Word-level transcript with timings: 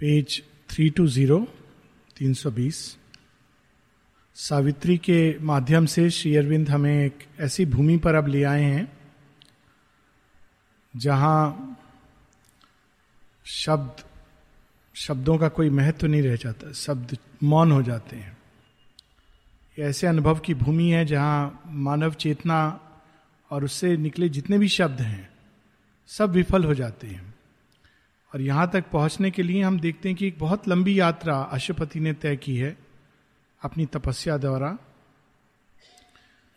Page 0.00 0.42
three 0.70 0.88
to 0.90 1.06
zero, 1.06 1.38
तीन 2.16 2.34
सौ 2.34 2.50
बीस। 2.50 2.76
सावित्री 4.36 4.96
के 4.98 5.38
माध्यम 5.38 5.86
से 5.86 6.08
श्री 6.10 6.34
अरविंद 6.36 6.68
हमें 6.70 7.04
एक 7.06 7.24
ऐसी 7.40 7.64
भूमि 7.66 7.96
पर 7.96 8.14
अब 8.14 8.28
ले 8.28 8.42
आए 8.42 8.62
हैं, 8.62 8.86
जहाँ 10.94 11.76
शब्द, 13.46 14.04
शब्दों 14.94 15.36
का 15.38 15.48
कोई 15.48 15.70
महत्व 15.70 16.06
नहीं 16.06 16.22
रह 16.22 16.36
जाता, 16.36 16.72
शब्द 16.72 17.16
मौन 17.42 17.72
हो 17.72 17.82
जाते 17.82 18.16
हैं। 18.16 18.36
ऐसे 19.78 20.06
अनुभव 20.06 20.38
की 20.38 20.54
भूमि 20.54 20.88
है 20.90 21.04
जहाँ 21.06 21.62
मानव 21.66 22.14
चेतना 22.14 22.58
और 23.50 23.64
उससे 23.64 23.96
निकले 23.96 24.28
जितने 24.28 24.58
भी 24.58 24.68
शब्द 24.68 25.00
हैं, 25.00 25.28
सब 26.10 26.30
विफल 26.30 26.64
हो 26.64 26.74
जाते 26.74 27.06
हैं। 27.06 27.34
और 28.34 28.40
यहाँ 28.40 28.70
तक 28.70 28.84
पहुँचने 28.92 29.30
के 29.30 29.42
लिए 29.42 29.62
हम 29.62 29.80
देखते 29.80 30.08
हैं 30.08 30.18
कि 30.18 30.26
एक 30.26 30.38
बहुत 30.38 30.68
लंबी 30.68 31.00
यात्रा 31.00 31.36
अशुपति 31.36 32.00
ने 32.00 32.12
तय 32.12 32.36
की 32.36 32.56
है 32.56 32.78
अपनी 33.62 33.86
तपस्या 33.86 34.36
द्वारा। 34.36 34.78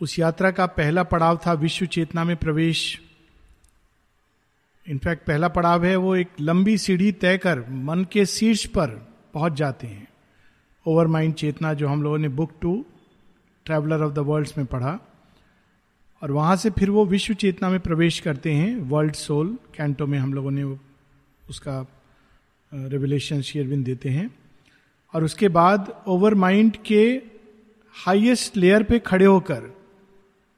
उस 0.02 0.20
यात्रा 0.20 0.52
का 0.52 0.66
पहला 0.66 1.04
पड़ाव 1.04 1.40
था 1.48 1.54
विश्व 1.54 1.86
चेतना 1.86 2.24
में 2.24 2.36
प्रवेश। 2.36 3.02
इनफैक्ट 4.88 5.28
पहला 5.28 5.48
पड़ाव 5.48 5.86
है 5.86 5.96
वो 5.96 6.16
एक 6.16 6.30
लंबी 6.40 6.78
सीढ़ी 6.78 7.12
तय 7.12 7.38
कर 7.38 7.60
मन 7.70 8.08
के 8.12 8.26
शीर्ष 8.26 8.66
पर 8.66 8.88
पहुँच 9.34 9.54
जाते 9.54 9.88
हैं। 9.88 10.08
ओवर 10.88 11.08
माइंड 11.08 11.34
चेतना 11.34 11.74
जो 11.74 11.88
हम 11.88 12.04
लोगों 12.04 12.18
ने 12.18 12.30
book 12.30 12.52
two, 12.62 12.86
traveller 13.66 14.04
of 14.04 14.14
the 14.14 14.20
worlds 14.20 14.58
में 14.58 14.68
पढ़ा। 14.68 15.00
और 16.24 16.32
वहाँ 16.32 16.56
से 16.56 16.70
फिर 16.70 16.90
वो 16.90 17.06
विश्व 17.06 17.34
चेतना 17.34 17.70
में 17.70 17.80
प्रवेश 17.80 18.20
करते 18.20 18.54
हैं। 18.54 18.76
वर्ल्ड 18.76 19.14
सोल 19.14 19.58
कैंटो 19.76 20.08
में 20.08 20.20
हम 20.20 20.34
लोगों 20.34 20.52
ने 20.52 20.64
उसका 21.52 21.86
रेवलेशन 22.72 23.42
शेयरविन 23.42 23.84
देते 23.84 24.10
हैं। 24.10 24.30
और 25.14 25.24
उसके 25.24 25.48
बाद 25.50 25.94
ओवर 26.08 26.34
माइंड 26.36 26.78
के 26.78 27.22
हाईएस्ट 27.96 28.58
लेयर 28.58 28.84
पे 28.84 29.00
खड़े 29.00 29.26
होकर 29.26 29.64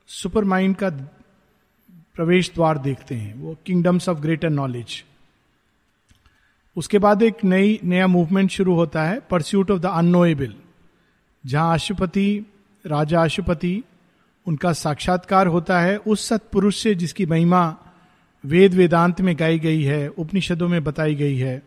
सुपर 0.09 0.44
माइंड 0.44 0.76
का 0.76 0.90
प्रवेश 2.16 2.52
द्वार 2.56 2.78
देखते 2.78 3.16
हैं, 3.16 3.34
वो 3.36 3.58
किंगडम्स 3.66 4.09
ऑफ़ 4.09 4.20
ग्रेटर 4.20 4.50
नॉलेज 4.50 5.03
उसके 6.76 7.00
बाद 7.00 7.22
एक 7.23 7.44
नई, 7.44 7.80
नया 7.84 8.08
मूवमेंट 8.08 8.50
शुरू 8.50 8.75
होता 8.75 9.03
है 9.03 9.20
परस्यूट 9.20 9.72
ऑफ़ 9.72 9.80
द 9.80 9.86
अनोएबल 9.86 10.53
जहाँ 11.46 11.73
अशुपति, 11.73 12.46
राजा 12.86 13.23
अशुपति, 13.23 13.84
उनका 14.46 14.73
साक्षात्कार 14.73 15.48
होता 15.48 15.80
है 15.81 15.98
उस 15.98 16.28
सत्पुरुष 16.28 16.78
से 16.78 16.96
जिसकी 16.96 17.25
महिमा 17.25 17.78
वेद 18.46 18.74
वेदांत 18.74 19.22
में 19.22 19.36
गाई 19.40 19.60
गई 19.60 19.84
है, 19.84 20.08
उपनिषदों 20.08 20.68
में 20.68 20.84
बताई 20.84 21.16
गई 21.16 21.38
है। 21.38 21.64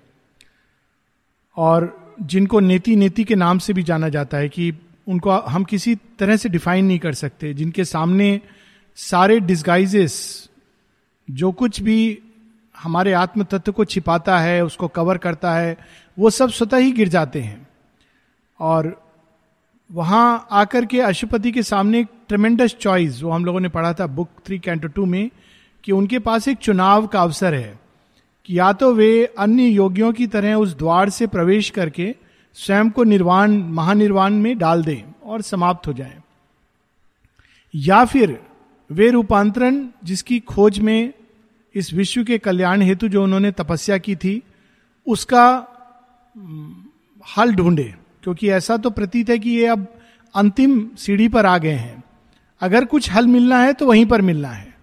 और 1.56 2.14
जिनको 2.22 2.60
नेति 2.60 2.96
नेति 2.96 3.24
के 3.24 3.34
नाम 3.34 3.58
से 3.58 3.72
भी 3.72 3.82
जाना 3.82 4.08
जाता 4.08 4.36
है 4.36 4.48
कि 4.48 4.72
उनको 5.08 5.30
हम 5.30 5.64
किसी 5.64 5.94
तरह 5.94 6.36
से 6.36 6.48
डिफाइन 6.48 6.84
नहीं 6.84 6.98
कर 6.98 7.12
सकते, 7.12 7.54
जिनके 7.54 7.84
सामने 7.84 8.40
सारे 8.96 9.40
डिस्गाइजेस 9.40 10.48
जो 11.30 11.52
कुछ 11.52 11.80
भी 11.80 12.18
हमारे 12.78 13.12
आत्म 13.12 13.44
तत्व 13.44 13.72
को 13.72 13.84
छिपाता 13.84 14.38
है, 14.38 14.64
उसको 14.64 14.88
कवर 14.88 15.18
करता 15.18 15.54
है, 15.54 15.76
वो 16.18 16.30
सब 16.30 16.50
स्वतः 16.50 16.76
ही 16.76 16.92
गिर 16.92 17.08
जाते 17.08 17.40
हैं। 17.40 17.68
और 18.60 19.06
वहाँ 19.92 20.48
आकर 20.50 20.84
के 20.84 21.00
अशुपति 21.00 21.52
के 21.52 21.62
सामने 21.62 22.00
एक 22.00 22.06
ट्रमेंडस 22.28 22.76
चॉइस 22.80 23.22
वो 23.22 23.30
हम 23.30 23.44
लोगों 23.44 23.60
ने 23.60 23.68
पढ़ा 23.68 23.92
था 23.92 24.06
बुक 24.06 24.28
थ्री 24.46 24.58
कैंटो 24.58 24.88
टू 24.88 25.06
में 25.06 25.30
कि 25.86 25.92
उनके 25.92 26.18
पास 26.18 26.48
एक 26.48 26.56
चुनाव 26.56 27.06
का 27.06 27.22
अवसर 27.22 27.54
है 27.54 27.80
कि 28.44 28.58
या 28.58 28.72
तो 28.72 28.94
वे 28.94 29.34
अन्य 29.38 29.62
योगियों 29.62 30.12
की 30.12 30.26
तरह 30.26 30.54
उस 30.54 30.78
द्वार 30.78 31.10
से 31.10 31.26
प्रवेश 31.26 31.70
करके 31.70 32.14
स्वयं 32.54 32.90
को 32.90 33.04
निर्वाण, 33.04 33.50
महानिर्वाण 33.52 34.32
में 34.32 34.58
डाल 34.58 34.84
दें 34.84 35.14
और 35.24 35.42
समाप्त 35.42 35.86
हो 35.86 35.92
जाएँ। 35.92 36.16
या 37.74 38.04
फिर 38.04 38.42
वे 38.90 39.10
रूपांतरण 39.10 39.88
जिसकी 40.04 40.40
खोज 40.40 40.78
में 40.78 41.12
इस 41.74 41.94
विश्व 41.94 42.24
के 42.24 42.38
कल्याण 42.38 42.82
हेतु 42.82 43.08
जो 43.08 43.24
उन्होंने 43.24 43.52
तपस्या 43.52 43.98
की 43.98 44.16
थी, 44.16 44.42
उसका 45.06 45.66
हल 47.38 47.54
ढूंढे। 47.54 47.94
क्योंकि 48.22 48.50
ऐसा 48.50 48.76
तो 48.76 48.90
प्रतीत 48.90 49.30
है 49.30 49.38
कि 49.38 49.50
ये 49.50 49.66
अब 49.66 49.86
अंतिम 50.34 50.90
सीढ़ी 50.98 51.28
पर 51.28 51.46
आ 51.46 51.58
गए 51.58 51.74
हैं। 51.74 52.04
अगर 52.60 52.84
कुछ 52.84 53.12
हल 53.12 53.26
मिलना 53.26 53.58
है 53.58 53.72
तो 53.72 53.86
वहीं 53.86 54.06
पर 54.06 54.22
मिलना 54.22 54.48
है। 54.48 54.75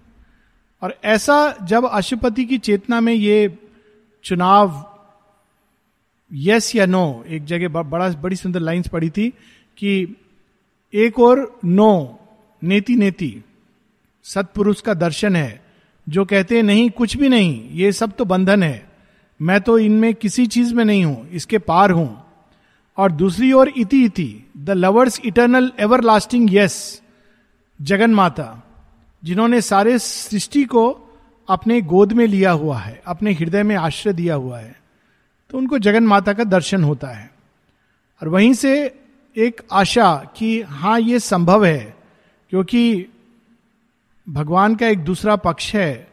और 0.84 0.96
ऐसा 1.04 1.36
जब 1.64 1.86
अशुपति 1.86 2.46
की 2.46 2.58
चेतना 2.58 3.00
में 3.02 3.14
ये 3.14 3.58
चुनाव 4.24 4.84
यस 6.32 6.76
या 6.76 6.86
नो 6.86 7.24
एक 7.28 7.46
जगह 7.46 7.68
बड़ा, 7.68 8.10
बड़ी 8.10 8.36
सुंदर 8.36 8.60
लाइंस 8.60 8.88
पड़ी 8.88 9.10
थी 9.10 9.30
कि 9.78 10.16
एक 10.94 11.20
और 11.20 11.60
नो 11.66 12.20
नेति 12.62 12.96
नेति, 12.96 13.44
सत्पुरुष 14.24 14.82
का 14.82 14.94
दर्शन 14.94 15.36
है, 15.36 15.62
जो 16.08 16.26
कहते 16.26 16.56
हैं, 16.56 16.64
नहीं, 16.64 16.90
कुछ 16.90 17.18
भी 17.18 17.30
नहीं, 17.30 17.70
ये 17.72 17.92
सब 17.92 18.12
तो 18.12 18.26
बंधन 18.26 18.64
है, 18.64 18.90
मैं 19.40 19.62
तो 19.62 19.78
इनमें 19.80 20.14
किसी 20.14 20.46
चीज़ 20.48 20.74
में 20.74 20.86
नहीं 20.86 21.06
हूँ, 21.06 21.30
इसके 21.30 21.58
पार 21.58 21.92
हूँ। 21.92 22.24
और 22.98 23.12
दूसरी 23.12 23.52
ओर 23.54 23.74
इति 23.78 24.04
इति 24.06 24.44
the 24.58 24.70
lovers 24.70 25.22
eternal 25.26 25.72
everlasting 26.04 26.54
yes 26.56 27.02
Jagan 27.82 28.14
Mata. 28.14 28.46
जिन्होंने 29.24 29.62
सारे 29.62 29.98
सृष्टि 30.00 30.64
को 30.66 30.90
अपने 31.48 31.82
गोद 31.82 32.14
में 32.14 32.26
लिया 32.28 32.52
हुआ 32.52 32.78
है, 32.78 33.02
अपने 33.08 33.34
हृदय 33.34 33.64
में 33.64 33.76
आश्रय 33.76 34.14
दिया 34.14 34.36
हुआ 34.36 34.60
है 34.60 34.76
तो 35.50 35.58
उनको 35.58 35.78
जगन 35.80 36.04
माता 36.04 36.34
का 36.34 36.44
दर्शन 36.44 36.84
होता 36.84 37.08
है। 37.08 37.30
और 38.22 38.28
वहीं 38.30 38.54
से 38.54 38.74
एक 39.36 39.62
आशा 39.72 40.14
कि 40.38 40.62
हाँ 40.62 41.00
ये 41.00 41.20
संभव 41.20 41.66
है, 41.66 41.96
क्योंकि 42.52 43.06
भगवान 44.28 44.76
का 44.76 44.88
एक 44.88 45.00
दूसरा 45.00 45.36
पक्ष 45.36 45.74
है, 45.76 46.08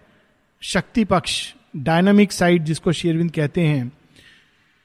शक्ति 0.62 1.04
पक्ष 1.04 1.54
डायनामिक 1.76 2.32
साइड 2.32 2.64
जिसको 2.64 2.92
शेरविंद 2.92 3.30
कहते 3.30 3.60
हैं, 3.60 3.90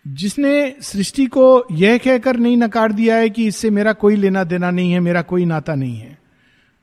जिसने 0.06 0.76
सृष्टि 0.82 1.26
को 1.26 1.66
यह 1.72 1.98
कहकर 1.98 2.38
नहीं 2.38 2.58
नकार 2.58 2.92
दिया 2.92 3.16
है 3.16 3.30
कि 3.30 3.48
इससे 3.48 3.70
मेरा 3.70 3.94
कोई 3.94 4.16
लेना 4.16 4.44
देना 4.44 4.72
नहीं 4.72 4.92
है, 4.92 5.00
मेरा 5.00 5.22
कोई 5.22 5.46
नाता 5.46 5.76
नहीं 5.76 5.98
है। 5.98 6.18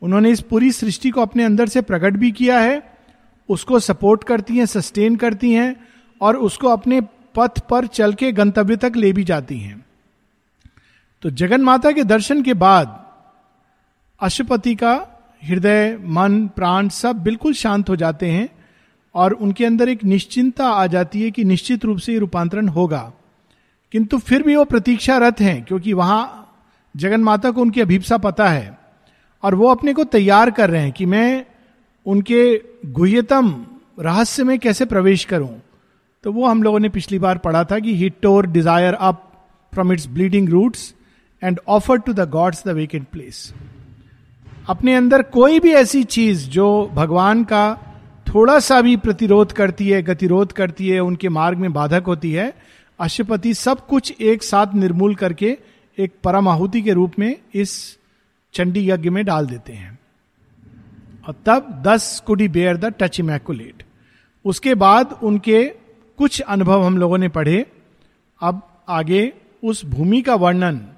उन्होंने 0.02 0.30
इस 0.30 0.40
पूरी 0.40 0.72
सृष्टि 0.72 1.10
को 1.10 1.20
अपने 1.22 1.44
अंदर 1.44 1.68
से 1.68 1.80
प्रकट 1.80 2.12
भी 2.12 2.32
किया 2.32 2.60
है, 2.60 2.98
उसको 3.48 3.78
सपोर्ट 3.78 4.24
करती 4.24 4.56
हैं, 4.56 4.66
सस्टेन 4.66 5.16
करती 5.16 5.52
हैं, 5.52 5.88
और 6.20 6.36
उसको 6.36 6.68
अपने 6.68 7.00
पथ 7.34 7.58
पर 7.58 7.86
चल 7.86 8.14
के 8.14 8.32
गंतव्य 8.32 8.76
तक 8.76 8.92
ले 8.96 9.12
भी 9.12 9.24
जाती 9.24 9.58
हैं। 9.58 9.86
तो 11.22 11.30
जगन 11.30 11.60
माता 11.60 11.92
के 11.92 12.04
दर्शन 12.04 12.42
के 12.42 12.54
बाद 12.54 13.06
अशुपति 14.20 14.74
का 14.74 15.06
हृदय, 15.44 15.98
मन, 16.04 16.46
प्राण 16.46 16.88
सब 16.88 17.16
बिल्कुल 17.16 17.52
शांत 17.52 17.88
हो 17.88 17.96
जाते 17.96 18.30
हैं, 18.30 18.48
और 19.14 19.32
उनके 19.32 19.64
अंदर 19.64 19.88
एक 19.88 20.04
निश्चिंता 20.04 20.68
आ 20.68 20.86
जाती 20.86 21.22
है 21.22 21.30
कि 21.30 21.44
निश्चित 21.44 21.84
रूप 21.84 21.98
से 21.98 22.12
ये 22.12 22.18
रूपांतरण 22.18 22.68
होगा। 22.68 23.12
किंतु 23.92 24.18
फिर 24.18 24.42
भी 24.42 24.56
वो 24.56 24.64
प्रतीक्षारत 24.64 25.40
हैं, 25.40 25.64
क्योंकि 25.64 25.92
वहाँ 25.92 26.38
जगन 26.96 27.20
माता 27.20 27.50
को 27.50 27.60
उनकी 27.60 27.80
अभिप्सा 27.80 28.18
पता 28.18 28.48
है। 28.48 28.81
और 29.42 29.54
वो 29.54 29.68
अपने 29.68 29.92
को 29.92 30.04
तैयार 30.04 30.50
कर 30.50 30.70
रहे 30.70 30.82
हैं 30.82 30.92
कि 30.92 31.06
मैं 31.06 31.44
उनके 32.06 32.42
गुह्यतम 32.92 33.54
रहस्य 34.00 34.44
में 34.44 34.58
कैसे 34.58 34.84
प्रवेश 34.84 35.24
करूँ। 35.24 35.60
तो 36.24 36.32
वो 36.32 36.46
हम 36.46 36.62
लोगों 36.62 36.78
ने 36.78 36.88
पिछली 36.88 37.18
बार 37.18 37.38
पढ़ा 37.38 37.64
था 37.64 37.78
कि 37.78 37.94
he 37.96 38.08
tore 38.22 38.46
desire 38.46 38.94
up 38.94 39.28
from 39.72 39.92
its 39.92 40.06
bleeding 40.06 40.48
roots 40.48 40.94
and 41.42 41.60
offer 41.68 41.98
to 41.98 42.12
the 42.12 42.28
gods 42.30 42.66
the 42.66 42.70
vacant 42.70 43.06
place 43.12 43.52
अपने 44.68 44.94
अंदर 44.94 45.22
कोई 45.22 45.60
भी 45.60 45.72
ऐसी 45.72 46.02
चीज़ 46.04 46.48
जो 46.48 46.90
भगवान 46.94 47.44
का 47.44 47.64
थोड़ा 48.26 48.58
सा 48.58 48.80
भी 48.80 48.96
प्रतिरोध 48.96 49.52
करती 49.52 49.88
है, 49.88 50.02
गतिरोध 50.02 50.52
करती 50.52 50.88
है, 50.88 51.00
उनके 51.00 51.28
मार्ग 51.28 51.58
में 51.58 51.72
बाधक 51.72 52.04
होती 52.06 52.32
है, 52.32 52.52
अशुपति 52.98 53.54
सब 53.54 53.86
कुछ 53.86 54.20
एक 54.20 54.42
साथ 54.42 54.74
निर्मूल 54.74 55.14
करके 55.14 55.56
एक 55.98 56.14
परम 56.24 56.48
आहुति 56.48 56.82
के 56.82 56.92
रूप 56.92 57.18
में 57.18 57.36
इस 57.54 57.98
चंडी 58.52 58.90
यज्ञ 58.90 59.10
में 59.10 59.24
डाल 59.24 59.46
देते 59.46 59.72
हैं। 59.72 59.98
और 61.28 61.34
तब 61.46 61.82
thus 61.86 62.22
could he 62.26 62.48
bear 62.48 62.76
the 62.76 62.84
touch 62.84 63.20
immaculate 63.20 63.82
उसके 64.44 64.74
बाद 64.74 65.12
उनके 65.22 65.64
कुछ 66.18 66.40
अनुभव 66.40 66.82
हम 66.82 66.98
लोगों 66.98 67.18
ने 67.18 67.28
पढ़े। 67.28 67.66
अब 68.40 68.84
आगे 68.88 69.32
उस 69.64 69.84
भूमि 69.84 70.22
का 70.22 70.34
वर्णन। 70.34 70.88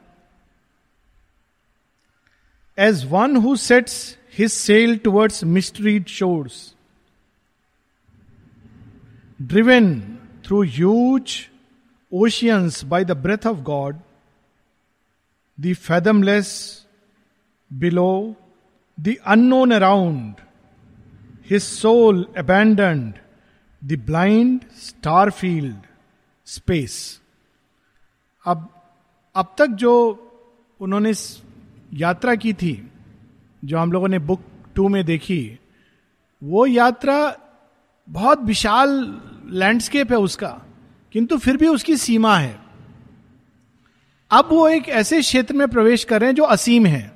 As 2.78 3.04
one 3.04 3.36
who 3.36 3.56
sets 3.56 4.18
his 4.38 4.50
sail 4.52 4.96
towards 4.98 5.44
mystery 5.44 6.02
shores 6.08 6.74
driven 9.42 10.18
through 10.44 10.62
huge 10.62 11.48
oceans 12.12 12.84
by 12.84 13.04
the 13.04 13.10
breath 13.10 13.46
of 13.46 13.58
God 13.58 13.98
the 15.60 15.74
fathomless 15.74 16.83
below, 17.78 18.36
the 18.98 19.20
unknown 19.26 19.72
around, 19.72 20.36
his 21.42 21.64
soul 21.64 22.26
abandoned 22.36 23.20
the 23.82 23.96
blind 23.96 24.66
star 24.72 25.30
field 25.30 25.76
space. 26.46 27.20
अब 28.44 28.68
अब 29.34 29.54
तक 29.58 29.66
जो 29.66 29.92
उन्होंने 30.80 31.12
यात्रा 31.92 32.34
की 32.34 32.52
थी 32.52 32.90
जो 33.64 33.78
हम 33.78 33.92
लोगों 33.92 34.08
ने 34.08 34.18
बुक 34.18 34.40
टू 34.74 34.88
में 34.88 35.04
देखी 35.04 35.58
वो 36.42 36.66
यात्रा 36.66 37.16
बहुत 38.08 38.40
विशाल 38.40 38.90
लैंडस्केप 39.50 40.10
है 40.12 40.18
उसका 40.18 40.60
किंतु 41.12 41.38
फिर 41.38 41.56
भी 41.56 41.66
उसकी 41.66 41.96
सीमा 41.96 42.36
है 42.36 42.58
अब 44.30 44.48
वो 44.52 44.68
एक 44.68 44.88
ऐसे 44.88 45.20
क्षेत्र 45.20 45.54
में 45.54 45.68
प्रवेश 45.68 46.04
कर 46.04 46.20
रहे 46.20 46.28
हैं 46.28 46.34
जो 46.34 46.44
असीम 46.44 46.86
है 46.86 47.13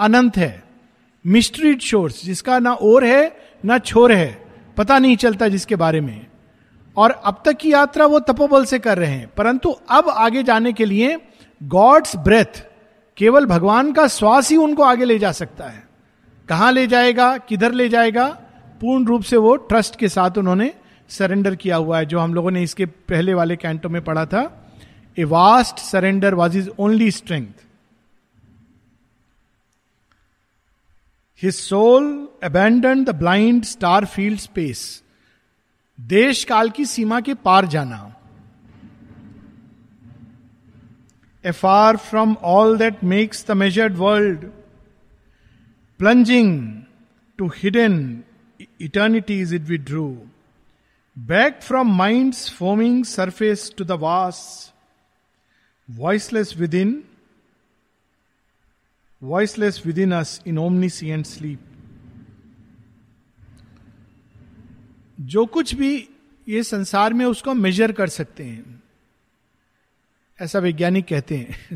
अनंत 0.00 0.36
है। 0.36 0.64
मिस्ट्रीड 1.26 1.80
शोर्स 1.80 2.24
जिसका 2.24 2.58
ना 2.58 2.72
ओर 2.72 3.04
है, 3.04 3.36
ना 3.64 3.78
छोर 3.78 4.12
है, 4.12 4.44
पता 4.76 4.98
नहीं 4.98 5.16
चलता 5.16 5.48
जिसके 5.48 5.76
बारे 5.76 6.00
में। 6.00 6.26
और 6.96 7.10
अब 7.10 7.42
तक 7.44 7.52
की 7.52 7.72
यात्रा 7.72 8.06
वो 8.06 8.20
तपोबल 8.20 8.64
से 8.64 8.78
कर 8.78 8.98
रहे 8.98 9.10
हैं। 9.10 9.30
परंतु 9.36 9.76
अब 9.88 10.08
आगे 10.08 10.42
जाने 10.42 10.72
के 10.72 10.84
लिए 10.84 11.18
गॉड्स 11.62 12.16
ब्रेथ 12.16 12.66
केवल 13.16 13.46
भगवान 13.46 13.92
का 13.92 14.06
श्वास 14.06 14.50
ही 14.50 14.56
उनको 14.56 14.82
आगे 14.82 15.04
ले 15.04 15.18
जा 15.18 15.32
सकता 15.32 15.64
है। 15.64 15.88
कहाँ 16.48 16.72
ले 16.72 16.86
जाएगा, 16.86 17.38
किधर 17.38 17.72
ले 17.72 17.88
जाएगा? 17.88 18.28
पूर्ण 18.80 19.04
रूप 19.04 19.22
से 19.22 19.36
वो 19.36 19.56
ट्रस्ट 19.56 19.96
के 19.96 20.08
साथ 20.08 20.30
उन्होंने 20.38 20.74
सरेंडर 21.08 21.54
किया 21.54 21.76
हुआ 21.76 21.98
है, 21.98 22.06
जो 22.06 22.18
हम 22.18 22.34
लोगों 22.34 22.50
ने 22.50 22.62
इसके 22.62 22.86
पहले 22.86 23.34
वाले 23.34 23.56
कैंटो 23.56 23.88
में 23.88 24.04
पढ़ा 24.04 24.26
था। 24.26 24.72
A 25.18 25.24
vast 25.24 25.78
surrender 25.78 26.34
was 26.34 26.58
his 26.58 26.68
only 26.78 27.10
strength 27.10 27.67
his 31.42 31.54
soul 31.54 32.06
abandoned 32.44 33.04
the 33.04 33.14
blind 33.18 33.64
star 33.64 34.04
field 34.04 34.38
space 34.40 34.80
देश 35.98 36.44
काल 36.44 36.70
की 36.70 36.84
सीमा 36.84 37.20
के 37.20 37.34
पार 37.44 37.66
जाना। 37.74 38.04
Afar 41.52 41.96
from 41.96 42.36
all 42.52 42.76
that 42.78 43.04
makes 43.04 43.44
the 43.48 43.56
measured 43.56 43.96
world 43.96 44.44
plunging 46.00 46.50
to 47.38 47.48
hidden 47.56 48.00
eternities 48.80 49.54
it 49.54 49.62
withdrew 49.68 50.08
back 51.16 51.60
from 51.62 51.94
mind 51.98 52.34
foaming 52.58 53.04
surface 53.04 53.72
to 53.78 53.84
the 53.84 53.98
vast 54.00 54.40
voiceless 55.88 56.56
within 56.74 57.02
in 59.22 60.12
us 60.12 60.42
in 60.46 60.58
omniscient 61.08 61.24
sleep 61.24 61.60
जो 65.20 65.46
कुछ 65.46 65.74
भी 65.74 66.08
ये 66.48 66.62
संसार 66.62 67.12
में 67.12 67.26
उसको 67.26 67.54
मेजर 67.54 67.92
कर 67.92 68.08
सकते 68.08 68.44
हैं। 68.44 68.82
ऐसा 70.40 70.58
वैज्ञानिक 70.58 71.06
कहते 71.06 71.36
हैं। 71.36 71.68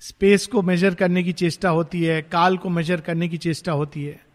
स्पेस 0.00 0.46
को 0.46 0.62
मेजर 0.62 0.94
करने 0.94 1.22
की 1.22 1.32
चेष्टा 1.32 1.68
होती 1.68 2.04
है, 2.04 2.22
काल 2.22 2.58
को 2.58 2.68
मेजर 2.68 3.00
करने 3.00 3.28
की 3.28 3.38
चेष्टा 3.38 3.72
होती 3.72 4.04
है। 4.04 4.26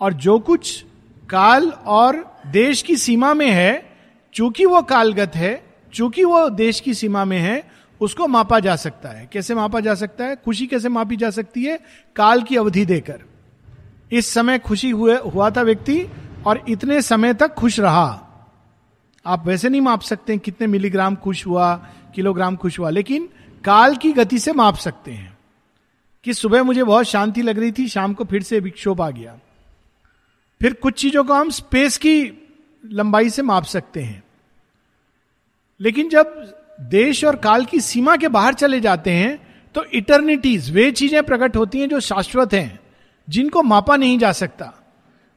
और 0.00 0.12
जो 0.12 0.38
कुछ 0.38 0.84
काल 1.30 1.70
और 1.70 2.38
देश 2.46 2.82
की 2.82 2.96
सीमा 2.96 3.34
में 3.34 3.50
है, 3.50 3.96
चूँकि 4.34 4.66
वो 4.66 4.82
कालगत 4.82 5.32
है, 5.34 5.74
चूँकि 5.92 6.24
वो 6.24 6.50
देश 6.50 6.80
की 6.80 6.94
सीमा 6.94 7.24
में 7.24 7.38
है 7.38 7.73
उसको 8.04 8.26
मापा 8.26 8.60
जा 8.60 8.76
सकता 8.76 9.08
है। 9.08 9.28
कैसे 9.32 9.54
मापा 9.54 9.80
जा 9.80 9.94
सकता 9.94 10.24
है? 10.24 10.36
खुशी 10.36 10.66
कैसे 10.66 10.88
मापी 10.88 11.16
जा 11.16 11.30
सकती 11.30 11.64
है? 11.64 11.80
काल 12.16 12.42
की 12.42 12.56
अवधि 12.56 12.84
देकर। 12.84 13.22
इस 14.12 14.26
समय 14.26 14.58
खुशी 14.58 14.90
हुए, 14.90 15.18
हुआ 15.18 15.50
था 15.50 15.62
व्यक्ति 15.62 16.08
और 16.46 16.64
इतने 16.68 17.02
समय 17.02 17.34
तक 17.34 17.54
खुश 17.54 17.80
रहा। 17.80 18.20
आप 19.26 19.46
वैसे 19.46 19.68
नहीं 19.68 19.80
माप 19.80 20.00
सकते 20.00 20.38
कितने 20.38 20.66
मिलीग्राम 20.66 21.14
खुश 21.14 21.46
हुआ, 21.46 21.76
किलोग्राम 22.14 22.56
खुश 22.56 22.78
हुआ, 22.78 22.90
लेकिन 22.90 23.28
काल 23.64 23.96
की 23.96 24.12
गति 24.12 24.38
से 24.38 24.52
माप 24.52 24.76
सकते 24.76 25.10
हैं। 25.10 25.38
कि 26.24 26.34
सुबह 26.34 26.62
मुझे 26.62 26.84
बहुत 26.84 27.06
शांति 27.06 27.42
लग 27.42 27.58
रही 27.58 27.72
थी, 27.72 27.88
शाम 27.88 28.14
को 28.14 28.24
फिर 28.24 28.42
से 28.42 28.60
विक्षोभ 28.60 29.02
आ 29.02 29.10
गया। 29.10 29.38
फिर 30.62 30.72
कुछ 30.74 30.94
चीज़ों 30.94 31.24
को 31.24 31.34
हम 31.34 31.50
स्पेस 31.50 31.96
की 31.96 32.48
लंबाई 32.86 33.30
से 33.30 33.42
माप 33.42 33.64
सकते 33.64 34.00
हैं। 34.02 34.24
लेकिन 35.80 36.08
जब 36.08 36.54
देश 36.78 37.24
और 37.24 37.36
काल 37.36 37.64
की 37.64 37.80
सीमा 37.80 38.16
के 38.16 38.28
बाहर 38.28 38.54
चले 38.54 38.80
जाते 38.80 39.10
हैं 39.12 39.38
तो 39.74 39.84
इटर्निटीज 39.94 40.70
वे 40.70 40.90
चीज़ें 40.92 41.22
प्रकट 41.22 41.56
होती 41.56 41.80
हैं 41.80 41.88
जो 41.88 42.00
शाश्वत 42.02 42.54
हैं, 42.54 42.78
जिनको 43.28 43.62
मापा 43.62 43.96
नहीं 43.96 44.18
जा 44.18 44.32
सकता। 44.34 44.72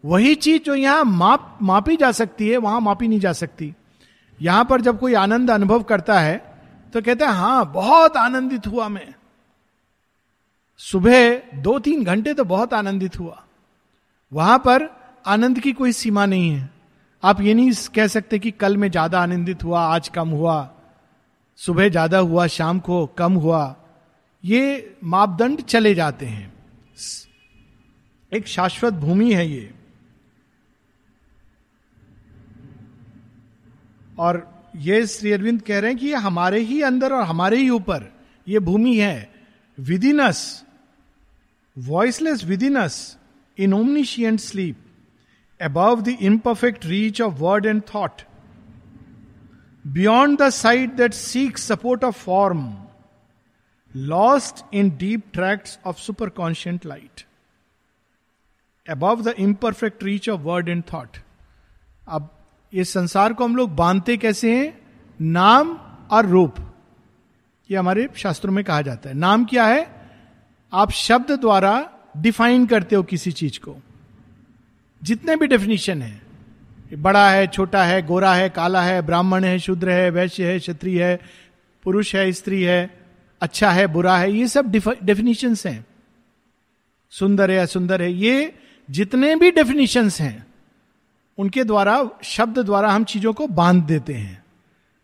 वही 0.04 0.34
चीज़ 0.38 0.62
जो 0.64 0.76
यहाँ 0.76 1.04
माप, 1.04 1.58
मापी 1.62 1.96
जा 1.98 2.12
सकती 2.14 2.50
है, 2.50 2.58
वहाँ 2.58 2.82
मापी 2.82 3.08
नहीं 3.08 3.20
जा 3.20 3.34
सकती। 3.34 3.74
यहाँ 4.40 4.66
पर 4.66 4.82
जब 4.82 5.00
कोई 5.00 5.14
आनंद 5.16 5.52
अनुभव 5.52 5.84
करता 5.84 6.20
है 6.20 6.38
तो 6.94 7.02
कहते 7.02 7.26
हैं, 7.26 7.32
हाँ, 7.32 7.72
बहुत 7.74 8.18
आनंदित 8.18 8.68
हुआ 8.68 8.88
मैं। 8.90 9.14
सुबह 10.80 11.42
दो 11.56 11.78
तीन 11.80 12.04
घंटे 12.04 12.34
तो 12.34 12.44
बहुत 12.46 12.74
आनंदित 12.74 13.20
हुआ। 13.20 13.44
वहाँ 14.32 14.58
पर 14.60 14.90
आनंद 15.26 15.60
की 15.60 15.72
कोई 15.74 15.92
सीमा 15.94 16.26
नहीं 16.26 16.50
है। 16.50 16.70
आप 17.24 17.42
ये 17.42 17.54
नहीं 17.54 17.72
कह 17.96 18.08
सकते 18.08 18.40
कि 18.40 18.52
कल 18.54 18.78
में 18.78 18.90
ज़्यादा 18.92 19.22
आनंदित 19.22 19.64
हुआ, 19.64 19.82
आज 19.86 20.08
कम 20.10 20.30
हुआ। 20.30 20.58
सुबह 21.60 21.90
ज़्यादा 21.90 22.18
हुआ, 22.18 22.48
शाम 22.48 22.80
को 22.80 23.06
कम 23.08 23.34
हुआ, 23.34 23.76
ये 24.44 24.96
मापदंड 25.04 25.62
चले 25.62 25.94
जाते 25.96 26.26
हैं। 26.26 26.54
एक 28.32 28.48
शाश्वत 28.48 28.94
भूमि 28.94 29.34
है 29.34 29.48
ये। 29.50 29.74
और 34.20 34.64
ये 34.76 35.06
श्री 35.08 35.32
अरविंद 35.32 35.62
कह 35.62 35.80
रहे 35.80 35.92
हैं 35.92 36.00
कि 36.00 36.08
ये 36.08 36.16
हमारे 36.16 36.60
ही 36.60 36.82
अंदर 36.82 37.14
और 37.14 37.24
हमारे 37.24 37.58
ही 37.58 37.70
ऊपर 37.70 38.12
ये 38.48 38.60
भूमि 38.60 38.98
है। 38.98 39.30
Within us 39.78 40.66
voiceless 41.78 42.44
within us 42.44 43.18
in 43.58 43.74
omniscient 43.74 44.40
sleep 44.40 44.84
above 45.60 46.02
the 46.06 46.14
imperfect 46.22 46.84
reach 46.86 47.20
of 47.20 47.40
word 47.42 47.66
and 47.66 47.84
thought, 49.88 49.94
beyond 49.94 50.38
the 50.38 50.52
sight 50.52 50.98
that 50.98 51.14
seeks 51.14 51.64
support 51.64 52.04
of 52.04 52.16
form, 52.16 52.88
lost 53.96 54.64
in 54.72 54.98
deep 54.98 55.32
tracts 55.32 55.78
of 55.84 55.98
superconscient 55.98 56.86
light, 56.86 57.26
above 58.90 59.24
the 59.24 59.40
imperfect 59.42 60.04
reach 60.04 60.28
of 60.28 60.46
word 60.46 60.70
and 60.70 60.86
thought. 60.86 61.18
अब 62.08 62.30
इस 62.74 62.94
संसार 62.94 63.34
को 63.34 63.44
हम 63.44 63.56
लोग 63.56 63.76
बांधते 63.76 64.18
कैसे 64.18 64.58
हैं 64.58 64.80
नाम 65.22 65.80
और 66.12 66.26
रूप 66.26 66.56
ये 67.72 67.78
हमारे 67.78 68.10
शास्त्रों 68.16 68.54
में 68.54 68.64
कहा 68.64 68.82
जाता 68.82 69.10
है 69.10 69.16
नाम 69.16 69.46
क्या 69.46 69.66
है 69.66 69.96
आप 70.74 70.92
शब्द 70.92 71.32
द्वारा 71.32 71.90
डिफाइन 72.18 72.66
करते 72.66 72.96
हो 72.96 73.04
किसी 73.04 73.32
चीज़ 73.32 73.60
को 73.60 73.76
जितने 75.04 75.36
भी 75.36 75.48
डेफिनेशन 75.48 76.02
है 76.02 76.27
बड़ा 76.94 77.30
है, 77.30 77.48
छोटा 77.48 77.84
है, 77.84 78.06
गोरा 78.06 78.34
है, 78.34 78.50
काला 78.50 78.82
है, 78.82 79.02
ब्राह्मण 79.02 79.44
है, 79.44 79.60
शूद्र 79.60 79.90
है, 79.90 80.10
वैश्य 80.10 80.52
है, 80.52 80.60
क्षत्रिय 80.60 81.04
है, 81.04 81.20
पुरुष 81.84 82.16
है, 82.16 82.32
स्त्री 82.32 82.64
है 82.64 83.00
अच्छा 83.42 83.72
है, 83.72 83.88
बुरा 83.88 84.18
है, 84.18 84.34
ये 84.34 84.48
सब 84.48 84.72
डेफिनेशन 85.04 85.56
हैं। 85.66 85.86
सुंदर 87.10 87.52
है, 87.52 87.58
असुंदर 87.58 88.02
है, 88.02 88.14
ये 88.14 88.54
जितने 88.90 89.36
भी 89.36 89.52
डेफिनेशन 89.52 90.10
हैं, 90.10 90.48
उनके 91.38 91.64
द्वारा, 91.64 92.10
शब्द 92.24 92.60
द्वारा 92.60 92.92
हम 92.92 93.04
चीज़ों 93.04 93.34
को 93.34 93.48
बाँध 93.48 93.84
देते 93.84 94.14
हैं। 94.14 94.44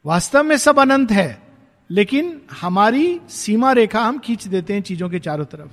वास्तव 0.05 0.43
में 0.43 0.57
सब 0.57 0.79
अनंत 0.79 1.11
है, 1.11 1.41
लेकिन 1.89 2.41
हमारी 2.61 3.21
सीमा 3.29 3.71
रेखा 3.71 4.01
हम 4.01 4.19
खींच 4.19 4.47
देते 4.47 4.73
हैं 4.73 4.81
चीज़ों 4.81 5.09
के 5.09 5.19
चारों 5.19 5.45
तरफ़। 5.45 5.71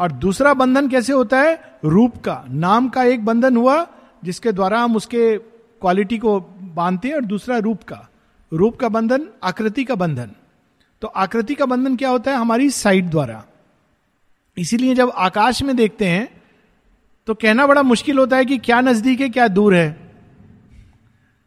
और 0.00 0.12
दूसरा 0.12 0.54
बंधन 0.54 0.88
कैसे 0.88 1.12
होता 1.12 1.40
है? 1.40 1.78
रूप 1.84 2.16
का, 2.16 2.44
नाम 2.50 2.88
का 2.88 3.04
एक 3.04 3.24
बंधन 3.24 3.56
हुआ 3.56 3.86
जिसके 4.24 4.52
द्वारा 4.52 4.80
हम 4.80 4.96
उसके 4.96 5.38
क्वालिटी 5.38 6.18
को 6.18 6.40
बांधते 6.60 7.08
हैं 7.08 7.14
और 7.14 7.24
दूसरा 7.24 7.58
रूप 7.58 7.82
का। 7.82 8.08
रूप 8.52 8.76
का 8.76 8.88
बंधन, 8.88 9.28
आकृति 9.44 9.84
का 9.84 9.94
बंधन। 9.94 10.30
तो 11.02 11.08
आकृति 11.08 11.54
का 11.54 11.66
बंधन 11.66 11.96
क्या 11.96 12.08
होता 12.08 12.30
है? 12.30 12.36
हमारी 12.36 12.70
साइट 12.70 13.04
द्वारा। 13.04 13.44
इसीलिए 14.58 14.94
जब 14.94 15.12
आकाश 15.14 15.62
में 15.62 15.76
देखते 15.76 16.06
हैं 16.06 16.42
तो 17.26 17.34
कहना 17.34 17.66
बड़ा 17.66 17.82
मुश्किल 17.82 18.18
होता 18.18 18.36
है 18.36 18.44
कि 18.44 18.58
क्या 18.58 18.80
नज़दीक 18.80 19.20
है, 19.20 19.28
क्या 19.28 19.48
दूर 19.48 19.74
है। 19.74 20.12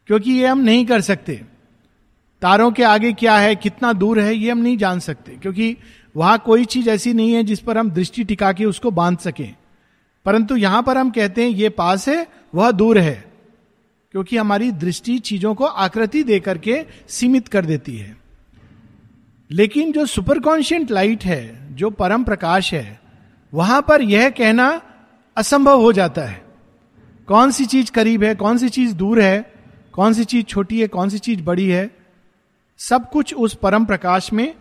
क्योंकि 0.07 0.31
ये 0.31 0.47
हम 0.47 0.59
नहीं 0.59 0.85
कर 0.85 1.01
सकते। 1.01 1.41
तारों 2.41 2.71
के 2.71 2.83
आगे 2.83 3.13
क्या 3.13 3.37
है, 3.37 3.55
कितना 3.55 3.93
दूर 3.93 4.19
है, 4.19 4.35
ये 4.35 4.51
हम 4.51 4.57
नहीं 4.57 4.77
जान 4.77 4.99
सकते। 4.99 5.31
क्योंकि 5.31 5.77
वहाँ 6.15 6.37
कोई 6.39 6.65
चीज़ 6.65 6.89
ऐसी 6.89 7.13
नहीं 7.13 7.33
है 7.33 7.43
जिस 7.43 7.59
पर 7.59 7.77
हम 7.77 7.91
दृष्टि 7.91 8.23
टिका 8.23 8.51
के 8.53 8.65
उसको 8.65 8.91
बाँध 8.91 9.17
सकें। 9.17 9.55
परंतु 10.25 10.55
यहाँ 10.55 10.83
पर 10.83 10.97
हम 10.97 11.09
कहते 11.09 11.43
हैं, 11.43 11.49
ये 11.49 11.69
पास 11.69 12.09
है 12.09 12.27
वह 12.53 12.71
दूर 12.71 12.97
है, 12.97 13.31
क्योंकि 14.11 14.37
हमारी 14.37 14.71
दृष्टि 14.71 15.17
चीज़ों 15.19 15.55
को 15.55 15.65
आकृति 15.65 16.23
दे 16.23 16.39
करके 16.39 16.85
सीमित 17.07 17.47
कर 17.47 17.65
देती 17.65 17.97
है। 17.97 18.17
लेकिन 19.51 19.91
जो 19.91 20.05
सुपर 20.05 20.39
कॉन्शियंट 20.39 20.91
लाइट 20.91 21.25
है, 21.25 21.75
जो 21.75 21.89
परम 21.89 22.23
प्रकाश 22.23 22.73
है, 22.73 22.99
वहाँ 23.53 23.81
पर 23.81 24.01
यह 24.01 24.29
कहना 24.29 24.81
असंभव 25.37 25.81
हो 25.81 25.93
जाता 25.93 26.21
है। 26.21 26.45
कौन 27.27 27.51
सी 27.51 27.65
चीज़ 27.65 27.91
करीब 27.91 28.23
है, 28.23 28.35
कौन 28.35 28.57
सी 28.57 28.69
चीज़ 28.69 28.95
दूर 28.95 29.21
है, 29.21 29.53
कौन 29.93 30.13
सी 30.13 30.23
चीज़ 30.25 30.45
छोटी 30.45 30.81
है, 30.81 30.87
कौन 30.87 31.09
सी 31.09 31.19
चीज़ 31.19 31.41
बड़ी 31.41 31.67
है, 31.67 31.89
सब 32.77 33.09
कुछ 33.09 33.33
उस 33.33 33.55
परम 33.55 33.85
प्रकाश 33.85 34.33
में 34.33 34.55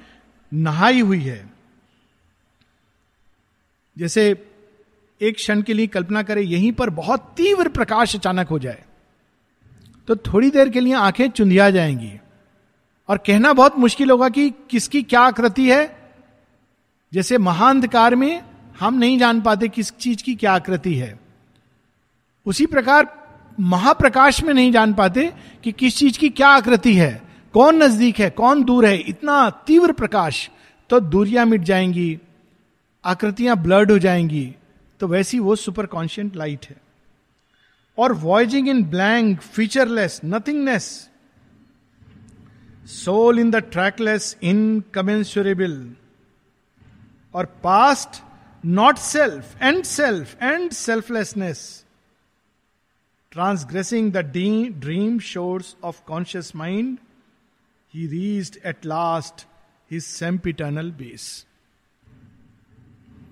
नहाई 0.55 1.01
हुई 1.01 1.21
है। 1.21 1.51
जैसे 3.99 4.35
एक 5.21 5.35
क्षण 5.35 5.63
के 5.63 5.75
लिए 5.75 5.87
कल्पना 5.87 6.23
करें, 6.23 6.43
यहीं 6.43 6.73
पर 6.73 6.91
बहुत 6.91 7.33
तीव्र 7.37 7.69
प्रकाश 7.69 8.15
अचानक 8.17 8.49
हो 8.49 8.59
जाए 8.59 8.83
तो 10.09 10.17
थोड़ी 10.17 10.51
देर 10.51 10.69
के 10.69 10.81
लिए 10.81 10.95
आँखें 10.95 11.29
चुंधिया 11.29 11.71
जाएँगी। 11.71 12.13
और 13.09 13.19
कहना 13.19 13.53
बहुत 13.53 13.79
मुश्किल 13.79 14.11
होगा 14.11 14.29
कि 14.29 14.51
किसकी 14.71 15.03
क्या 15.03 15.21
आकृति 15.21 15.69
है। 15.71 15.85
जैसे 17.13 17.39
महाअंधकार 17.39 18.15
में 18.15 18.43
हम 18.81 18.95
नहीं 18.95 19.19
जान 19.19 19.41
पाते 19.41 19.69
किस 19.69 19.91
चीज़ 19.93 20.23
की 20.23 20.35
क्या 20.35 20.53
आकृति 20.53 20.95
है। 20.95 21.19
उसी 22.47 22.67
प्रकार 22.67 23.07
महाप्रकाश 23.59 24.43
में 24.43 24.53
नहीं 24.55 24.73
जान 24.73 24.93
पाते 24.95 25.33
कि 25.65 25.73
किस 25.73 25.97
चीज़ 25.97 26.19
की 26.19 26.29
क्या 26.31 26.49
आकृति 26.49 26.95
है। 26.95 27.23
कौन 27.55 27.83
नज़दीक 27.83 28.19
है, 28.19 28.31
कौन 28.31 28.63
दूर 28.65 28.87
है, 28.87 28.97
इतना 28.99 29.49
तीव्र 29.67 29.93
प्रकाश 29.93 30.49
तो 30.91 31.01
दूरियाँ 31.01 31.47
मिट 31.47 31.61
जाएँगी, 31.63 32.19
आकृतियाँ 33.05 33.57
ब्लर्ड 33.57 33.91
हो 33.91 33.99
जाएँगी। 33.99 34.55
तो 35.01 35.07
वैसी 35.09 35.39
वो 35.39 35.57
सुपर 35.57 35.87
कॉन्शियंट 35.87 36.37
लाइट 36.37 36.67
है। 36.67 36.77
और 37.99 38.13
voicing 38.13 38.69
in 38.69 38.85
blank 38.85 39.41
featureless 39.41 40.21
nothingness 40.25 41.11
soul 42.87 43.39
in 43.39 43.51
the 43.51 43.57
trackless 43.57 44.37
incommensurable 44.43 45.95
और 47.35 47.47
past 47.65 48.23
not 48.67 48.97
self 48.97 49.63
and 49.63 49.85
self 49.85 50.43
and 50.43 50.71
selflessness 50.73 51.85
transgressing 53.33 54.13
the 54.13 54.17
D 54.17 54.69
dream 54.69 55.19
shores 55.19 55.77
of 55.85 56.03
conscious 56.07 56.57
mind 56.57 56.99
he 57.95 58.07
reached 58.07 58.59
at 58.67 58.87
last 58.87 59.47
his 59.91 60.03
sempiternal 60.05 60.91
base 60.91 61.47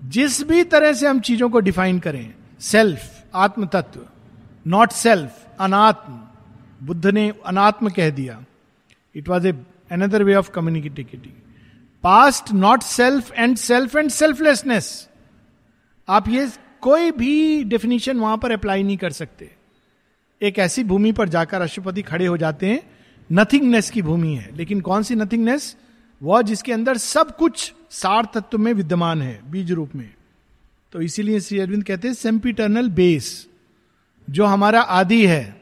जिस 0.05 0.43
भी 0.43 0.63
तरह 0.63 0.93
से 0.93 1.07
हम 1.07 1.19
चीज़ों 1.19 1.49
को 1.49 1.59
define 1.59 1.99
करें 1.99 2.33
self 2.59 3.23
आत्म 3.35 3.65
तत्व 3.65 4.05
नॉट 4.67 4.91
सेल्फ 4.91 5.47
अनात्म, 5.59 6.13
बुद्ध 6.87 7.05
ने 7.05 7.33
अनात्म 7.45 7.89
कह 7.89 8.09
दिया। 8.09 8.45
It 9.15 9.29
was 9.29 9.47
a 9.47 9.51
another 9.91 10.23
way 10.23 10.35
of 10.35 10.51
communicating 10.51 11.31
past 12.03 12.53
not 12.53 12.81
self 12.81 13.31
and 13.31 13.57
self 13.57 13.95
and 13.95 14.09
selflessness 14.09 15.09
आप 16.09 16.29
ये 16.29 16.49
कोई 16.81 17.11
भी 17.11 17.63
डेफिनेशन 17.63 18.19
वहाँ 18.19 18.37
पर 18.37 18.51
अप्लाई 18.51 18.83
नहीं 18.83 18.97
कर 18.97 19.09
सकते। 19.09 19.51
एक 20.41 20.59
ऐसी 20.59 20.83
भूमि 20.83 21.11
पर 21.11 21.29
जाकर 21.29 21.59
राष्ट्रपति 21.59 22.01
खड़े 22.01 22.25
हो 22.25 22.37
जाते 22.37 22.69
हैं। 22.69 22.91
नथिंगनेस 23.31 23.89
की 23.89 24.01
भूमि 24.01 24.35
है। 24.35 24.55
लेकिन 24.55 24.81
कौन 24.81 25.03
सी 25.03 25.15
नथिंगनेस 25.15 25.75
वह 26.23 26.41
जिसके 26.41 26.73
अंदर 26.73 26.97
सब 26.97 27.37
कुछ 27.37 27.73
सार 27.95 28.27
तत्व 28.33 28.57
में 28.57 28.73
विद्यमान 28.73 29.21
है, 29.21 29.51
बीज 29.51 29.71
रूप 29.71 29.95
में। 29.95 30.13
तो 30.93 31.01
इसीलिए 31.01 31.39
श्री 31.39 31.59
अरविंद 31.59 31.83
कहते 31.83 32.07
हैं 32.07 32.15
सेम्पिटर्नल 32.15 32.89
बेस 32.89 33.47
जो 34.27 34.45
हमारा 34.45 34.81
आदि 34.81 35.25
है, 35.27 35.61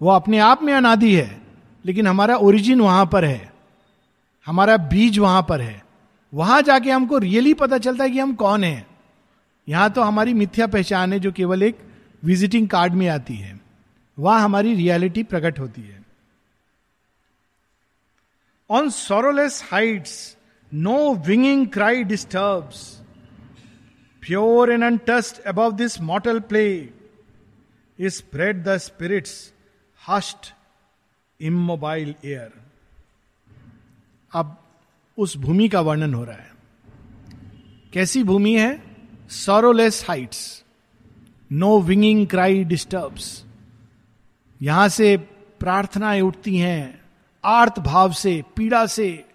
वो 0.00 0.10
अपने 0.10 0.38
आप 0.38 0.62
में 0.62 0.72
अनादि 0.74 1.14
है, 1.14 1.40
लेकिन 1.84 2.06
हमारा 2.06 2.36
ओरिजिन 2.36 2.80
वहाँ 2.80 3.06
पर 3.06 3.24
है, 3.24 3.52
हमारा 4.46 4.76
बीज 4.76 5.18
वहाँ 5.18 5.42
पर 5.48 5.60
है। 5.60 5.82
वहाँ 6.32 6.62
जाके 6.62 6.90
हमको 6.90 7.18
रियली 7.18 7.54
पता 7.54 7.78
चलता 7.78 8.04
है 8.04 8.10
कि 8.10 8.18
हम 8.18 8.34
कौन 8.34 8.64
है। 8.64 8.86
यहाँ 9.68 9.90
तो 9.90 10.02
हमारी 10.02 10.34
मिथ्या 10.34 10.66
पहचान 10.66 11.12
है, 11.12 11.20
जो 11.20 11.32
केवल 11.32 11.62
एक 11.62 11.78
विजिटिंग 12.24 12.68
कार्ड 12.68 12.92
में 12.92 13.08
आती 13.08 13.34
है। 13.34 13.60
वहाँ 14.18 14.40
हमारी 14.40 14.74
रियलिटी 14.74 15.22
प्रकट 15.22 15.58
होती 15.58 15.82
है। 15.82 16.04
On 18.70 18.90
sorrowless 18.90 19.62
heights 19.72 20.33
no 20.74 21.14
winging 21.14 21.66
cry 21.68 22.04
disturbs 22.04 23.00
pure 24.20 24.72
and 24.72 24.84
untouched 24.84 25.40
above 25.40 25.72
this 25.72 26.00
mortal 26.00 26.40
play 26.40 26.90
is 28.00 28.14
spread 28.14 28.64
the 28.64 28.76
spirit's 28.76 29.52
hush 30.08 30.54
immobile 31.40 32.14
air 32.24 32.52
अब 34.34 34.64
उस 35.18 35.36
भूमि 35.36 35.68
का 35.68 35.80
वर्णन 35.80 36.14
हो 36.14 36.24
रहा 36.24 36.36
है। 36.36 36.52
कैसी 37.92 38.22
भूमि 38.24 38.58
है? 38.58 38.82
Sorrowless 39.30 40.04
heights 40.08 40.64
no 41.52 41.80
winging 41.80 42.26
cry 42.26 42.64
disturbs 42.64 43.44
यहाँ 44.62 44.88
से 44.88 45.16
प्रार्थनाएँ 45.60 46.20
उठती 46.20 46.58
हैं 46.58 47.00
आर्त 47.44 47.78
भाव 47.78 48.12
से, 48.12 48.44
पीड़ा 48.56 48.86
से 48.86 49.26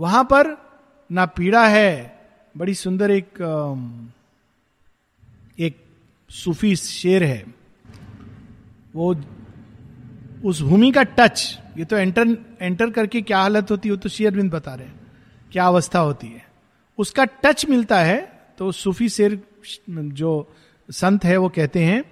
वहाँ 0.00 0.22
पर 0.24 0.56
ना 1.10 1.24
पीड़ा 1.26 1.66
है। 1.68 2.18
बड़ी 2.54 2.74
सुंदर 2.74 3.10
एक 3.10 3.40
एक 5.58 5.76
सूफी 6.30 6.74
शेर 6.76 7.24
है। 7.24 7.44
वो 8.94 9.14
उस 10.44 10.60
भूमि 10.62 10.90
का 10.92 11.02
टच, 11.02 11.58
ये 11.78 11.84
तो 11.84 11.96
एंटर 11.96 12.36
एंटर 12.60 12.90
करके 12.90 13.20
क्या 13.22 13.38
हालत 13.38 13.70
होती 13.70 13.88
है 13.88 13.96
तो 13.96 14.08
शेयरबिंद 14.08 14.50
बता 14.52 14.74
रहे 14.74 14.86
हैं। 14.86 15.00
क्या 15.52 15.66
अवस्था 15.66 15.98
होती 15.98 16.26
है। 16.26 16.44
उसका 16.98 17.24
टच 17.44 17.66
मिलता 17.68 17.98
है 17.98 18.20
तो 18.58 18.72
सूफी 18.72 19.08
शेर, 19.08 19.40
जो 19.90 20.52
संत 20.88 21.24
है 21.24 21.36
वो 21.36 21.48
कहते 21.48 21.84
हैं, 21.84 22.02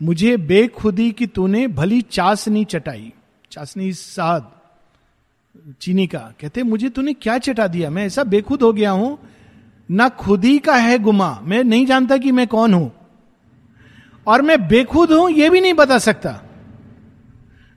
मुझे 0.00 0.36
बेखुदी 0.36 1.10
की 1.10 1.26
तूने 1.26 1.66
भली 1.68 2.00
चासनी 2.02 2.64
चटाई, 2.64 3.12
चासनी 3.50 3.92
साद 3.92 4.50
चीनी 5.80 6.06
का। 6.06 6.34
कहते, 6.40 6.62
मुझे 6.62 6.88
तूने 6.88 7.12
क्या 7.12 7.38
चटा 7.38 7.66
दिया? 7.66 7.90
मैं 7.90 8.06
ऐसा 8.06 8.24
बेखुद 8.24 8.62
हो 8.62 8.72
गया 8.72 8.90
हूँ। 8.90 9.18
ना 9.90 10.08
खुद 10.08 10.44
ही 10.44 10.58
का 10.58 10.76
है 10.76 10.98
गुमा। 10.98 11.40
मैं 11.42 11.64
नहीं 11.64 11.86
जानता 11.86 12.16
कि 12.16 12.32
मैं 12.32 12.46
कौन 12.46 12.74
हूँ। 12.74 12.92
और 14.26 14.42
मैं 14.42 14.68
बेखुद 14.68 15.12
हूँ 15.12 15.30
यह 15.30 15.50
भी 15.50 15.60
नहीं 15.60 15.74
बता 15.74 15.98
सकता। 15.98 16.42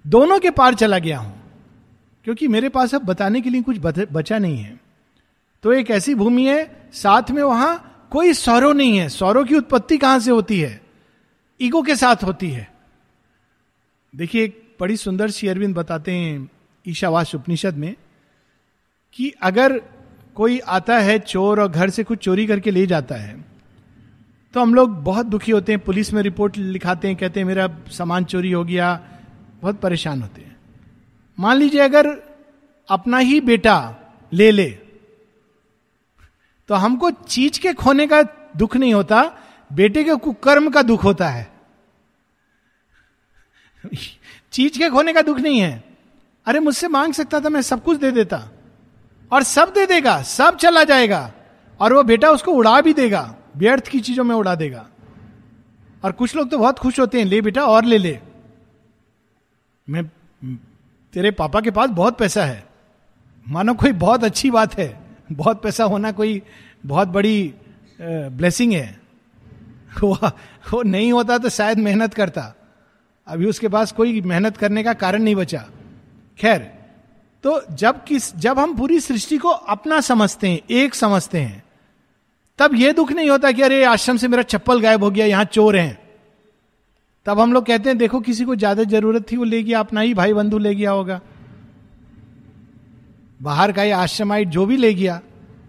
दोनों 0.07 0.39
के 0.39 0.49
पार 0.49 0.73
चला 0.73 0.99
गया 0.99 1.17
हूँ। 1.19 1.35
क्योंकि 2.23 2.47
मेरे 2.47 2.69
पास 2.69 2.95
अब 2.95 3.01
बताने 3.01 3.41
के 3.41 3.49
लिए 3.49 3.61
कुछ 3.61 3.77
बचा 4.11 4.37
नहीं 4.37 4.57
है। 4.57 4.79
तो 5.63 5.73
एक 5.73 5.91
ऐसी 5.91 6.15
भूमि 6.15 6.45
है, 6.45 6.89
साथ 6.93 7.31
में 7.31 7.43
वहाँ 7.43 8.07
कोई 8.11 8.33
सौरव 8.33 8.71
नहीं 8.71 8.97
है। 8.97 9.09
सौरव 9.09 9.43
की 9.43 9.55
उत्पत्ति 9.55 9.97
कहाँ 9.97 10.19
से 10.19 10.31
होती 10.31 10.59
है? 10.59 10.81
ईगो 11.61 11.81
के 11.81 11.95
साथ 11.95 12.23
होती 12.23 12.49
है। 12.49 12.73
देखिए, 14.15 14.43
एक 14.43 14.75
बड़ी 14.79 14.97
सुंदर 14.97 15.29
सी 15.29 15.47
अरविंद 15.47 15.75
बताते 15.75 16.11
हैं 16.11 16.49
ईशावास 16.87 17.35
उपनिषद 17.35 17.75
में 17.75 17.95
कि 19.13 19.33
अगर 19.41 19.81
कोई 20.35 20.59
आता 20.59 20.99
है 20.99 21.19
चोर 21.19 21.61
और 21.61 21.67
घर 21.67 21.89
से 21.89 22.03
कुछ 22.03 22.19
चोरी 22.19 22.47
करके 22.47 22.71
ले 22.71 22.87
जाता 22.87 23.15
है 23.15 23.45
तो 24.53 24.61
हम 24.61 24.75
लोग 24.75 25.03
बहुत 25.03 25.25
दुखी 25.25 25.51
होते 25.51 25.71
हैं। 25.71 25.79
पुलिस 25.79 26.13
में 26.13 26.21
रिपोर्ट 26.21 26.57
लिखाते 26.57 27.07
हैं, 27.07 27.17
कहते 27.17 27.39
हैं, 27.39 27.47
मेरा 27.47 27.77
सामान 27.87 28.25
चोरी 28.25 28.51
हो 28.51 28.63
गया। 28.63 29.07
बहुत 29.61 29.81
परेशान 29.81 30.21
होते 30.21 30.41
हैं। 30.41 30.55
मान 31.39 31.57
लीजिए 31.57 31.81
अगर 31.81 32.07
अपना 32.89 33.17
ही 33.17 33.41
बेटा 33.41 33.95
ले 34.33 34.51
ले 34.51 34.69
तो 36.67 36.75
हमको 36.75 37.11
चीज़ 37.11 37.59
के 37.59 37.73
खोने 37.73 38.07
का 38.07 38.21
दुख 38.57 38.77
नहीं 38.77 38.93
होता, 38.93 39.37
बेटे 39.73 40.03
के 40.03 40.15
कुकर्म 40.15 40.69
का 40.69 40.81
दुख 40.81 41.03
होता 41.03 41.29
है। 41.29 41.53
चीज़ 44.51 44.77
के 44.77 44.89
खोने 44.89 45.13
का 45.13 45.21
दुख 45.21 45.39
नहीं 45.39 45.59
है। 45.59 45.94
अरे 46.45 46.59
मुझसे 46.59 46.87
मांग 46.87 47.13
सकता 47.13 47.39
था 47.39 47.49
मैं 47.49 47.61
सब 47.61 47.83
कुछ 47.83 47.99
दे 47.99 48.11
देता। 48.11 48.41
और 49.31 49.43
सब 49.43 49.71
दे 49.73 49.85
देगा 49.85 50.21
सब 50.21 50.57
चला 50.57 50.83
जाएगा। 50.83 51.31
और 51.79 51.93
वो 51.93 52.03
बेटा 52.03 52.29
उसको 52.29 52.51
उड़ा 52.51 52.79
भी 52.81 52.93
देगा 52.93 53.35
व्यर्थ 53.57 53.87
की 53.87 53.99
चीज़ों 53.99 54.23
में 54.23 54.35
उड़ा 54.35 54.55
देगा। 54.55 54.85
और 56.03 56.11
कुछ 56.11 56.35
लोग 56.35 56.49
तो 56.49 56.57
बहुत 56.57 56.79
खुश 56.79 56.99
होते 56.99 57.17
हैं 57.17 57.25
ले 57.25 57.41
बेटा 57.41 57.65
और 57.65 57.85
ले 57.85 57.97
ले। 57.97 58.19
मैं 59.87 60.05
तेरे 61.13 61.31
पापा 61.31 61.61
के 61.61 61.71
पास 61.71 61.89
बहुत 61.89 62.17
पैसा 62.17 62.45
है। 62.45 62.63
मानो 63.47 63.73
कोई 63.73 63.91
बहुत 63.91 64.23
अच्छी 64.23 64.51
बात 64.51 64.77
है 64.77 64.87
बहुत 65.31 65.61
पैसा 65.63 65.83
होना 65.83 66.11
कोई 66.11 66.41
बहुत 66.85 67.07
बड़ी 67.07 67.53
ब्लेसिंग 68.01 68.73
है। 68.73 68.99
वो, 70.01 70.15
वो 70.71 70.81
नहीं 70.83 71.11
होता 71.13 71.37
तो 71.37 71.49
शायद 71.49 71.77
मेहनत 71.77 72.13
करता। 72.13 72.53
अभी 73.27 73.45
उसके 73.45 73.67
पास 73.67 73.91
कोई 73.91 74.21
मेहनत 74.21 74.57
करने 74.57 74.83
का 74.83 74.93
कारण 74.93 75.23
नहीं 75.23 75.35
बचा। 75.35 75.65
खैर 76.39 76.59
तो 77.43 77.61
जब 77.71 78.03
किस, 78.03 78.35
जब 78.35 78.59
हम 78.59 78.75
पूरी 78.75 78.99
सृष्टि 78.99 79.37
को 79.37 79.49
अपना 79.49 80.01
समझते 80.01 80.47
हैं, 80.47 80.61
एक 80.69 80.95
समझते 80.95 81.39
हैं, 81.39 81.63
तब 82.59 82.75
यह 82.75 82.91
दुख 82.91 83.11
नहीं 83.11 83.29
होता 83.29 83.51
कि 83.51 83.61
अरे, 83.61 83.83
आश्रम 83.83 84.17
से 84.17 84.27
मेरा 84.27 84.43
चप्पल 84.43 84.79
गायब 84.81 85.03
हो 85.03 85.11
गया, 85.11 85.25
यहाँ 85.25 85.43
चोर 85.43 85.75
हैं। 85.75 85.99
तब 87.25 87.39
हम 87.39 87.53
लोग 87.53 87.65
कहते 87.65 87.89
हैं, 87.89 87.97
देखो, 87.97 88.19
किसी 88.19 88.45
को 88.45 88.55
ज़्यादा 88.55 88.83
ज़रूरत 88.83 89.31
थी, 89.31 89.37
वो 89.37 89.43
ले 89.43 89.63
गया 89.63 89.79
अपना 89.79 90.01
ही 90.01 90.13
भाई 90.13 90.33
बंधु 90.33 90.57
ले 90.57 90.75
गया 90.75 90.91
होगा। 90.91 91.21
बाहर 93.41 93.71
का 93.71 93.83
ये 93.83 93.91
आश्रमाइट 93.91 94.47
जो 94.47 94.65
भी 94.65 94.77
ले 94.77 94.93
गया, 94.93 95.21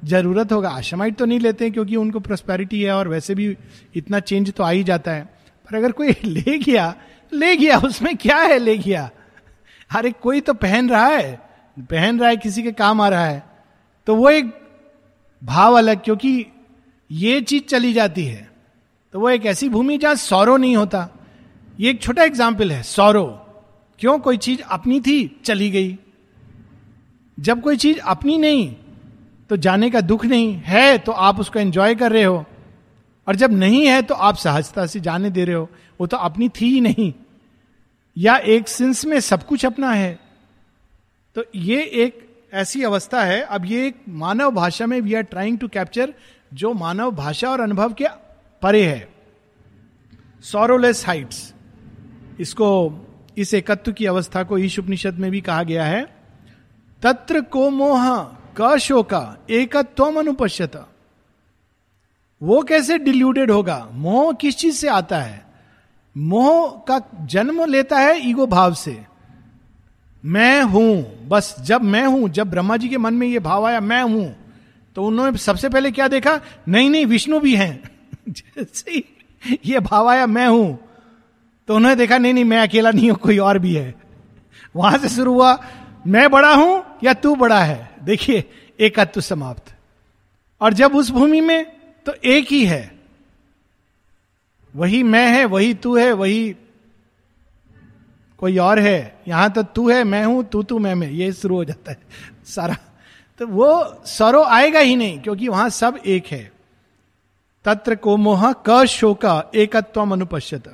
ज़रूरत 0.05 0.53
होगा। 0.53 0.71
आश्रमाइट 0.71 1.17
तो 1.17 1.25
नहीं 1.25 1.41
लेते 1.41 1.71
क्योंकि 1.71 1.97
उनको 1.97 2.21
प्रोस्पेरिटी 2.21 2.83
है, 2.83 2.93
और 2.93 3.09
वैसे 3.09 3.35
भी 3.35 3.57
इतना 3.95 4.21
चेंज 4.21 4.53
तो 4.53 4.63
आ 4.63 4.71
ही 4.71 4.85
जाता 4.85 5.13
है। 5.13 5.25
पर 5.69 5.77
अगर 5.77 5.93
कोई 5.93 6.09
ले 6.25 6.59
गया 6.59 6.95
ले 7.33 7.57
गया, 7.57 7.79
उसमें 7.79 8.17
क्या 8.17 8.37
है, 8.37 8.59
ले 8.59 8.79
गया? 8.79 9.11
अरे 9.91 10.11
कोई 10.13 10.41
तो 10.41 10.55
पहन 10.55 10.91
रहा 10.91 11.07
है, 11.07 11.35
पहन 11.79 12.21
रहा 12.21 12.29
है, 12.29 12.37
किसी 12.37 12.63
के 12.63 12.73
काम 12.73 13.01
आ 13.01 13.09
रहा 13.09 13.25
है। 13.25 13.43
तो 14.07 14.15
वो 14.15 14.31
एक 14.31 14.53
भाव 15.43 15.75
अलग, 15.75 16.03
क्योंकि 16.03 16.47
ये 17.11 17.41
चीज़ 17.41 17.63
चली 17.63 17.93
जाती 17.93 18.25
है। 18.25 18.51
तो 19.15 19.21
वो 19.21 19.31
एक 19.31 19.47
ऐसी 19.47 19.69
भूमि 19.69 19.99
जहाँ 19.99 20.15
सौरव 20.15 20.57
नहीं 20.57 20.77
होता। 20.77 21.09
ये 21.81 21.91
एक 21.91 22.03
छोटा 22.03 22.23
एग्ज़ाम्पल 22.23 22.73
है 22.73 22.83
सौरव 22.83 23.27
क्यों? 24.01 24.19
कोई 24.19 24.37
चीज़ 24.37 24.63
अपनी 24.63 25.01
थी, 25.01 25.41
चली 25.45 25.71
गई। 25.71 25.99
जब 27.39 27.61
कोई 27.61 27.77
चीज़ 27.77 27.99
अपनी 28.01 28.39
नहीं 28.39 28.75
तो 29.51 29.57
जाने 29.57 29.91
का 29.91 30.01
दुख 30.01 30.25
नहीं। 30.25 30.55
है 30.57 30.99
तो 30.99 31.13
आप 31.13 31.41
उसको 31.41 31.59
एंजॉय 31.59 31.95
कर 31.95 32.13
रहे 32.13 32.23
हो। 32.23 32.45
और 33.27 33.37
जब 33.37 33.53
नहीं 33.53 33.87
है 33.87 34.01
तो 34.03 34.15
आप 34.15 34.37
सहजता 34.37 34.87
से 34.87 35.01
जाने 35.01 35.31
दे 35.31 35.45
रहे 35.45 35.55
हो। 35.55 35.69
वो 36.01 36.07
तो 36.07 36.17
अपनी 36.17 36.49
थी 36.51 36.67
ही 36.67 36.81
नहीं। 36.81 37.13
या 38.19 38.37
एक 38.37 38.69
सिंस 38.69 39.05
में 39.05 39.21
सब 39.21 39.47
कुछ 39.47 39.67
अपना 39.67 39.91
है। 39.91 40.19
तो 41.35 41.45
ये 41.55 41.83
एक 41.83 42.43
ऐसी 42.53 42.83
अवस्था 42.83 43.25
है। 43.25 43.41
अब 43.41 43.67
ये 43.67 43.87
एक 43.87 43.97
मानव 44.09 44.51
भाषा 44.51 44.87
में 44.87 45.01
we 45.01 45.15
are 45.15 45.23
trying 45.23 45.59
to 45.59 45.69
capture 45.69 46.15
जो 46.55 46.75
मानव 46.75 47.11
भाषा 47.11 47.51
और 47.51 47.61
अनुभव 47.61 47.93
के 47.93 48.07
परे 48.63 48.87
है। 48.87 49.09
सोरोलेस 50.41 51.07
हाइट्स 51.07 51.55
इसको, 52.41 52.93
इस 53.39 53.55
एकत्व 53.55 53.93
की 53.93 54.07
अवस्था 54.07 54.43
को 54.43 54.59
ईश 54.59 54.79
उपनिषद 54.79 55.15
में 55.15 55.31
भी 55.31 55.41
कहा 55.41 55.63
गया 55.63 55.85
है। 55.85 56.17
तत्र 57.03 57.41
को 57.41 57.71
मोह, 57.71 58.25
क 58.61 58.79
शोका 58.79 59.39
एकत्व 59.51 60.05
अनुपश्यता। 60.05 60.93
वो 62.43 62.63
कैसे 62.63 62.99
डिल्यूटेड 62.99 63.51
होगा? 63.51 63.89
मोह 63.93 64.33
किस 64.33 64.57
चीज़ 64.57 64.77
से 64.77 64.89
आता 64.89 65.19
है? 65.19 65.47
मोह 66.17 66.71
का 66.71 67.27
जन्म 67.27 67.65
लेता 67.65 67.99
है 67.99 68.29
ईगो 68.31 68.47
भाव 68.47 68.75
से। 68.75 69.05
मैं 70.25 70.63
हूँ, 70.63 71.27
बस 71.29 71.57
जब 71.61 71.83
मैं 71.83 72.07
हूँ, 72.07 72.29
जब 72.29 72.51
ब्रह्मा 72.51 72.77
जी 72.77 72.89
के 72.89 72.99
मन 72.99 73.15
में 73.15 73.27
ये 73.27 73.39
भाव 73.39 73.67
आया, 73.67 73.81
मैं 73.81 74.03
हूँ 74.03 74.37
तो 74.95 75.05
उन्होंने 75.05 75.39
सबसे 75.39 75.69
पहले 75.69 75.91
क्या 75.91 76.09
देखा? 76.09 76.41
नहीं 76.69 76.91
नहीं, 76.91 77.07
विष्णु 77.07 77.41
भी 77.41 77.57
हैं। 77.57 77.91
जैसे 78.29 79.05
ये 79.65 79.81
भाव 79.81 80.09
आया, 80.09 80.27
मैं 80.27 80.47
हूँ 80.47 80.79
तो 81.69 81.77
उन्होंने 81.77 81.97
देखा, 81.97 82.19
नहीं 82.19 82.35
नहीं, 82.35 82.45
मैं 82.45 82.59
अकेला 82.59 82.91
नहीं 82.91 83.11
हूँ, 83.11 83.19
कोई 83.19 83.39
और 83.39 83.59
भी 83.59 83.75
है। 83.75 83.95
वहाँ 84.77 84.99
से 84.99 85.09
शुरू 85.09 85.35
हुआ, 85.35 85.59
मैं 86.07 86.31
बड़ा 86.31 86.55
हूँ 86.55 86.85
या 87.05 87.15
तू 87.15 87.35
बड़ा 87.35 87.63
है? 87.63 87.97
देखिए 88.03 88.51
एकत्व 88.81 89.21
समाप्त। 89.21 89.75
और 90.61 90.73
जब 90.73 90.97
उस 90.97 91.11
भूमि 91.11 91.41
में 91.41 91.65
तो 92.07 92.13
एक 92.25 92.47
ही 92.51 92.67
है। 92.67 92.96
वही 94.77 95.03
मैं 95.03 95.29
है, 95.29 95.45
वही 95.45 95.75
तू 95.75 95.97
है, 95.97 96.13
वही 96.13 96.57
कोई 98.39 98.59
और 98.59 98.79
है। 98.79 99.21
यहाँ 99.29 99.51
तो 99.51 99.63
तू 99.63 99.91
है, 99.91 100.05
मैं 100.05 100.25
हूँ, 100.25 100.45
तू 100.45 100.63
तू, 100.63 100.79
मैं 100.79 100.95
मैं। 100.95 101.11
ये 101.11 101.33
शुरू 101.33 101.57
हो 101.57 101.65
जाता 101.65 101.91
है 101.91 101.99
सारा। 102.45 102.77
तो 103.41 103.47
वो 103.47 104.03
सरो 104.07 104.43
आएगा 104.43 104.81
ही 104.81 104.97
नहीं, 104.97 105.21
क्योंकि 105.21 105.49
वहाँ 105.49 105.69
सब 105.71 106.01
एक 106.07 106.27
है। 106.27 106.53
तत्र 107.65 107.95
को 107.95 108.17
मोह 108.17 108.53
क 108.69 108.85
शोका 108.87 109.51
एकत्व 109.55 110.01
अनुपश्यत। 110.03 110.69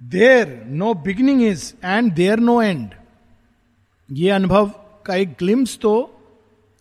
There 0.00 0.62
no 0.66 0.94
beginning 0.94 1.42
is 1.42 1.72
and 1.84 2.12
there 2.12 2.38
no 2.38 2.62
end 2.62 2.90
ये 4.08 4.30
अनुभव 4.30 4.68
का 5.06 5.14
एक 5.14 5.32
ग्लिम्स 5.38 5.78
तो 5.78 5.94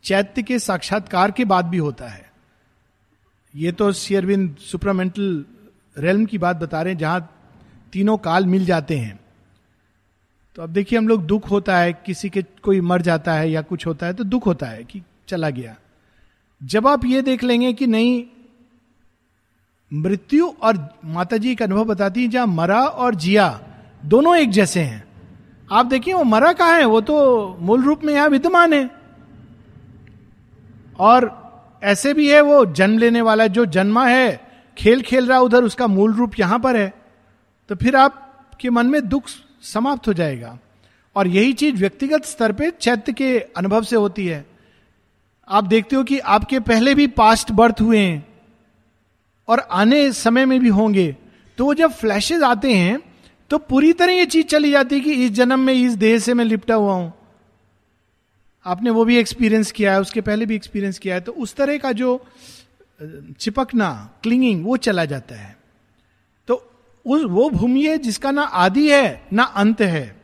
चैत्य 0.04 0.44
के 0.44 0.60
साक्षात्कार 0.60 1.32
के 1.32 1.46
बाद 1.46 1.66
भी 1.66 1.78
होता 1.78 2.08
है। 2.08 2.23
ये 3.56 3.72
तो 3.72 3.92
शेयरविंद 3.92 4.56
सुपरामेंटल 4.60 5.46
रेलम 5.98 6.26
की 6.26 6.38
बात 6.38 6.58
बता 6.58 6.82
रहे 6.82 6.94
हैं, 6.94 7.00
जहाँ 7.00 7.30
तीनों 7.94 8.18
काल 8.18 8.46
मिल 8.46 8.66
जाते 8.66 8.98
हैं। 8.98 9.20
तो 10.56 10.62
अब 10.62 10.70
देखिए, 10.70 11.00
हम 11.00 11.08
लोग 11.08 11.26
दुख 11.26 11.50
होता 11.52 11.78
है, 11.78 11.94
किसी 11.94 12.30
के 12.30 12.42
कोई 12.42 12.82
मर 12.82 13.02
जाता 13.02 13.34
है 13.34 13.52
या 13.52 13.62
कुछ 13.62 13.88
होता 13.88 14.06
है 14.06 14.14
तो 14.14 14.24
दुख 14.24 14.46
होता 14.46 14.66
है 14.66 14.84
कि 14.84 15.02
चला 15.28 15.50
गया। 15.50 15.76
जब 16.64 16.88
आप 16.88 17.06
ये 17.06 17.22
देख 17.22 17.44
लेंगे 17.44 17.74
कि 17.74 17.88
नहीं, 17.88 18.24
मृत्यु 19.94 20.48
और 20.62 20.90
माता 21.06 21.38
जी 21.38 21.56
का 21.56 21.66
अनुभव 21.66 21.86
बताती 21.86 22.22
है, 22.22 22.28
जहाँ 22.28 22.48
मरा 22.48 22.82
और 22.82 23.16
जिया 23.16 23.62
दोनों 24.06 24.36
एक 24.38 24.50
जैसे 24.50 24.80
हैं। 24.80 25.04
आप 25.72 25.86
देखिए, 25.86 26.14
वो 26.14 26.24
मरा 26.24 26.54
कहा 26.54 26.76
है? 26.76 26.86
वो 26.86 27.02
तो 27.02 27.58
मूल 27.60 27.84
रूप 27.84 28.04
में 28.04 28.14
यहाँ 28.14 28.30
विद्यमान 28.30 28.74
है। 28.74 28.90
और 31.00 31.43
ऐसे 31.84 32.14
भी 32.14 32.30
है 32.30 32.42
वो 32.42 32.66
जन्म 32.66 32.98
लेने 32.98 33.22
वाला 33.22 33.48
जो 33.48 33.66
जन्मा 33.66 34.06
है, 34.08 34.40
खेल 34.78 35.02
खेल 35.02 35.28
रहा 35.28 35.40
उधर, 35.40 35.64
उसका 35.64 35.88
मूल 35.88 36.14
रूप 36.14 36.40
यहाँ 36.40 36.60
पर 36.60 36.76
है। 36.76 36.94
तो 37.70 37.76
फिर 37.76 37.96
आपके 37.96 38.70
मन 38.70 38.86
में 38.86 39.08
दुख 39.10 39.24
समाप्त 39.64 40.08
हो 40.08 40.14
जाएगा। 40.14 40.58
और 41.16 41.28
यही 41.28 41.54
चीज़ 41.54 41.76
व्यक्तिगत 41.76 42.26
स्तर 42.26 42.52
पे 42.52 42.70
चैत्य 42.72 43.14
के 43.14 43.38
अनुभव 43.58 43.84
से 43.84 43.96
होती 43.96 44.26
है। 44.28 44.46
आप 45.48 45.64
देखते 45.64 45.96
हो 45.96 46.04
कि 46.04 46.20
आपके 46.20 46.60
पहले 46.60 46.94
भी 46.96 47.08
पास्ट 47.08 47.52
बर्थ 47.52 47.82
हुए 47.82 48.00
हैं 48.00 48.26
और 49.48 49.60
आने 49.72 50.12
समय 50.12 50.46
में 50.46 50.60
भी 50.60 50.70
होंगे। 50.70 51.16
तो 51.58 51.74
जब 51.74 51.92
फ्लैशेज 51.92 52.44
आते 52.44 52.74
हैं 52.74 53.00
तो 53.52 53.58
पूरी 53.60 53.92
तरह 53.94 54.14
ये 54.14 54.26
चीज़ 54.26 54.46
चली 54.46 54.72
जाती 54.72 54.96
है 54.96 55.02
कि 55.02 55.14
इस 55.16 55.32
जन्म 55.32 55.60
में, 55.60 55.74
इस 55.74 55.94
देह 55.94 56.18
से 56.20 56.34
मैं 56.34 56.46
लिपटा 56.46 56.76
हुआ 56.76 56.94
हूँ। 56.94 57.14
आपने 58.66 58.90
वो 58.90 59.06
भी 59.06 59.18
एक्सपीरियंस 59.18 59.72
किया 59.72 59.94
है, 59.94 60.02
उसके 60.02 60.22
पहले 60.22 60.46
भी 60.46 60.56
एक्सपीरियंस 60.56 61.00
किया 61.00 61.16
है 61.16 61.22
तो 61.22 61.32
उस 61.32 61.56
तरह 61.56 61.78
का 61.78 61.92
जो 61.92 62.26
चिपकना 63.40 63.90
क्लिंगिंग 64.24 64.66
वो 64.66 64.78
चला 64.78 65.06
जाता 65.06 65.36
है। 65.36 65.56
तो 66.48 66.56
उस, 67.06 67.24
वो 67.24 67.50
भूमि 67.50 67.86
है 67.88 67.98
जिसका 67.98 68.32
ना 68.32 68.42
आदि 68.42 68.90
है, 68.90 69.28
ना 69.34 69.44
अंत 69.44 69.82
है। 69.82 70.16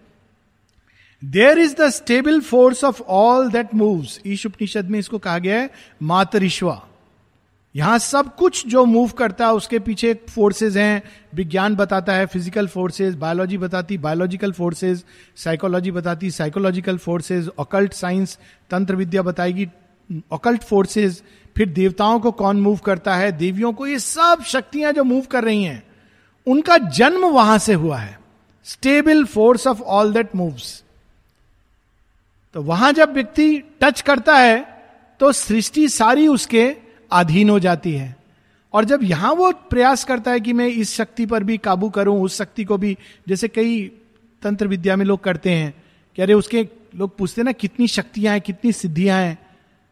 There 1.24 1.60
is 1.60 1.76
the 1.76 1.90
stable 1.90 2.40
force 2.42 2.84
of 2.84 3.02
all 3.02 3.50
that 3.52 3.74
moves 3.76 4.20
Isha 4.28 4.46
Upanishad 4.46 4.90
में 4.90 5.00
इसको 5.00 5.18
कहा 5.20 5.38
गया 5.40 5.60
है, 5.60 5.70
मातरिश्वा। 6.02 6.89
यहाँ 7.76 7.98
सब 8.00 8.34
कुछ 8.36 8.66
जो 8.68 8.84
मूव 8.86 9.10
करता 9.10 9.46
है, 9.46 9.54
उसके 9.54 9.80
पीछे 9.80 10.14
फोर्सेज 10.30 10.78
हैं। 10.78 11.02
विज्ञान 11.36 11.76
बताता 11.76 12.14
है 12.14 12.26
फ़िज़िकल 12.26 12.68
फोर्सेज 12.68 13.16
बायोलॉजी 13.16 13.58
बताती 13.58 13.98
बायोलॉजिकल 13.98 14.52
फोर्सेज 14.52 15.04
साइकोलॉजी 15.38 15.92
बताती 15.92 16.32
साइकोलॉजिकल 16.32 16.98
फोर्सेज 16.98 17.50
ऑकल्ट 17.60 17.94
साइंस 17.94 18.38
तंत्र 18.72 18.96
विद्या 18.96 19.22
बताएगी। 19.22 19.68
ऑकल्ट 20.32 20.64
फोर्सेज 20.64 21.22
फिर 21.56 21.70
देवताओं 21.70 22.20
को 22.20 22.32
कौन 22.34 22.62
मूव 22.62 22.78
करता 22.86 23.16
है? 23.16 23.32
देवियों 23.32 23.74
को, 23.74 23.88
ये 23.88 24.00
सब 24.00 24.44
शक्तियाँ 24.48 24.94
जो 24.94 25.04
मूव 25.04 25.26
कर 25.32 25.44
रही 25.44 25.64
हैं, 25.64 25.84
उनका 26.48 26.78
जन्म 26.78 27.26
वहाँ 27.28 27.58
से 27.60 27.74
हुआ 27.76 27.98
है। 27.98 28.18
Stable 28.66 29.24
force 29.26 29.68
of 29.68 29.82
all 29.82 30.14
that 30.14 30.36
moves 30.36 30.84
तो 32.56 32.62
वहाँ 32.64 32.92
जब 32.94 33.14
व्यक्ति 33.14 33.64
टच 33.82 34.02
करता 34.02 34.36
है 34.36 34.60
तो 35.20 35.32
सृष्टि 35.32 35.88
सारी 35.90 36.28
उसके 36.28 36.70
अधीन 37.12 37.50
हो 37.50 37.60
जाती 37.60 37.94
है। 37.94 38.16
और 38.74 38.86
जब 38.86 39.00
यहाँ 39.04 39.34
वो 39.34 39.52
प्रयास 39.52 40.04
करता 40.04 40.32
है 40.32 40.40
कि 40.40 40.54
मैं 40.54 40.68
इस 40.68 40.96
शक्ति 40.96 41.26
पर 41.26 41.44
भी 41.44 41.58
काबू 41.58 41.90
करूँ, 41.90 42.22
उस 42.22 42.38
शक्ति 42.38 42.64
को 42.64 42.78
भी, 42.78 42.98
जैसे 43.28 43.48
कई 43.48 43.92
तंत्र 44.42 44.68
विद्या 44.68 44.96
में 44.96 45.06
लोग 45.06 45.24
करते 45.24 45.52
हैं, 45.52 45.74
कि 46.16 46.22
अरे 46.22 46.34
उसके 46.34 46.68
लोग 46.96 47.18
पूछते 47.18 47.44
ना, 47.44 47.52
कितनी 47.52 47.88
शक्तियाँ 47.88 48.34
हैं, 48.34 48.42
कितनी 48.42 48.72
सिद्धियाँ 48.72 49.22
हैं, 49.22 49.38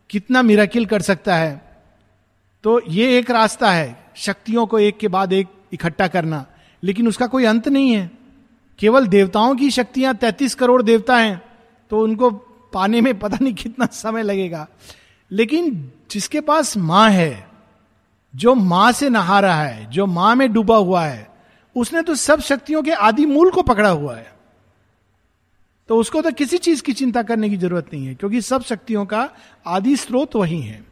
कितना 0.09 0.41
मिराकिल 0.41 0.85
कर 0.85 1.01
सकता 1.01 1.35
है। 1.35 1.61
तो 2.63 2.81
ये 2.89 3.17
एक 3.19 3.31
रास्ता 3.31 3.71
है, 3.71 3.97
शक्तियों 4.15 4.65
को 4.65 4.79
एक 4.79 4.97
के 4.97 5.07
बाद 5.07 5.33
एक 5.33 5.47
इकट्ठा 5.73 6.07
करना। 6.07 6.45
लेकिन 6.83 7.07
उसका 7.07 7.27
कोई 7.27 7.45
अंत 7.45 7.67
नहीं 7.67 7.91
है। 7.91 8.11
केवल 8.79 9.07
देवताओं 9.07 9.55
की 9.55 9.69
शक्तियाँ 9.71 10.15
तैतीस 10.15 10.55
करोड़ 10.55 10.81
देवता 10.81 11.17
हैं 11.17 11.41
तो 11.91 11.99
उनको 11.99 12.29
पाने 12.73 13.01
में 13.01 13.19
पता 13.19 13.37
नहीं 13.41 13.53
कितना 13.53 13.85
समय 13.85 14.23
लगेगा। 14.23 14.67
लेकिन 15.31 15.91
जिसके 16.11 16.41
पास 16.41 16.75
माँ 16.77 17.09
है, 17.09 17.47
जो 18.33 18.55
माँ 18.55 18.91
से 18.91 19.09
नहा 19.09 19.39
रहा 19.39 19.63
है, 19.63 19.85
जो 19.85 20.05
माँ 20.05 20.35
में 20.35 20.51
डूबा 20.53 20.77
हुआ 20.77 21.05
है, 21.05 21.27
उसने 21.75 22.01
तो 22.01 22.15
सब 22.15 22.41
शक्तियों 22.41 22.83
के 22.83 22.91
आदि 22.91 23.25
मूल 23.25 23.51
को 23.51 23.61
पकड़ा 23.61 23.89
हुआ 23.89 24.15
है। 24.15 24.35
तो 25.89 25.97
उसको 25.97 26.21
तो 26.21 26.31
किसी 26.31 26.57
चीज़ 26.57 26.81
की 26.83 26.93
चिंता 26.93 27.23
करने 27.23 27.49
की 27.49 27.57
ज़रूरत 27.57 27.93
नहीं 27.93 28.07
है, 28.07 28.15
क्योंकि 28.15 28.41
सब 28.41 28.63
शक्तियों 28.63 29.05
का 29.05 29.29
आदि 29.65 29.95
स्रोत 29.95 30.35
वही 30.35 30.61
है। 30.61 30.85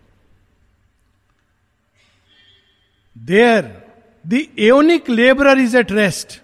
There 3.15 3.83
the 4.25 4.45
aeonic 4.59 5.09
labour 5.09 5.57
is 5.59 5.77
at 5.77 5.91
rest 5.91 6.41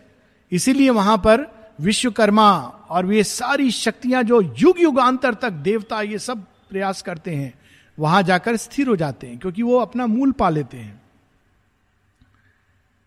इसीलिए 0.51 0.89
वहाँ 0.89 1.17
पर 1.17 1.45
विश्वकर्मा 1.81 2.51
और 2.89 3.13
ये 3.13 3.23
सारी 3.23 3.71
शक्तियाँ 3.71 4.23
जो 4.23 4.41
युग 4.41 4.81
युगांतर 4.81 5.33
तक 5.33 5.49
देवता, 5.49 6.01
ये 6.01 6.19
सब 6.19 6.43
प्रयास 6.69 7.01
करते 7.01 7.31
हैं। 7.31 7.53
वहाँ 8.01 8.21
जाकर 8.23 8.57
स्थिर 8.57 8.87
हो 8.87 8.95
जाते 8.95 9.27
हैं, 9.27 9.37
क्योंकि 9.37 9.63
वो 9.63 9.77
अपना 9.77 10.05
मूल 10.07 10.31
पा 10.31 10.49
लेते 10.49 10.77
हैं। 10.77 11.01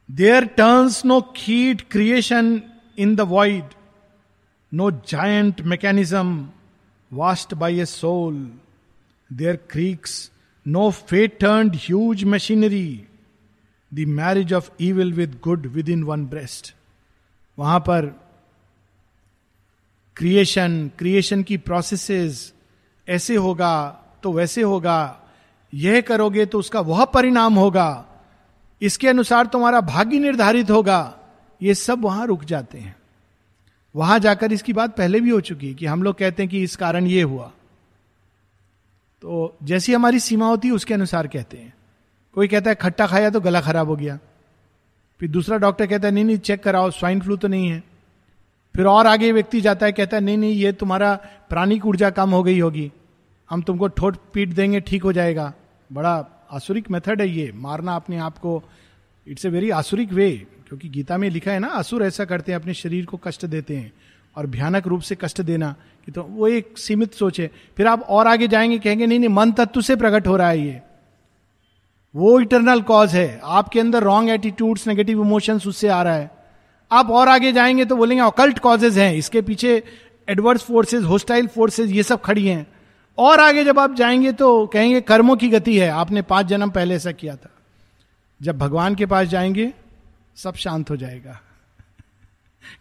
There 0.08 0.44
turns 0.56 1.04
no 1.04 1.20
keen 1.36 1.80
creation 1.90 2.60
in 2.98 3.14
the 3.16 3.20
void 3.20 3.64
no 4.72 4.90
giant 4.90 5.60
mechanism 5.60 6.48
watched 7.12 7.54
by 7.54 7.80
a 7.80 7.84
soul 7.84 8.36
there 9.30 9.56
creaks 9.70 10.30
no 10.66 10.90
fate 10.90 11.38
turn 11.40 11.70
huge 11.74 12.24
machinery 12.24 13.04
the 13.92 14.04
marriage 14.08 14.52
of 14.52 14.70
evil 14.80 15.12
with 15.12 15.38
good 15.42 15.66
within 15.88 16.02
one 16.04 16.26
breast 16.26 16.74
वहाँ 17.58 17.80
पर 17.80 18.06
creation 20.16 20.90
creation 20.98 21.42
की 21.42 21.56
processes 21.56 22.52
ऐसे 23.08 23.36
होगा 23.36 24.00
तो 24.24 24.32
वैसे 24.32 24.62
होगा। 24.62 25.20
यह 25.74 26.00
करोगे 26.00 26.46
तो 26.46 26.58
उसका 26.58 26.80
वह 26.80 27.04
परिणाम 27.04 27.54
होगा। 27.54 28.06
इसके 28.82 29.08
अनुसार 29.08 29.46
तुम्हारा 29.46 29.80
भाग्य 29.80 30.18
निर्धारित 30.18 30.70
होगा। 30.70 31.14
ये 31.62 31.74
सब 31.74 32.02
वहाँ 32.02 32.26
रुक 32.26 32.44
जाते 32.44 32.78
हैं। 32.78 32.96
वहाँ 33.96 34.18
जाकर 34.18 34.52
इसकी 34.52 34.72
बात 34.72 34.96
पहले 34.96 35.20
भी 35.20 35.30
हो 35.30 35.40
चुकी 35.40 35.68
है 35.68 35.74
कि 35.74 35.86
हम 35.86 36.02
लोग 36.02 36.18
कहते 36.18 36.42
हैं 36.42 36.50
कि 36.50 36.62
इस 36.62 36.76
कारण 36.76 37.06
ये 37.06 37.22
हुआ। 37.22 37.52
तो 39.22 39.56
जैसी 39.62 39.94
हमारी 39.94 40.20
सीमा 40.20 40.46
होती 40.46 40.68
है, 40.68 40.74
उसके 40.74 40.94
अनुसार 40.94 41.26
कहते 41.26 41.56
हैं। 41.56 41.74
कोई 42.34 42.48
कहता 42.48 42.70
है, 42.70 42.76
खट्टा 42.76 43.06
खाया 43.06 43.30
तो 43.30 43.40
गला 43.40 43.60
खराब 43.60 43.88
हो 43.88 43.96
गया। 43.96 44.18
फिर 45.20 45.30
दूसरा 45.30 45.56
डॉक्टर 45.56 45.86
कहता 45.86 46.08
है, 46.08 46.14
नहीं 46.14 46.24
नहीं, 46.24 46.38
चेक 46.38 46.62
कराओ, 46.62 46.90
स्वाइन 46.90 47.20
फ्लू 47.20 47.36
तो 47.36 47.48
नहीं 47.48 47.68
है। 47.68 47.82
फिर 48.76 48.86
और 48.86 49.06
आगे 49.06 49.32
व्यक्ति 49.32 49.60
जाता 49.60 49.86
है, 49.86 49.92
कहता 49.92 50.16
है, 50.16 50.22
नहीं 50.22 50.38
नहीं, 50.38 50.54
ये 50.54 50.72
तुम्हारा 50.72 51.14
प्राणिक 51.48 51.86
ऊर्जा 51.86 52.10
कम 52.10 52.30
हो 52.30 52.42
गई 52.42 52.58
होगी। 52.58 52.92
हम 53.50 53.62
तुमको 53.62 53.88
ठोट 53.88 54.16
पीट 54.32 54.48
देंगे, 54.48 54.80
ठीक 54.80 55.02
हो 55.02 55.12
जाएगा। 55.12 55.52
बड़ा 55.92 56.26
आसुरिक 56.52 56.90
मेथड 56.90 57.20
है 57.20 57.28
ये, 57.28 57.52
मारना 57.54 57.96
अपने 57.96 58.18
आप 58.18 58.38
को। 58.38 58.62
इट्स 59.28 59.46
ए 59.46 59.48
वेरी 59.48 59.70
आसुरिक 59.70 60.12
वे 60.12 60.46
क्योंकि 60.68 60.88
गीता 60.88 61.18
में 61.18 61.30
लिखा 61.30 61.52
है 61.52 61.58
ना 61.58 61.68
असुर 61.68 62.02
ऐसा 62.02 62.24
करते 62.24 62.52
हैं, 62.52 62.60
अपने 62.60 62.74
शरीर 62.74 63.04
को 63.04 63.16
कष्ट 63.16 63.46
देते 63.46 63.76
हैं, 63.76 63.92
और 64.36 64.46
भयानक 64.46 64.86
रूप 64.86 65.00
से 65.00 65.14
कष्ट 65.14 65.40
देना, 65.40 65.74
कि 66.06 66.12
तो 66.12 66.22
वो 66.22 66.48
एक 66.48 66.78
सीमित 66.78 67.14
सोच 67.14 67.40
है। 67.40 67.50
फिर 67.76 67.86
आप 67.86 68.02
और 68.02 68.26
आगे 68.26 68.48
जाएँगे, 68.48 68.78
कहेंगे, 68.78 69.06
नहीं 69.06 69.18
नहीं, 69.18 69.28
मन 69.28 69.52
तत्व 69.52 69.80
से 69.80 69.96
प्रकट 69.96 70.26
हो 70.26 70.36
रहा 70.36 70.48
है 70.48 70.66
ये। 70.66 70.80
वो 72.14 72.40
इटरनल 72.40 72.80
कॉज 72.80 73.14
है। 73.14 73.40
आपके 73.44 73.80
अंदर 73.80 74.02
रॉन्ग 74.02 74.30
एटीट्यूड्स 74.30 74.88
नेगेटिव 74.88 75.20
इमोशंस 75.20 75.66
उससे 75.66 75.88
आ 75.88 76.02
रहा 76.02 76.14
है। 76.14 76.30
आप 76.92 77.10
और 77.10 77.28
आगे 77.28 77.52
जाएँगे 77.52 77.84
तो 77.84 77.96
बोलेंगे 77.96 78.22
ऑकल्ट 78.22 78.58
कॉजेज 78.58 78.98
हैं। 78.98 79.14
इसके 79.14 79.42
पीछे 79.42 79.82
एडवर्स 80.28 80.62
फोर्सेज 80.62 81.04
होस्टाइल 81.04 81.46
फोर्सेज 81.46 81.92
ये 81.92 82.02
सब 82.02 82.20
खड़ी 82.20 82.46
हैं। 82.48 82.66
और 83.18 83.40
आगे 83.40 83.64
जब 83.64 83.78
आप 83.78 83.94
जाएँगे 83.94 84.32
तो 84.32 84.66
कहेंगे 84.66 85.00
कर्मों 85.00 85.36
की 85.36 85.48
गति 85.48 85.78
है, 85.78 85.88
आपने 85.88 86.22
पाँच 86.22 86.46
जन्म 86.46 86.70
पहले 86.70 86.94
ऐसा 86.94 87.12
किया 87.12 87.36
था। 87.36 87.50
जब 88.42 88.58
भगवान 88.58 88.94
के 88.94 89.06
पास 89.06 89.28
जाएँगे, 89.28 89.72
सब 90.36 90.54
शांत 90.54 90.90
हो 90.90 90.96
जाएगा। 90.96 91.40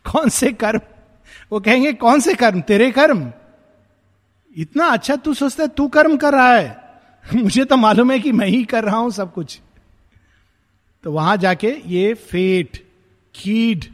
कौन 0.12 0.30
से 0.30 0.52
कर्म? 0.52 0.82
वो 1.52 1.60
कहेंगे, 1.60 1.94
कौन 1.94 2.20
से 2.20 2.36
कर्म? 2.36 2.62
तेरे 2.62 2.92
कर्म? 2.92 3.34
इतना 4.58 4.86
अच्छा 4.86 5.16
तू 5.16 5.34
सोचता 5.34 5.64
है, 5.64 5.70
तू 5.70 5.88
कर्म 5.88 6.18
कर 6.18 6.34
रहा 6.34 6.56
है। 6.56 6.84
मुझे 7.36 7.66
तो 7.66 7.78
मालूम 7.78 8.12
है 8.12 8.20
कि 8.20 8.32
मैं 8.32 8.48
ही 8.48 8.64
कर 8.64 8.84
रहा 8.84 8.98
हूँ 8.98 9.12
सब 9.12 9.34
कुछ। 9.34 9.62
तो 11.04 11.12
वहाँ 11.12 11.38
जाके 11.38 11.82
ये 11.86 12.14
फेट, 12.14 12.88
कीड 13.36 13.86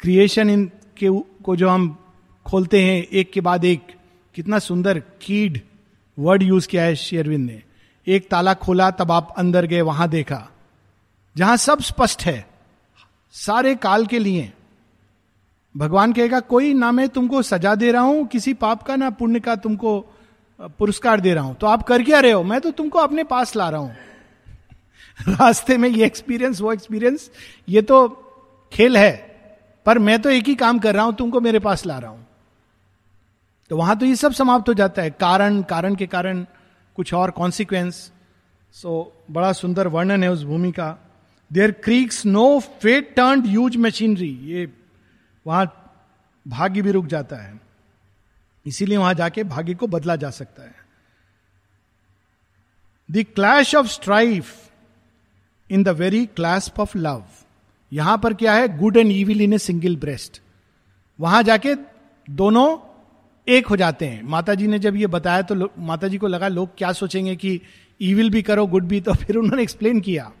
क्रिएशन 0.00 0.50
इन 0.50 0.70
के 1.02 1.08
को 1.42 1.56
जो 1.56 1.68
हम 1.68 1.98
खोलते 2.46 2.82
हैं, 2.82 3.02
एक 3.02 3.32
के 3.32 3.40
बाद 3.40 3.64
एक 3.64 3.95
कितना 4.36 4.58
सुंदर 4.58 4.98
कीड 4.98 5.60
वर्ड 6.18 6.42
यूज़ 6.42 6.68
किया 6.68 6.82
है 6.82 6.94
शेरविंद 6.94 7.50
ने। 7.50 7.62
एक 8.06 8.28
ताला 8.30 8.54
खोला, 8.54 8.90
तब 8.90 9.12
आप 9.12 9.34
अंदर 9.38 9.66
गए, 9.66 9.80
वहाँ 9.80 10.08
देखा। 10.08 10.48
जहाँ 11.36 11.56
सब 11.56 11.80
स्पष्ट 11.80 12.22
है, 12.22 12.46
सारे 13.32 13.74
काल 13.74 14.06
के 14.06 14.18
लिए। 14.18 14.52
भगवान 15.76 16.12
कहेगा, 16.12 16.40
कोई 16.40 16.74
ना 16.74 16.92
मैं 16.92 17.08
तुमको 17.08 17.42
सजा 17.42 17.74
दे 17.74 17.92
रहा 17.92 18.02
हूँ, 18.02 18.26
किसी 18.26 18.54
पाप 18.54 18.82
का 18.82 18.96
ना 18.96 19.10
पुण्य 19.10 19.40
का 19.40 19.56
तुमको 19.56 19.98
पुरस्कार 20.60 21.20
दे 21.20 21.34
रहा 21.34 21.44
हूँ। 21.44 21.54
तो 21.54 21.66
आप 21.66 21.82
कर 21.82 22.02
क्या 22.02 22.20
रहे 22.20 22.32
हो? 22.32 22.42
मैं 22.42 22.60
तो 22.60 22.70
तुमको 22.70 22.98
अपने 22.98 23.24
पास 23.24 23.56
ला 23.56 23.68
रहा 23.68 23.80
हूँ। 23.80 23.96
रास्ते 25.28 25.76
में 25.76 25.88
ये 25.88 26.06
एक्सपीरियंस 26.06 26.60
वो 26.60 26.72
एक्सपीरियंस 26.72 27.30
ये 27.68 27.82
तो 27.82 28.08
खेल 28.72 28.96
है, 28.96 29.12
पर 29.86 29.98
मैं 29.98 30.22
तो 30.22 30.30
एक 30.30 30.48
ही 30.48 30.54
काम 30.54 30.78
कर 30.78 30.94
रहा 30.94 31.04
हूँ, 31.04 31.14
तुमको 31.14 31.40
मेरे 31.40 31.58
पास 31.58 31.86
ला 31.86 31.98
रहा 31.98 32.10
हूँ। 32.10 32.25
तो 33.70 33.76
वहाँ 33.76 33.96
तो 33.98 34.06
ये 34.06 34.16
सब 34.16 34.32
समाप्त 34.32 34.68
हो 34.68 34.74
जाता 34.74 35.02
है। 35.02 35.10
कारण 35.10 35.62
कारण 35.62 35.94
के 35.94 36.06
कारण 36.06 36.44
कुछ 36.96 37.12
और 37.14 37.30
कॉन्सिक्वेंस 37.30 38.12
सो 38.74 39.12
बड़ा 39.30 39.52
सुंदर 39.52 39.88
वर्णन 39.88 40.22
है 40.22 40.30
उस 40.32 40.42
भूमि 40.44 40.72
का। 40.72 40.96
There 41.50 41.70
creaks 41.84 42.24
no 42.26 42.58
fate 42.82 43.14
turn 43.16 43.44
huge 43.46 43.78
machinery 43.78 44.30
ये 44.44 44.72
वहाँ 45.46 45.66
भाग्य 46.46 46.82
भी 46.82 46.90
रुक 46.90 47.06
जाता 47.06 47.36
है। 47.36 47.60
इसीलिए 48.66 48.96
वहाँ 48.96 49.14
जाके 49.14 49.44
भाग्य 49.44 49.74
को 49.74 49.86
बदला 49.86 50.16
जा 50.16 50.30
सकता 50.30 50.62
है। 50.62 50.74
The 53.08 53.24
clash 53.34 53.74
of 53.74 53.86
strife 53.86 54.54
in 55.70 55.82
the 55.82 55.88
very 55.88 56.24
clasp 56.26 56.80
of 56.80 56.96
love 56.98 57.24
यहाँ 57.92 58.18
पर 58.18 58.34
क्या 58.34 58.52
है? 58.52 58.76
Good 58.78 58.96
and 58.96 59.12
evil 59.12 59.40
in 59.40 59.52
a 59.52 59.58
single 59.58 59.96
breast 59.96 60.40
वहाँ 61.18 61.42
जाके 61.42 61.74
दोनों 62.28 62.76
एक 63.48 63.66
हो 63.66 63.76
जाते 63.76 64.06
हैं। 64.06 64.22
माता 64.22 64.54
जी 64.54 64.66
ने 64.66 64.78
जब 64.78 64.96
ये 64.96 65.06
बताया 65.06 65.42
तो 65.42 65.70
माता 65.78 66.08
जी 66.08 66.18
को 66.18 66.26
लगा 66.26 66.48
लोग 66.48 66.68
क्या 66.78 66.92
सोचेंगे 66.92 67.36
कि 67.36 67.60
ईविल 68.02 68.30
भी 68.30 68.42
करो 68.42 68.66
गुड 68.66 68.84
भी 68.84 69.00
तो 69.00 69.14
फिर 69.26 69.36
उन्होंने 69.36 69.62
एक्सप्लेन 69.62 70.00
किया। 70.00 70.32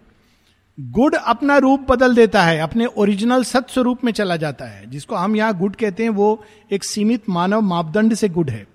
गुड 0.80 1.14
अपना 1.14 1.56
रूप 1.56 1.86
बदल 1.90 2.14
देता 2.14 2.42
है, 2.42 2.58
अपने 2.58 2.86
ओरिजिनल 2.86 3.44
सत्य 3.44 3.72
स्वरूप 3.74 4.04
में 4.04 4.12
चला 4.12 4.36
जाता 4.36 4.64
है। 4.64 4.90
जिसको 4.90 5.14
हम 5.14 5.36
यहाँ 5.36 5.58
गुड 5.58 5.76
कहते 5.76 6.02
हैं, 6.02 6.10
वो 6.10 6.44
एक 6.72 6.84
सीमित 6.84 7.28
मानव 7.28 7.60
मापदंड 7.60 8.14
से 8.14 8.28
गुड 8.28 8.50
है। 8.50 8.66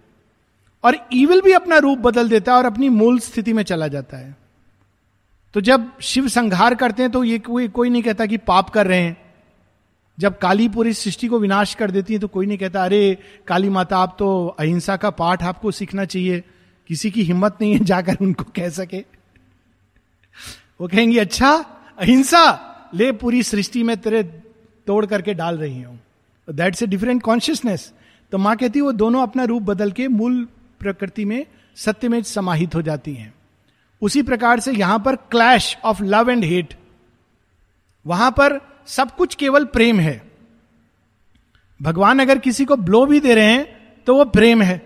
और 0.84 0.98
ईविल 1.14 1.42
भी 1.42 1.52
अपना 1.52 1.78
रूप 1.78 2.00
बदल 2.00 2.30
देता 2.30 2.52
है 2.52 2.58
और 2.58 2.66
अपनी 2.66 2.90
मूल 2.90 3.20
स्थिति 3.20 3.54
में 3.54 3.64
चला 3.64 3.88
जाता 3.88 4.18
है। 4.18 4.36
तो 5.54 5.62
जब 5.62 5.92
शिव 6.02 6.28
संहार 6.28 6.76
करते 6.76 7.04
हैं 7.04 7.12
तो 7.12 7.24
ये 7.24 7.40
कोई 7.40 7.68
कोई 7.68 7.90
नहीं 7.90 8.04
कहता 8.04 8.26
कि 8.26 8.38
पाप 8.38 8.70
कर 8.70 8.88
रहे 8.88 9.02
हैं। 9.02 9.21
जब 10.20 10.38
काली 10.38 10.70
पूरी 10.70 10.94
सृष्टि 10.94 11.28
को 11.28 11.40
विनाश 11.40 11.76
कर 11.76 11.92
देती 11.92 12.14
है 12.14 12.20
तो 12.20 12.28
कोई 12.28 12.46
नहीं 12.46 12.58
कहता, 12.58 12.86
अरे, 12.86 13.18
काली 13.48 13.70
माता, 13.70 13.98
आप 13.98 14.16
तो 14.20 14.56
अहिंसा 14.60 14.98
का 14.98 15.10
पाठ 15.10 15.44
आपको 15.44 15.72
सीखना 15.72 16.06
चाहिए। 16.06 16.44
किसी 16.88 17.12
की 17.12 17.24
हिम्मत 17.24 17.58
नहीं 17.62 17.74
है 17.74 17.80
जाकर 17.84 18.18
उनको 18.22 18.44
कह 18.44 18.70
सके। 18.70 19.06
वो 20.82 20.88
कहेंगे 20.88 21.20
अच्छा 21.20 21.66
अहिंसा, 22.00 22.68
ले 22.94 23.12
पूरी 23.12 23.44
सृष्टि 23.44 23.84
में 23.84 23.98
तेरे 23.98 24.24
तोड़ 24.88 25.06
करके 25.06 25.34
डाल 25.34 25.58
रही 25.58 25.82
हूँ। 25.82 26.00
दैट्स 26.50 26.84
ए 26.84 26.86
डिफरेंट 26.86 27.22
कॉन्शियसनेस 27.22 27.94
तो 28.32 28.38
माँ 28.38 28.58
कहती 28.58 28.80
है, 28.80 28.84
वो 28.84 28.92
दोनों 28.92 29.24
अपना 29.24 29.44
रूप 29.44 29.64
बदल 29.64 29.92
के 29.92 30.08
मूल 30.08 30.48
प्रकृति 30.80 31.26
में, 31.26 31.46
सत्य 31.76 32.10
में 32.10 32.24
समाहित 32.24 32.76
हो 32.76 32.82
जाती 32.82 33.14
हैं। 33.14 33.34
उसी 34.02 34.22
प्रकार 34.22 34.60
से 34.60 34.72
यहाँ 34.72 35.00
पर 35.00 35.16
clash 35.16 35.78
of 35.84 36.04
love 36.04 36.30
and 36.30 36.44
hate 36.44 36.74
वहाँ 38.08 38.32
पर 38.32 38.71
सब 38.88 39.16
कुछ 39.16 39.36
केवल 39.36 39.66
प्रेम 39.68 40.00
है। 40.00 40.22
भगवान 41.80 42.20
अगर 42.20 42.40
किसी 42.40 42.66
को 42.66 42.76
ब्लो 42.78 43.06
भी 43.06 43.20
दे 43.20 43.36
रहे 43.36 43.46
हैं 43.46 44.04
तो 44.08 44.16
वो 44.16 44.26
प्रेम 44.28 44.62
है। 44.62 44.82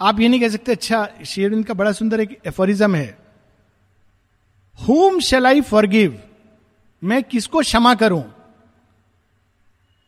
आप 0.00 0.20
ये 0.20 0.28
नहीं 0.28 0.40
कह 0.40 0.48
सकते 0.48 0.72
अच्छा 0.72 1.06
शेरविंद 1.26 1.64
का 1.66 1.74
बड़ा 1.74 1.92
सुंदर 1.92 2.20
एक 2.20 2.38
एफोरिज्म 2.46 2.94
है। 2.94 3.18
हुम 4.78 5.18
शेल 5.20 5.46
आई 5.46 5.60
फॉरगिव 5.60 6.18
मैं 7.02 7.22
किसको 7.22 7.60
क्षमा 7.60 7.94
करूँ? 7.94 8.24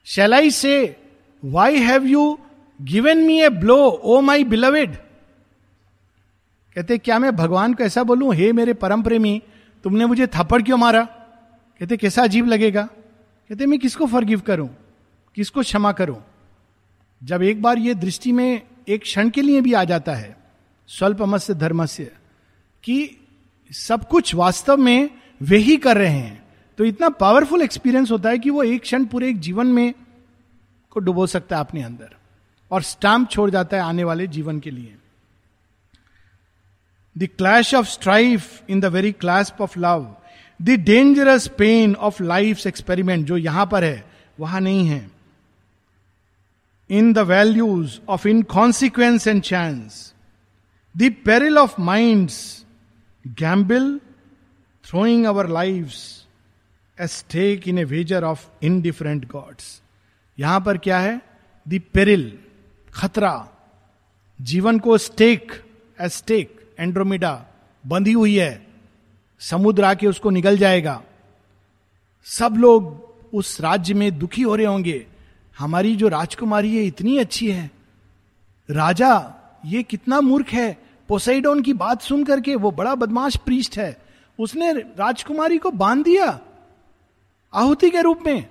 Shall 0.06 0.34
I 0.34 0.50
say 0.50 0.74
why 1.42 1.78
have 1.78 2.06
you 2.06 2.38
given 2.80 3.18
me 3.18 3.40
a 3.42 3.48
blow 3.48 3.76
O 3.76 4.20
my 4.20 4.44
beloved 4.44 4.96
कहते, 6.76 6.98
क्या 6.98 7.18
मैं 7.18 7.34
भगवान 7.36 7.74
को 7.74 7.84
ऐसा 7.84 8.02
बोलूँ? 8.02 8.34
हे 8.34 8.52
मेरे 8.52 8.72
परम 8.74 9.02
प्रेमी, 9.02 9.42
तुमने 9.84 10.06
मुझे 10.06 10.26
थप्पड़ 10.26 10.62
क्यों 10.62 10.76
मारा? 10.76 11.06
कहते, 11.84 11.96
कैसा 11.96 12.22
अजीब 12.22 12.46
लगेगा? 12.46 12.82
कहते, 13.50 13.66
मैं 13.66 13.78
किसको 13.78 14.06
फॉरगिव 14.06 14.40
करूँ? 14.40 14.68
किसको 15.34 15.60
क्षमा 15.60 15.92
करूँ? 15.92 16.24
जब 17.24 17.42
एक 17.42 17.62
बार 17.62 17.78
ये 17.78 17.94
दृष्टि 17.94 18.32
में 18.32 18.62
एक 18.88 19.02
क्षण 19.02 19.30
के 19.30 19.42
लिए 19.42 19.60
भी 19.60 19.72
आ 19.72 19.84
जाता 19.84 20.14
है 20.14 20.36
स्वल्प 20.88 21.22
अमस्य 21.22 21.54
धर्मस्य, 21.54 22.04
कि 22.84 23.16
सब 23.72 24.08
कुछ 24.08 24.34
वास्तव 24.34 24.76
में 24.76 25.10
वे 25.42 25.58
ही 25.58 25.76
कर 25.76 25.96
रहे 25.96 26.12
हैं 26.12 26.42
तो 26.78 26.84
इतना 26.84 27.08
पावरफुल 27.08 27.62
एक्सपीरियंस 27.62 28.10
होता 28.10 28.28
है 28.28 28.38
कि 28.38 28.50
वो 28.50 28.62
एक 28.62 28.82
क्षण 28.82 29.04
पूरे 29.04 29.28
एक 29.28 29.40
जीवन 29.40 29.66
में 29.66 29.94
को 30.90 31.00
डुबो 31.00 31.26
सकता 31.26 31.56
है 31.56 31.60
अपने 31.60 31.82
अंदर 31.82 32.14
और 32.70 32.82
स्टाम्प 32.82 33.30
छोड़ 33.30 33.50
जाता 33.50 33.76
है 33.76 33.82
आने 33.82 34.04
वाले 34.04 34.26
जीवन 34.26 34.60
के 34.60 34.70
लिए। 34.70 34.96
The 37.18 37.28
clash 37.38 37.74
of 37.74 37.86
strife 37.86 38.62
in 38.68 38.80
the 38.80 38.84
very 38.84 39.12
clasp 39.12 39.62
of 39.62 39.78
love 39.78 40.16
the 40.64 40.70
dangerous 40.80 41.46
pain 41.48 41.94
of 41.96 42.22
life 42.22 42.66
experiment 42.66 43.26
जो 43.26 43.36
यहाँ 43.36 43.66
पर 43.66 43.84
है, 43.84 44.04
वहाँ 44.40 44.60
नहीं 44.60 44.86
है। 44.86 45.10
In 46.90 47.12
the 47.12 47.18
values 47.18 47.98
of 48.08 48.26
inconsequence 48.42 49.26
and 49.26 49.42
chance 49.42 50.14
the 50.94 51.12
peril 51.24 51.58
of 51.58 51.80
mind's 51.80 52.64
gamble 53.24 53.98
throwing 54.84 55.24
our 55.26 55.48
life 55.48 55.92
a 56.98 57.06
stake 57.06 57.68
in 57.68 57.78
a 57.78 57.84
wager 57.84 58.24
of 58.24 58.46
indifferent 58.62 59.26
gods 59.28 59.80
यहाँ 60.38 60.60
पर 60.60 60.78
क्या 60.78 60.98
है? 60.98 61.20
दी 61.66 61.78
पेरिल 61.78 62.32
खतरा, 62.94 63.48
जीवन 64.40 64.78
को 64.78 64.98
स्टेक 64.98 65.52
ए 65.98 66.08
स्टेक 66.08 66.60
एंड्रोमिडा 66.80 67.44
बंधी 67.84 68.12
हुई 68.12 68.36
है। 68.36 68.63
समुद्र 69.50 69.84
आके 69.84 70.06
उसको 70.06 70.30
निकल 70.30 70.58
जाएगा। 70.58 71.02
सब 72.24 72.54
लोग 72.58 73.08
उस 73.34 73.60
राज्य 73.60 73.94
में 73.94 74.18
दुखी 74.18 74.42
हो 74.42 74.54
रहे 74.54 74.66
होंगे। 74.66 75.06
हमारी 75.58 75.96
जो 75.96 76.08
राजकुमारी 76.08 76.76
है, 76.76 76.84
इतनी 76.84 77.18
अच्छी 77.18 77.50
है। 77.50 77.70
राजा, 78.70 79.34
ये 79.66 79.82
कितना 79.82 80.20
मूर्ख 80.20 80.48
है। 80.48 80.78
पोसाइडोन 81.08 81.62
की 81.62 81.72
बात 81.72 82.02
सुन 82.02 82.24
करके 82.24 82.56
वो 82.56 82.70
बड़ा 82.70 82.94
बदमाश 82.94 83.36
प्रीस्ट 83.36 83.78
है। 83.78 84.02
उसने 84.40 84.72
राजकुमारी 84.72 85.58
को 85.58 85.70
बाँध 85.70 86.04
दिया 86.04 86.40
आहुति 87.54 87.90
के 87.90 88.00
रूप 88.00 88.20
में। 88.26 88.46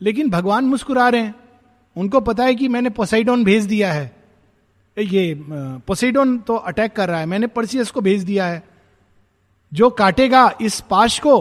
लेकिन 0.00 0.30
भगवान 0.30 0.64
मुस्कुरा 0.64 1.08
रहे 1.08 1.20
हैं। 1.20 1.34
उनको 1.96 2.20
पता 2.20 2.44
है 2.44 2.54
कि 2.54 2.68
मैंने 2.68 2.90
पोसाइडोन 2.90 3.44
भेज 3.44 3.64
दिया 3.64 3.92
है। 3.92 4.16
ये 4.98 5.44
पोसाइडोन 5.78 6.38
तो 6.38 6.56
अटैक 6.56 6.92
कर 6.92 7.08
रहा 7.08 7.20
है। 7.20 7.26
मैंने 7.26 7.46
परसियस 7.46 7.90
को 7.90 8.00
भेज 8.00 8.22
दिया 8.22 8.46
है। 8.46 8.75
जो 9.72 9.90
काटेगा 9.90 10.50
इस 10.60 10.80
पाश 10.80 11.18
को 11.18 11.36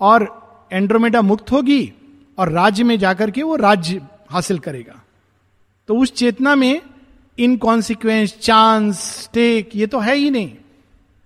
और 0.00 0.26
एंड्रोमेडा 0.72 1.22
मुक्त 1.22 1.52
होगी 1.52 1.92
और 2.38 2.50
राज्य 2.52 2.84
में 2.84 2.98
जाकर 2.98 3.30
के 3.30 3.42
वो 3.42 3.56
राज्य 3.56 4.00
हासिल 4.30 4.58
करेगा। 4.58 5.00
तो 5.88 5.96
उस 5.96 6.12
चेतना 6.12 6.54
में 6.54 6.80
इनकॉन्सिक्वेंस 7.38 8.36
चांस 8.38 9.00
स्टेक 9.22 9.70
ये 9.76 9.86
तो 9.86 9.98
है 10.00 10.14
ही 10.14 10.30
नहीं, 10.30 10.54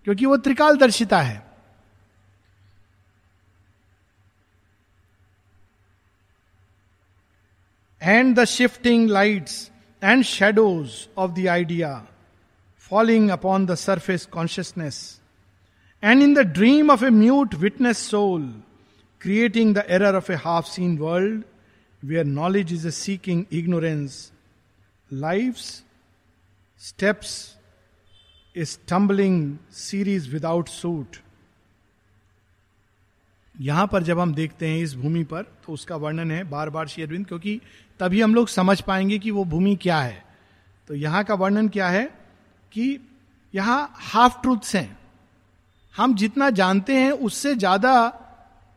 क्योंकि 0.06 0.26
वो 0.26 0.36
त्रिकाल 0.36 0.76
दर्शिता 0.76 1.20
है। 1.20 1.46
And 8.02 8.34
the 8.38 8.44
shifting 8.44 9.08
lights 9.10 9.70
and 10.02 10.22
shadows 10.24 10.90
of 11.18 11.30
the 11.30 11.46
idea 11.46 12.06
falling 12.90 13.30
upon 13.30 13.66
the 13.66 13.74
surface 13.74 14.26
consciousness 14.26 15.17
and 16.02 16.22
in 16.22 16.34
the 16.34 16.38
dream 16.54 16.90
of 16.90 17.04
a 17.04 17.10
mute 17.10 17.54
witness 17.54 17.98
soul 18.10 18.42
creating 19.20 19.74
the 19.74 19.84
error 19.90 20.14
of 20.14 20.32
a 20.32 20.34
half 20.34 20.66
seen 20.66 20.96
world 20.98 21.42
where 22.02 22.24
knowledge 22.24 22.72
is 22.72 22.86
a 22.88 22.90
seeking 22.90 23.44
ignorance 23.52 24.30
life 25.10 25.56
steps 26.80 27.32
a 28.56 28.64
stumbling 28.64 29.56
series 29.72 30.30
without 30.30 30.68
suit 30.68 31.16
यहाँ 33.54 33.86
पर 33.86 34.02
जब 34.02 34.18
हम 34.20 34.34
देखते 34.34 34.68
हैं 34.68 34.78
इस 34.78 34.94
भूमि 34.94 35.22
पर 35.24 35.42
तो 35.66 35.72
उसका 35.72 35.96
वर्णन 35.96 36.30
है 36.30 36.42
बार 36.44 36.70
बार 36.70 36.88
श्री 36.88 37.02
अरविंद, 37.02 37.26
क्योंकि 37.26 37.60
तभी 38.00 38.20
हम 38.20 38.34
लोग 38.34 38.48
समझ 38.48 38.80
पाएँगे 38.80 39.18
कि 39.18 39.30
वो 39.30 39.44
भूमि 39.44 39.74
क्या 39.76 39.98
है। 40.00 40.22
तो 40.88 40.94
यहाँ 40.94 41.22
का 41.24 41.34
वर्णन 41.34 41.68
क्या 41.68 41.88
है 41.88 42.04
कि 42.72 42.98
यहाँ 43.54 43.94
हाफ़ 43.94 44.40
ट्रूथ्स 44.42 44.74
हैं। 44.76 44.98
हम 45.98 46.14
जितना 46.14 46.48
जानते 46.52 46.96
हैं, 46.96 47.10
उससे 47.12 47.54
ज़्यादा 47.56 47.92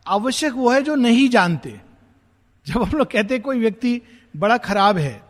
आवश्यक 0.06 0.54
वो 0.54 0.70
है 0.72 0.82
जो 0.82 0.96
नहीं 0.98 1.28
जानते। 1.30 1.80
जब 2.66 2.82
हम 2.82 2.98
लोग 2.98 3.08
कहते 3.08 3.34
हैं 3.34 3.44
कोई 3.44 3.60
व्यक्ति 3.60 4.02
बड़ा 4.34 4.58
खराब 4.60 4.98
है 4.98 5.22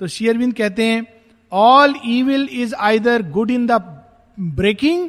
तो 0.00 0.06
शेयरविंद 0.08 0.54
कहते 0.54 0.84
हैं 0.84 1.06
all 1.52 1.94
evil 2.06 2.48
is 2.52 2.74
either 2.76 3.22
good 3.30 3.50
in 3.50 3.66
the 3.66 3.80
breaking 4.38 5.08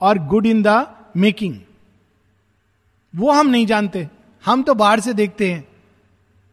और 0.00 0.18
गुड 0.26 0.46
इन 0.46 0.62
द 0.62 0.86
मेकिंग 1.16 1.54
वो 3.14 3.30
हम 3.30 3.46
नहीं 3.48 3.66
जानते। 3.66 4.06
हम 4.44 4.62
तो 4.62 4.74
बाहर 4.74 5.00
से 5.00 5.12
देखते 5.14 5.50
हैं 5.52 5.66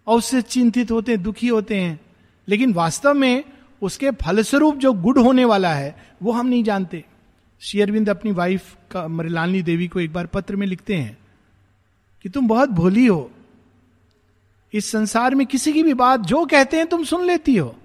और 0.08 0.17
उससे 0.17 0.41
चिंतित 0.43 0.91
होते 0.91 1.12
हैं, 1.12 1.22
दुखी 1.24 1.48
होते 1.48 1.80
हैं। 1.80 2.00
लेकिन 2.48 2.74
वास्तव 2.74 3.13
में 3.13 3.43
उसके 3.82 4.12
फलस्वरूप 4.13 4.76
जो 4.76 4.93
गुड 4.96 5.17
होने 5.19 5.46
वाला 5.46 5.74
है, 5.74 5.96
वो 6.24 6.32
हम 6.32 6.48
नहीं 6.48 6.63
जानते। 6.63 7.04
शेयरविंद 7.63 8.10
अपनी 8.10 8.32
वाइफ 8.32 8.76
का 8.91 9.08
मरिलानी 9.08 9.62
देवी 9.62 9.88
को 9.88 9.99
एक 9.99 10.13
बार 10.13 10.26
पत्र 10.26 10.56
में 10.56 10.67
लिखते 10.67 10.95
हैं 10.95 11.17
कि 12.23 12.30
तुम 12.30 12.47
बहुत 12.47 12.69
भोली 12.69 13.06
हो। 13.06 13.32
इस 14.73 14.91
संसार 14.91 15.36
में 15.36 15.47
किसी 15.47 15.73
की 15.73 15.84
भी 15.84 15.93
बात 15.93 16.19
जो 16.19 16.45
कहते 16.45 16.78
हैं 16.78 16.88
तुम 16.88 17.04
सुन 17.04 17.26
लेती 17.26 17.56
हो। 17.56 17.76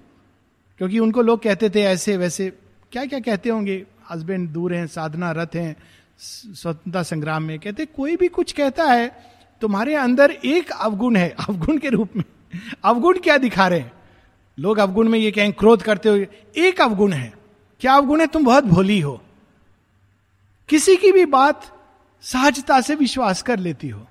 क्योंकि 0.77 0.99
उनको 0.99 1.21
लोग 1.21 1.43
कहते 1.43 1.69
थे 1.69 1.81
ऐसे 1.81 2.17
वैसे 2.17 2.53
क्या 2.91 3.05
क्या 3.05 3.19
कहते 3.19 3.49
होंगे? 3.49 3.85
हस्बैंड 4.09 4.49
दूर 4.49 4.73
हैं 4.73 4.87
साधना 4.87 5.31
रथ 5.31 5.55
हैं, 5.55 5.75
स्वतंत्रता 6.19 7.03
संग्राम 7.03 7.43
में। 7.43 7.59
कहते, 7.59 7.85
कोई 7.85 8.15
भी 8.15 8.27
कुछ 8.27 8.51
कहता 8.51 8.83
है, 8.83 9.23
तुम्हारे 9.61 9.95
अंदर 9.95 10.31
एक 10.31 10.71
अवगुण 10.71 11.15
है। 11.15 11.29
अवगुण 11.49 11.77
के 11.77 11.89
रूप 11.89 12.09
में। 12.15 12.23
अवगुण 12.83 13.19
क्या 13.19 13.37
दिखा 13.37 13.67
रहे 13.67 13.79
हैं? 13.79 13.91
लोग 14.59 14.77
अवगुण 14.77 15.09
में 15.09 15.19
ये 15.19 15.31
कहें, 15.31 15.53
क्रोध 15.53 15.81
करते 15.81 16.09
हो 16.09 16.25
एक 16.57 16.81
अवगुण 16.81 17.11
है। 17.11 17.33
क्या 17.79 17.93
अवगुण 17.93 18.21
है? 18.21 18.27
तुम 18.27 18.43
बहुत 18.43 18.63
भोली 18.63 18.99
हो। 18.99 19.23
किसी 20.69 20.95
की 20.95 21.11
भी 21.11 21.25
बात 21.25 21.65
सहजता 22.21 22.81
से 22.81 22.95
विश्वास 22.95 23.41
कर 23.41 23.59
लेती 23.59 23.89
हो, 23.89 24.07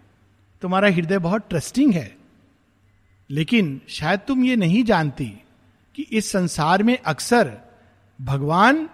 तुम्हारा 0.63 0.89
हृदय 0.89 1.19
बहुत 1.19 1.49
ट्रस्टिंग 1.51 1.93
है। 1.95 2.17
लेकिन 3.31 3.81
शायद 3.89 4.21
तुम 4.21 4.45
ये 4.45 4.57
नहीं 4.57 4.85
जानती 4.85 5.25
कि 5.95 6.03
इस 6.03 6.31
संसार 6.33 6.83
में 6.83 6.99
अक्सर 6.99 7.53
भगवान 8.21 8.89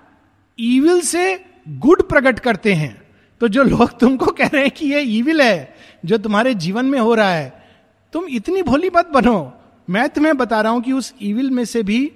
ईविल 0.58 1.00
से 1.00 1.44
गुड 1.68 2.08
प्रकट 2.08 2.38
करते 2.38 2.74
हैं। 2.74 3.02
तो 3.40 3.48
जो 3.48 3.62
लोग 3.62 3.98
तुमको 3.98 4.26
कह 4.26 4.46
रहे 4.46 4.62
हैं 4.62 4.70
कि 4.70 4.86
ये 4.86 5.00
ईविल 5.00 5.40
है, 5.42 5.74
जो 6.04 6.18
तुम्हारे 6.18 6.54
जीवन 6.54 6.86
में 6.86 6.98
हो 6.98 7.14
रहा 7.14 7.34
है, 7.34 7.64
तुम 8.12 8.24
इतनी 8.24 8.62
भोली 8.62 8.90
मत 8.96 9.06
बनो। 9.06 9.52
मैं 9.90 10.08
तुम्हें 10.08 10.36
बता 10.36 10.60
रहा 10.60 10.72
हूँ 10.72 10.82
कि 10.82 10.92
उस 10.92 11.14
ईविल 11.22 11.50
में 11.50 11.64
से 11.64 11.82
भी 11.82 12.12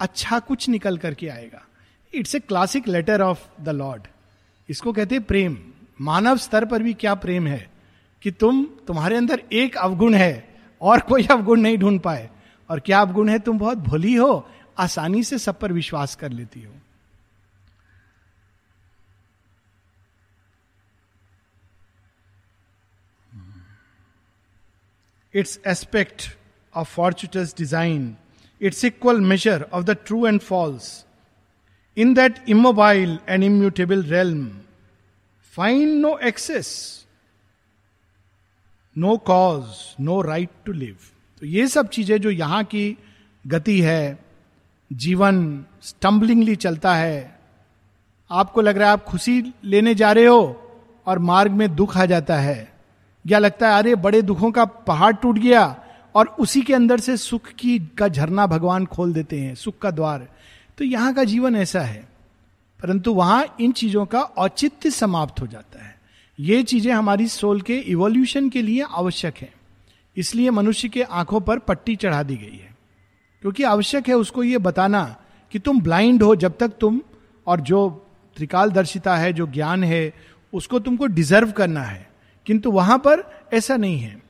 अच्छा 0.00 0.38
कुछ 0.38 0.68
निकल 0.68 0.98
करके 0.98 1.28
आएगा। 1.28 1.66
It's 2.14 2.34
a 2.34 2.38
classic 2.38 2.88
letter 2.88 3.22
of 3.22 3.62
the 3.62 3.68
lord 3.68 4.06
इसको 4.68 4.92
कहते 4.92 5.14
हैं 5.14 5.24
प्रेम। 5.24 5.58
मानव 6.00 6.36
स्तर 6.36 6.64
पर 6.64 6.82
भी 6.82 6.94
क्या 6.94 7.14
प्रेम 7.14 7.46
है 7.46 7.70
कि 8.22 8.30
तुम, 8.30 8.64
तुम्हारे 8.86 9.16
अंदर 9.16 9.42
एक 9.52 9.76
अवगुण 9.76 10.14
है 10.14 10.58
और 10.80 11.00
कोई 11.00 11.26
अवगुण 11.26 11.60
नहीं 11.60 11.78
ढूंढ 11.78 12.00
पाए। 12.00 12.30
और 12.70 12.80
क्या 12.80 13.00
अवगुण 13.00 13.28
है? 13.28 13.38
तुम 13.38 13.58
बहुत 13.58 13.78
भोली 13.78 14.14
हो, 14.14 14.48
आसानी 14.78 15.22
से 15.24 15.38
सब 15.38 15.58
पर 15.58 15.72
विश्वास 15.72 16.14
कर 16.14 16.30
लेती 16.30 16.62
हो। 16.62 16.72
It's 25.34 25.58
aspect 25.66 26.22
of 26.74 26.88
fortuitous 26.88 27.54
design. 27.58 28.16
It's 28.60 28.84
equal 28.84 29.20
measure 29.20 29.62
of 29.72 29.84
the 29.84 29.96
true 30.06 30.26
and 30.26 30.40
false. 30.40 31.05
In 31.96 32.14
that 32.14 32.44
immobile 32.48 33.18
and 33.28 33.44
immutable 33.44 34.02
realm 34.02 34.48
find 35.56 36.00
no 36.00 36.18
access 36.18 37.04
no 38.98 39.16
cause 39.16 39.64
no 40.00 40.20
right 40.20 40.50
to 40.64 40.72
live 40.72 40.96
तो 41.40 41.46
ये 41.46 41.68
सब 41.68 41.88
चीज़ें 41.88 42.20
जो 42.20 42.30
यहाँ 42.30 42.64
की 42.64 42.98
गति 43.46 43.80
है, 43.80 44.18
जीवन 44.92 45.64
स्टम्बलिंगली 45.82 46.56
चलता 46.56 46.94
है, 46.94 47.38
आपको 48.30 48.60
लग 48.60 48.76
रहा 48.76 48.86
है 48.86 48.92
आप 48.92 49.04
खुशी 49.04 49.52
लेने 49.64 49.94
जा 49.94 50.12
रहे 50.12 50.26
हो 50.26 50.70
और 51.06 51.18
मार्ग 51.18 51.52
में 51.52 51.76
दुख 51.76 51.96
आ 51.96 52.06
जाता 52.06 52.36
है। 52.36 52.72
या 53.26 53.38
लगता 53.38 53.68
है, 53.68 53.78
अरे, 53.78 53.94
बड़े 53.94 54.22
दुखों 54.22 54.50
का 54.50 54.64
पहाड़ 54.64 55.14
टूट 55.14 55.38
गया 55.38 55.84
और 56.14 56.26
उसी 56.26 56.62
के 56.62 56.74
अंदर 56.74 57.00
से 57.00 57.16
सुख 57.16 57.48
की, 57.48 57.78
का 57.78 58.08
झरना 58.08 58.46
भगवान 58.46 58.86
खोल 58.86 59.12
देते 59.12 59.40
हैं, 59.40 59.54
सुख 59.54 59.78
का 59.78 59.90
द्वार। 59.90 60.28
तो 60.78 60.84
यहाँ 60.84 61.14
का 61.14 61.24
जीवन 61.24 61.56
ऐसा 61.56 61.80
है। 61.80 62.08
परंतु 62.82 63.14
वहाँ 63.14 63.56
इन 63.60 63.72
चीज़ों 63.72 64.06
का 64.06 64.20
औचित्य 64.20 64.90
समाप्त 64.90 65.40
हो 65.40 65.46
जाता 65.46 65.84
है। 65.84 66.00
ये 66.40 66.62
चीज़ें 66.62 66.92
हमारी 66.92 67.28
सोल 67.28 67.60
के 67.60 67.78
इवोल्यूशन 67.78 68.48
के 68.48 68.62
लिए 68.62 68.82
आवश्यक 68.82 69.36
है। 69.36 69.52
इसलिए 70.16 70.50
मनुष्य 70.50 70.88
के 70.88 71.02
आँखों 71.02 71.40
पर 71.40 71.58
पट्टी 71.58 71.96
चढ़ा 71.96 72.22
दी 72.22 72.36
गई 72.36 72.56
है। 72.56 72.76
क्योंकि 73.42 73.62
आवश्यक 73.62 74.08
है 74.08 74.14
उसको 74.14 74.42
ये 74.42 74.58
बताना 74.58 75.16
कि 75.52 75.58
तुम 75.58 75.80
ब्लाइंड 75.80 76.22
हो 76.22 76.36
जब 76.36 76.56
तक 76.60 76.72
तुम 76.80 77.00
और 77.46 77.60
जो 77.60 77.88
त्रिकाल 78.36 78.70
दर्शिता 78.70 79.16
है 79.16 79.32
जो 79.32 79.46
ज्ञान 79.46 79.84
है 79.84 80.12
उसको 80.52 80.78
तुमको 80.78 81.06
डिजर्व 81.06 81.52
करना 81.52 81.82
है। 81.82 82.10
किंतु 82.46 82.70
वहाँ 82.70 82.98
पर 82.98 83.44
ऐसा 83.52 83.76
नहीं 83.76 83.98
है। 83.98 84.22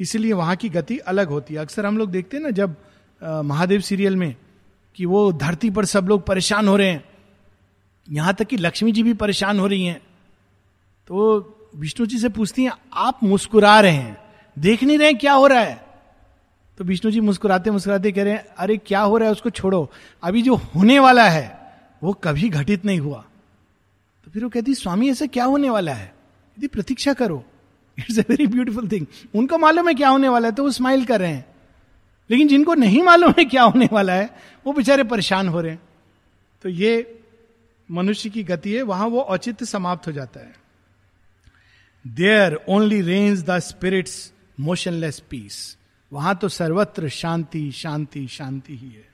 इसलिए 0.00 0.32
वहाँ 0.32 0.56
की 0.56 0.68
गति 0.68 0.98
अलग 0.98 1.28
होती 1.28 1.54
है। 1.54 1.60
अक्सर 1.60 1.86
हम 1.86 1.98
लोग 1.98 2.10
देखते 2.10 2.36
हैं 2.36 2.44
ना 2.44 2.50
जब 2.50 2.76
आ, 3.22 3.42
महादेव 3.42 3.80
सीरियल 3.80 4.16
में 4.16 4.36
कि 4.94 5.06
वो 5.06 5.32
धरती 5.32 5.70
पर 5.70 5.84
सब 5.84 6.08
लोग 6.08 6.26
परेशान 6.26 6.68
हो 6.68 6.76
रहे 6.76 6.90
हैं। 6.90 7.04
यहाँ 8.10 8.34
तक 8.34 8.46
कि 8.46 8.56
लक्ष्मी 8.56 8.92
जी 8.92 9.02
भी 9.02 9.12
परेशान 9.14 9.58
हो 9.58 9.66
रही 9.66 9.84
हैं। 9.84 10.00
तो 11.08 11.58
विष्णु 11.76 12.06
जी 12.06 12.18
से 12.18 12.28
पूछती 12.28 12.64
हैं, 12.64 12.72
आप 12.92 13.24
मुस्कुरा 13.24 13.80
रहे 13.80 13.92
हैं, 13.92 14.16
देख 14.58 14.82
नहीं 14.82 14.98
रहे 14.98 15.12
क्या 15.12 15.32
हो 15.32 15.46
रहा 15.46 15.60
है? 15.60 15.84
तो 16.78 16.84
विष्णु 16.84 17.10
जी 17.10 17.20
मुस्कुराते 17.20 17.70
मुस्कुराते 17.70 18.12
कह 18.12 18.24
रहे 18.24 18.32
हैं, 18.32 18.44
अरे 18.58 18.76
क्या 18.76 19.00
हो 19.00 19.16
रहा 19.16 19.26
है 19.26 19.32
उसको 19.32 19.50
छोड़ो, 19.50 19.90
अभी 20.22 20.42
जो 20.42 20.54
होने 20.54 20.98
वाला 20.98 21.28
है, 21.28 21.44
वो 22.02 22.12
कभी 22.12 22.48
घटित 22.48 22.84
नहीं 22.84 23.00
हुआ। 23.00 23.24
तो 24.24 24.30
फिर 24.30 24.44
वो 24.44 24.50
कहती, 24.50 24.74
स्वामी, 24.74 25.10
ऐसा 25.10 25.26
क्या 25.26 25.44
होने 25.44 25.70
वाला 25.70 25.92
है? 25.92 26.14
यदि 26.58 26.66
प्रतीक्षा 26.66 27.12
करो 27.12 27.44
it's 27.98 28.18
a 28.18 28.22
very 28.28 28.46
beautiful 28.46 28.88
thing 28.88 29.06
उनको 29.34 29.58
मालूम 29.58 29.88
है 29.88 29.94
क्या 29.94 30.08
होने 30.08 30.28
वाला 30.28 30.48
है 30.48 30.54
तो 30.54 30.62
वो 30.62 30.70
स्माइल 30.70 31.04
कर 31.04 31.20
रहे 31.20 31.32
हैं। 31.32 31.51
लेकिन 32.32 32.48
जिनको 32.48 32.74
नहीं 32.74 33.02
मालूम 33.02 33.30
है 33.30 33.44
क्या 33.44 33.62
होने 33.62 33.88
वाला 33.92 34.12
है, 34.12 34.30
वो 34.66 34.72
बेचारे 34.72 35.04
परेशान 35.04 35.48
हो 35.48 35.60
रहे 35.60 35.72
हैं। 35.72 35.82
तो 36.62 36.68
ये 36.68 37.20
मनुष्य 37.90 38.30
की 38.30 38.44
गति 38.44 38.72
है, 38.72 38.82
वहाँ 38.82 39.06
वो 39.06 39.20
औचित्य 39.20 39.66
समाप्त 39.66 40.06
हो 40.06 40.12
जाता 40.12 40.40
है। 40.40 40.54
There 42.06 42.64
only 42.68 43.02
reigns 43.02 43.44
the 43.44 43.58
spirit's 43.58 44.32
motionless 44.60 45.20
peace 45.20 45.78
वहाँ 46.12 46.36
तो 46.36 46.48
सर्वत्र 46.48 47.08
शांति 47.08 47.72
शांति 47.72 48.28
शांति 48.28 48.76
ही 48.76 48.90
है। 48.90 49.12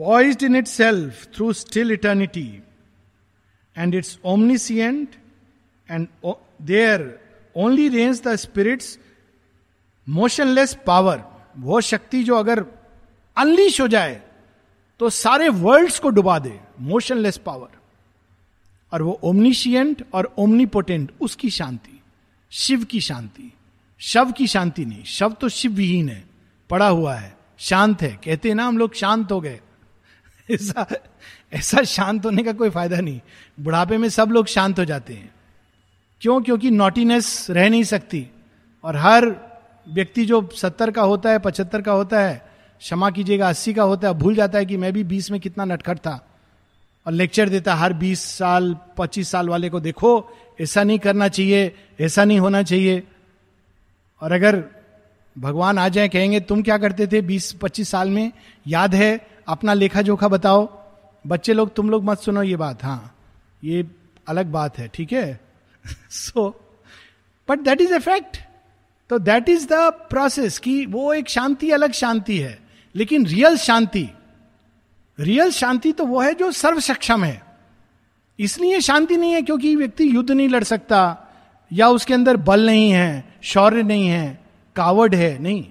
Poised 0.00 0.44
in 0.44 0.56
itself 0.66 1.26
through 1.34 1.52
still 1.52 1.92
eternity 1.92 2.62
and 3.78 3.94
it's 3.94 4.18
and 5.92 6.06
o- 6.26 6.66
there 6.66 7.02
only 7.58 7.90
reigns 7.90 8.24
the 8.24 8.36
spirit's 8.36 8.98
motionless 10.08 10.78
power 10.86 11.24
वो 11.58 11.80
शक्ति 11.80 12.24
जो 12.24 12.36
अगर 12.36 12.64
अनलीश 13.36 13.80
हो 13.80 13.88
जाए 13.88 14.22
तो 15.00 15.10
सारे 15.10 15.48
वर्ल्ड्स 15.48 15.98
को 15.98 16.08
डुबा 16.08 16.38
दे 16.38 16.60
मोशनलेस 16.80 17.36
पावर 17.36 17.68
और 18.92 19.02
वो 19.02 19.20
ओमनिशियंट 19.22 20.04
और 20.12 20.34
ओमनीपोटेंट 20.38 21.12
उसकी 21.20 21.50
शांति, 21.50 22.00
शिव 22.50 22.84
की 22.84 23.00
शांति। 23.00 23.52
शव 23.98 24.32
की 24.32 24.46
शांति 24.46 24.84
नहीं, 24.84 25.04
शव 25.04 25.32
तो 25.32 25.48
शिव 25.48 25.72
विहीन 25.72 26.08
है, 26.08 26.24
पड़ा 26.70 26.88
हुआ 26.88 27.14
है, 27.14 27.36
शांत 27.58 28.02
है। 28.02 28.20
कहते 28.24 28.48
हैं 28.48 28.54
ना 28.54 28.66
हम 28.66 28.78
लोग, 28.78 28.94
शांत 28.94 29.32
हो 29.32 29.40
गए। 29.40 29.60
ऐसा 30.50 30.86
ऐसा 31.52 31.82
शांत 31.82 32.24
होने 32.24 32.42
का 32.42 32.52
कोई 32.52 32.70
फ़ायदा 32.70 33.00
नहीं। 33.00 33.20
बुढ़ापे 33.60 33.96
में 33.96 34.08
सब 34.08 34.28
लोग 34.28 34.46
शांत 34.46 34.78
हो 34.78 34.84
जाते 34.84 35.14
हैं। 35.14 35.33
क्यों? 36.24 36.42
क्योंकि 36.42 36.70
नोटीनेस 36.70 37.46
रह 37.50 37.70
नहीं 37.70 37.84
सकती। 37.84 38.30
और 38.84 38.96
हर 38.96 39.26
व्यक्ति 39.88 40.24
जो 40.24 40.48
सत्तर 40.56 40.90
का 40.90 41.02
होता 41.02 41.30
है, 41.30 41.38
पचहत्तर 41.38 41.82
का 41.82 41.92
होता 41.92 42.20
है, 42.20 42.46
क्षमा 42.80 43.10
कीजिएगा, 43.10 43.48
अस्सी 43.48 43.74
का 43.74 43.82
होता 43.82 44.08
है 44.08 44.14
भूल 44.14 44.34
जाता 44.34 44.58
है 44.58 44.66
कि 44.66 44.76
मैं 44.76 44.92
भी 44.92 45.04
बीस 45.04 45.30
में 45.30 45.40
कितना 45.40 45.64
नटखट 45.64 45.98
था। 45.98 46.26
और 47.06 47.12
लेक्चर 47.12 47.48
देता 47.48 47.74
हर 47.74 47.92
बीस 47.92 48.20
साल, 48.20 48.76
पच्चीस 48.96 49.28
साल 49.28 49.48
वाले 49.48 49.68
को 49.68 49.80
देखो, 49.80 50.28
ऐसा 50.60 50.82
नहीं 50.82 50.98
करना 50.98 51.28
चाहिए, 51.28 51.74
ऐसा 52.00 52.24
नहीं 52.24 52.38
होना 52.38 52.62
चाहिए। 52.62 53.02
और 54.22 54.32
अगर 54.32 54.64
भगवान 55.38 55.78
आ 55.78 55.88
जाए, 55.88 56.08
कहेंगे, 56.08 56.40
तुम 56.40 56.62
क्या 56.62 56.78
करते 56.78 57.06
थे 57.06 57.20
बीस, 57.20 57.52
पच्चीस 57.52 57.88
साल 57.88 58.10
में? 58.10 58.32
याद 58.66 58.94
है, 58.94 59.26
अपना 59.48 59.72
लेखा 59.72 60.02
जोखा 60.02 60.28
बताओ। 60.28 60.78
बच्चे 61.26 61.52
लोग, 61.52 61.74
तुम 61.74 61.90
लोग 61.90 62.04
मत 62.04 62.18
सुनो 62.18 62.42
ये 62.42 62.56
बात। 62.56 62.84
हाँ 62.84 63.16
ये 63.64 63.86
अलग 64.28 64.46
बात 64.46 64.78
है, 64.78 64.88
ठीक 64.94 65.12
है? 65.12 65.43
So 66.10 66.48
but 67.48 67.60
that 67.60 67.80
is 67.80 67.94
a 67.94 67.98
fact 68.00 68.36
तो 69.10 69.18
दैट 69.18 69.48
इज़ 69.48 69.66
द 69.66 69.88
प्रोसेस 70.10 70.58
कि 70.58 70.84
वो 70.86 71.12
एक 71.14 71.28
शांति 71.28 71.70
अलग 71.70 71.92
शांति 71.92 72.38
है 72.38 72.58
लेकिन 72.94 73.26
रियल 73.26 73.56
शांति 73.56 74.08
रियल 75.18 75.50
शांति 75.50 75.92
तो 75.92 76.04
वो 76.06 76.20
है 76.20 76.34
जो 76.34 76.50
सर्व 76.52 76.80
सक्षम 76.80 77.24
है 77.24 77.42
इसलिए 78.38 78.80
शांति 78.80 79.16
नहीं 79.16 79.32
है 79.32 79.42
क्योंकि 79.42 79.74
व्यक्ति 79.76 80.04
युद्ध 80.14 80.30
नहीं 80.30 80.48
लड़ 80.48 80.64
सकता 80.64 81.02
या 81.70 81.88
उसके 81.88 82.14
अंदर 82.14 82.36
बल 82.36 82.66
नहीं 82.66 82.90
है 82.90 83.24
शौर्य 83.42 83.82
नहीं 83.82 84.06
है 84.06 84.38
कावड़ 84.76 85.14
है 85.14 85.38
नहीं 85.38 85.66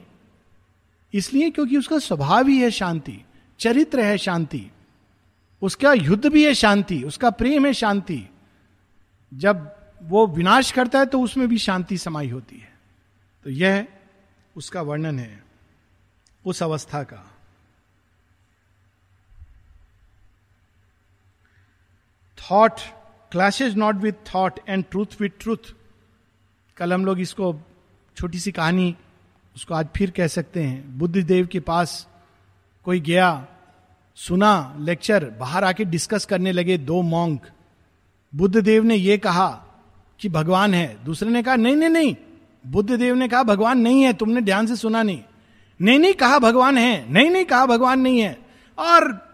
इसलिए 1.13 1.49
क्योंकि 1.49 1.78
उसका 1.78 1.97
स्वभाव 1.99 2.47
ही 2.47 2.58
है 2.58 2.69
शांति 2.71 3.19
चरित्र 3.60 3.99
है 3.99 4.17
शांति 4.17 4.65
उसका 5.62 5.93
युद्ध 5.93 6.26
भी 6.26 6.45
है 6.45 6.54
शांति 6.54 7.02
उसका 7.04 7.30
प्रेम 7.32 7.65
है 7.65 7.73
शांति 7.73 8.23
जब 9.32 9.67
वो 10.04 10.26
विनाश 10.28 10.72
करता 10.72 11.00
है 11.00 11.06
तो 11.06 11.22
उसमें 11.22 11.48
भी 11.48 11.58
शांति 11.58 11.98
समाई 11.98 12.30
होती 12.30 12.58
है। 12.58 12.72
तो 13.46 13.50
यह 13.50 13.88
उसका 14.56 14.82
वर्णन 14.82 15.20
है, 15.20 15.44
उस 16.46 16.63
अवस्था 16.63 17.04
का। 17.04 17.24
Thought 22.38 22.80
clashes 23.32 23.76
not 23.76 23.96
with 23.96 24.13
thought 24.36 24.60
and 24.70 24.84
truth 24.92 25.20
with 25.20 25.30
truth 25.39 25.74
कल 26.78 26.94
हम 26.94 27.06
लोग 27.06 27.20
इसको, 27.20 27.56
छोटी 28.18 28.39
सी 28.39 28.52
कहानी 28.52 28.96
उसको 29.56 29.74
आज 29.74 29.88
फिर 29.96 30.12
कह 30.12 30.28
सकते 30.28 30.63
हैं। 30.63 30.98
बुद्ध 30.98 31.18
देव 31.18 31.48
के 31.48 31.60
पास 31.60 32.08
कोई 32.86 33.00
गया, 33.00 33.48
सुना 34.18 34.76
लेक्चर 34.80 35.30
बाहर 35.30 35.63
आके 35.63 35.86
डिस्कस 35.86 36.26
करने 36.26 36.52
लगे 36.52 36.78
दो 36.78 37.02
मॉन्क 37.02 37.52
बुद्ध 38.34 38.58
देव 38.58 38.84
ने 38.84 38.96
यह 38.96 39.18
कहा 39.18 39.50
कि 40.24 40.30
भगवान 40.30 40.74
है। 40.74 41.04
दूसरे 41.06 41.30
ने 41.30 41.44
कहा, 41.44 41.56
नहीं 41.56 41.76
नहीं 41.76 41.90
नहीं। 41.90 42.16
बुद्ध 42.68 42.92
देव 42.92 43.16
ने 43.16 43.28
कहा, 43.28 43.44
भगवान 43.44 43.80
नहीं 43.80 44.04
है, 44.04 44.14
तुमने 44.14 44.42
ध्यान 44.42 44.68
से 44.68 44.76
सुना 44.76 45.04
नहीं। 45.04 45.24
नहीं 45.82 46.00
नहीं, 46.00 46.14
कहा 46.14 46.40
भगवान 46.40 46.78
है। 46.78 47.14
नहीं 47.14 47.30
नहीं, 47.30 47.46
कहा 47.46 47.66
भगवान 47.66 48.00
नहीं 48.00 48.20
है। 48.20 48.46
और 48.78 49.30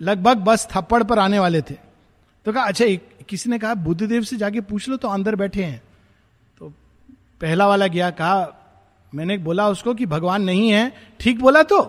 लगभग 0.00 0.36
बस 0.36 0.68
थप्पड़ 0.76 1.02
पर 1.02 1.18
आने 1.18 1.38
वाले 1.38 1.62
थे। 1.62 1.74
तो 2.44 2.52
कहा 2.52 2.64
अच्छा 2.64 2.84
किसी 3.28 3.50
ने 3.50 3.58
कहा 3.58 3.74
बुद्ध 3.74 4.02
देव 4.02 4.22
से 4.22 4.36
जाके 4.36 4.60
पूछ 4.60 4.88
लो 4.88 4.96
तो 4.96 5.08
अंदर 5.08 5.36
बैठे 5.36 5.64
हैं। 5.64 5.82
तो 6.58 6.68
पहला 7.40 7.68
वाला 7.68 7.86
गया, 7.86 8.10
कहा, 8.10 8.48
मैंने 9.14 9.38
बोला 9.38 9.68
उसको 9.68 9.94
कि 9.94 10.06
भगवान 10.06 10.42
नहीं 10.42 10.70
है। 10.70 10.92
ठीक 11.20 11.40
बोला 11.40 11.62
तो? 11.62 11.82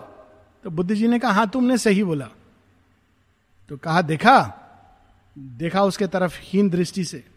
तो 0.64 0.70
बुद्ध 0.70 0.94
जी 0.94 1.08
ने 1.08 1.18
कहा 1.18 1.32
हाँ 1.32 1.48
तुमने 1.48 1.78
सही 1.78 2.04
बोला। 2.04 2.28
तो 3.68 3.76
कहा, 3.76 4.02
देखा? 4.02 4.58
देखा 5.38 5.82
उसके 5.82 6.06
तरफ़ 6.06 6.38
हीन 6.42 6.70
दृष्टि 6.70 7.04
से। 7.04 7.31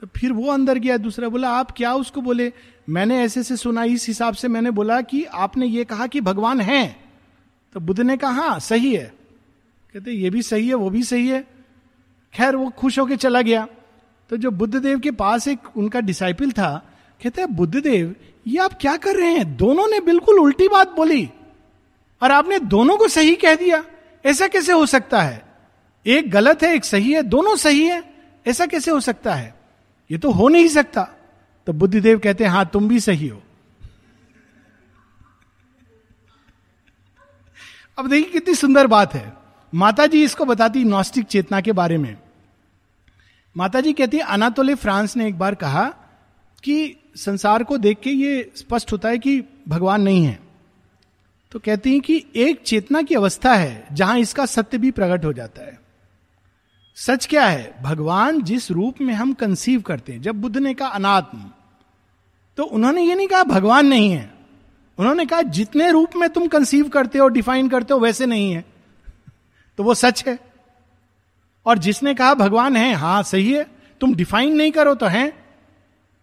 तो 0.00 0.06
फिर 0.16 0.32
वो 0.32 0.50
अंदर 0.50 0.78
गया, 0.78 0.96
दूसरा 0.96 1.28
बोला, 1.28 1.50
आप 1.50 1.70
क्या 1.70 1.94
उसको 1.94 2.20
बोले? 2.20 2.52
मैंने 2.88 3.20
ऐसे 3.20 3.42
से 3.42 3.56
सुना, 3.56 3.84
इस 3.84 4.06
हिसाब 4.06 4.34
से 4.34 4.48
मैंने 4.48 4.70
बोला 4.70 5.00
कि 5.00 5.24
आपने 5.24 5.66
ये 5.66 5.84
कहा 5.84 6.06
कि 6.06 6.20
भगवान 6.20 6.60
है। 6.60 6.96
तो 7.72 7.80
बुद्ध 7.80 8.00
ने 8.00 8.16
कहा 8.16 8.30
हाँ 8.30 8.60
सही 8.60 8.94
है। 8.94 9.14
कहते, 9.94 10.10
ये 10.10 10.30
भी 10.30 10.42
सही 10.42 10.68
है, 10.68 10.74
वो 10.74 10.90
भी 10.90 11.02
सही 11.02 11.28
है। 11.28 11.46
खैर, 12.34 12.56
वो 12.56 12.70
खुश 12.70 12.98
होके 12.98 13.16
चला 13.16 13.42
गया। 13.42 13.68
तो 14.30 14.36
जो 14.36 14.50
बुद्ध 14.50 14.74
देव 14.74 14.98
के 14.98 15.10
पास 15.10 15.48
एक 15.48 15.58
उनका 15.76 16.00
डिसाइपल 16.00 16.50
था, 16.50 16.90
कहते 17.22 17.40
हैं 17.40 17.56
बुद्ध 17.56 17.82
देव 17.82 18.16
ये 18.46 18.58
आप 18.58 18.78
क्या 18.80 18.96
कर 18.96 19.16
रहे 19.16 19.32
हैं? 19.32 19.56
दोनों 19.56 19.88
ने 19.88 20.00
बिल्कुल 20.00 20.38
उल्टी 20.38 20.68
बात 20.68 20.96
बोली 20.96 21.30
और 22.22 22.30
आपने 22.32 22.58
दोनों 22.58 22.96
को 22.96 23.08
सही 23.08 23.34
कह 23.34 23.54
दिया। 23.54 23.84
ऐसा 24.26 24.46
कैसे 24.46 24.72
हो 24.72 24.86
सकता 24.86 25.22
है? 25.22 25.44
एक 26.06 26.30
गलत 26.30 26.62
है, 26.62 26.74
एक 26.74 26.84
सही 26.84 27.12
है, 27.12 27.22
दोनों 27.22 27.56
सही 27.56 27.84
है, 27.84 28.14
ऐसा 28.46 28.66
कैसे 28.66 28.90
हो 28.90 29.00
सकता 29.00 29.34
है? 29.34 29.57
ये 30.10 30.18
तो 30.18 30.30
हो 30.30 30.48
नहीं 30.48 30.68
सकता। 30.68 31.02
तो 31.66 31.72
बुद्धिदेव 31.72 32.18
कहते 32.18 32.44
हैं 32.44 32.50
हाँ 32.50 32.70
तुम 32.72 32.88
भी 32.88 33.00
सही 33.00 33.28
हो। 33.28 33.42
अब 37.98 38.08
देखिए 38.08 38.32
कितनी 38.32 38.54
सुंदर 38.54 38.86
बात 38.86 39.14
है। 39.14 39.32
माता 39.74 40.06
जी 40.06 40.24
इसको 40.24 40.44
बताती 40.44 40.84
नॉस्टिक 40.84 41.26
चेतना 41.26 41.60
के 41.60 41.72
बारे 41.72 41.98
में। 41.98 42.16
माता 43.56 43.80
जी 43.80 43.92
कहती, 43.92 44.18
अनातोले 44.18 44.74
फ्रांस 44.74 45.16
ने 45.16 45.28
एक 45.28 45.38
बार 45.38 45.54
कहा 45.54 45.84
कि 46.62 46.96
संसार 47.16 47.62
को 47.62 47.78
देख 47.78 48.00
के 48.00 48.10
ये 48.10 48.52
स्पष्ट 48.56 48.92
होता 48.92 49.08
है 49.08 49.18
कि 49.18 49.42
भगवान 49.68 50.02
नहीं 50.02 50.24
है। 50.24 50.38
तो 51.52 51.58
कहती 51.58 51.92
हैं 51.92 52.00
कि 52.00 52.26
एक 52.36 52.62
चेतना 52.62 53.02
की 53.02 53.14
अवस्था 53.14 53.54
है 53.54 53.86
जहाँ 53.92 54.18
इसका 54.18 54.46
सत्य 54.46 54.78
भी 54.78 54.90
प्रकट 54.90 55.24
हो 55.24 55.32
जाता 55.32 55.62
है। 55.62 55.87
सच 56.98 57.26
क्या 57.26 57.46
है? 57.46 57.74
भगवान 57.82 58.42
जिस 58.42 58.70
रूप 58.70 59.00
में 59.00 59.14
हम 59.14 59.32
कंसीव 59.32 59.80
करते 59.80 60.12
हैं, 60.12 60.22
जब 60.22 60.40
बुद्ध 60.40 60.56
ने 60.56 60.74
कहा 60.74 60.88
अनात्म 60.88 61.50
तो 62.58 62.64
उन्होंने 62.64 63.02
ये 63.02 63.14
नहीं 63.14 63.28
कहा 63.28 63.42
भगवान 63.44 63.86
नहीं 63.86 64.10
है। 64.10 64.34
उन्होंने 64.98 65.26
कहा 65.26 65.42
जितने 65.42 65.90
रूप 65.90 66.16
में 66.16 66.28
तुम 66.30 66.46
कंसीव 66.48 66.88
करते 66.88 67.18
हो 67.18 67.28
डिफाइन 67.28 67.68
करते 67.68 67.94
हो, 67.94 68.00
वैसे 68.00 68.26
नहीं 68.26 68.52
है। 68.52 68.64
तो 69.78 69.82
वो 69.82 69.94
सच 69.94 70.24
है। 70.26 70.38
और 71.66 71.78
जिसने 71.78 72.14
कहा 72.14 72.34
भगवान 72.34 72.76
है, 72.76 72.92
हाँ, 72.94 73.22
सही 73.22 73.52
है। 73.52 73.66
तुम 74.00 74.14
डिफाइन 74.14 74.56
नहीं 74.56 74.72
करो 74.72 74.94
तो 74.94 75.06
है 75.06 75.32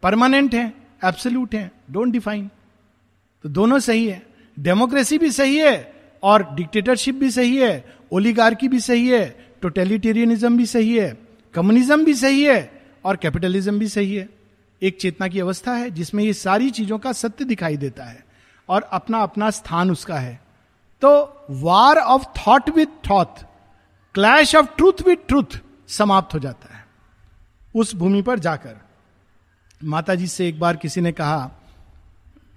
परमानेंट 0.04 0.56
है 0.56 0.74
एब्सोल्यूट 1.06 1.56
है 1.56 1.72
डोंट 1.92 2.12
डिफाइन 2.14 2.50
तो 3.44 3.50
दोनों 3.50 3.80
सही 3.80 4.06
है। 4.08 4.22
डेमोक्रेसी 4.60 5.18
भी 5.18 5.32
सही 5.32 5.58
है 5.58 5.94
और 6.24 6.48
डिक्टेटरशिप 6.56 7.16
भी 7.16 7.32
सही 7.32 7.58
है 7.58 7.96
ओलिगार्की 8.12 8.68
भी 8.68 8.80
सही 8.80 9.08
है 9.08 9.45
टोटेलिटेरियनिज्म 9.66 10.58
भी 10.58 10.66
सही 10.66 10.98
है, 10.98 11.18
कम्युनिज्म 11.54 12.04
भी 12.06 12.14
सही 12.14 12.44
है 12.44 12.72
और 13.06 13.16
कैपिटलिज्म 13.18 13.80
भी 13.80 13.88
सही 13.88 14.16
है। 14.16 14.28
एक 14.82 14.98
चेतना 15.02 15.28
की 15.28 15.40
अवस्था 15.40 15.74
है 15.74 15.90
जिसमें 15.92 16.24
ये 16.24 16.34
सारी 16.34 16.70
चीज़ों 16.70 16.98
का 17.00 17.12
सत्य 17.14 17.46
दिखाई 17.46 17.78
देता 17.78 18.04
है 18.04 18.24
और 18.70 18.82
अपना 18.94 19.22
अपना 19.24 19.50
स्थान 19.50 19.92
उसका 19.92 20.18
है। 20.18 20.40
तो 21.02 21.10
war 21.52 21.98
of 21.98 22.26
thought 22.38 22.70
with 22.70 22.88
thought 23.10 23.40
clash 24.16 24.56
of 24.56 24.68
truth 24.78 25.02
with 25.08 25.28
truth 25.28 25.60
समाप्त 25.90 26.34
हो 26.34 26.40
जाता 26.40 26.74
है। 26.76 26.86
उस 27.76 27.96
भूमि 27.96 28.22
पर 28.22 28.40
जाकर 28.40 28.76
माता 29.82 30.16
जी 30.16 30.28
से 30.28 30.48
एक 30.48 30.60
बार 30.60 30.78
किसी 30.78 31.02
ने 31.02 31.12
कहा, 31.12 31.52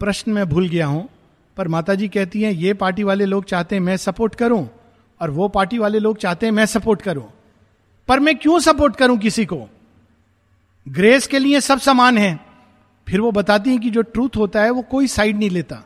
प्रश्न 0.01 0.33
मैं 0.33 0.49
भूल 0.49 0.69
गया 0.69 0.87
हूँ, 0.87 1.09
पर 1.57 1.69
माता 1.69 1.95
जी 1.95 2.09
कहती 2.09 2.43
हैं, 2.43 2.53
ये 2.53 2.75
पार्टी 2.75 3.03
वाले 3.03 3.25
लोग 3.25 3.45
चाहते 3.45 3.77
हैं 3.77 3.83
मैं 3.83 3.97
सपोर्ट 3.97 4.35
करूँ। 4.35 4.69
और 5.21 5.31
वो 5.31 5.49
पार्टी 5.49 5.79
वाले 5.79 5.99
लोग 5.99 6.17
चाहते 6.17 6.47
हैं 6.47 6.53
मैं 6.53 6.67
सपोर्ट 6.67 7.03
करूँ। 7.03 7.33
पर 8.09 8.21
मैं 8.21 8.39
क्यों 8.39 8.59
सपोर्ट 8.59 8.97
करूँ 8.97 9.19
किसी 9.19 9.47
को? 9.47 9.69
ग्रेस 10.89 11.27
के 11.27 11.39
लिए 11.39 11.61
सब 11.61 11.79
समान 11.79 12.19
है। 12.19 12.41
फिर 13.09 13.21
वो 13.21 13.33
बताती 13.33 13.71
हैं 13.71 13.81
कि 13.81 13.91
जो 13.91 14.03
ट्रूथ 14.03 14.31
होता 14.37 14.63
है 14.63 14.71
वो 14.71 14.83
कोई 14.83 15.07
साइड 15.07 15.37
नहीं 15.37 15.51
लेता। 15.51 15.83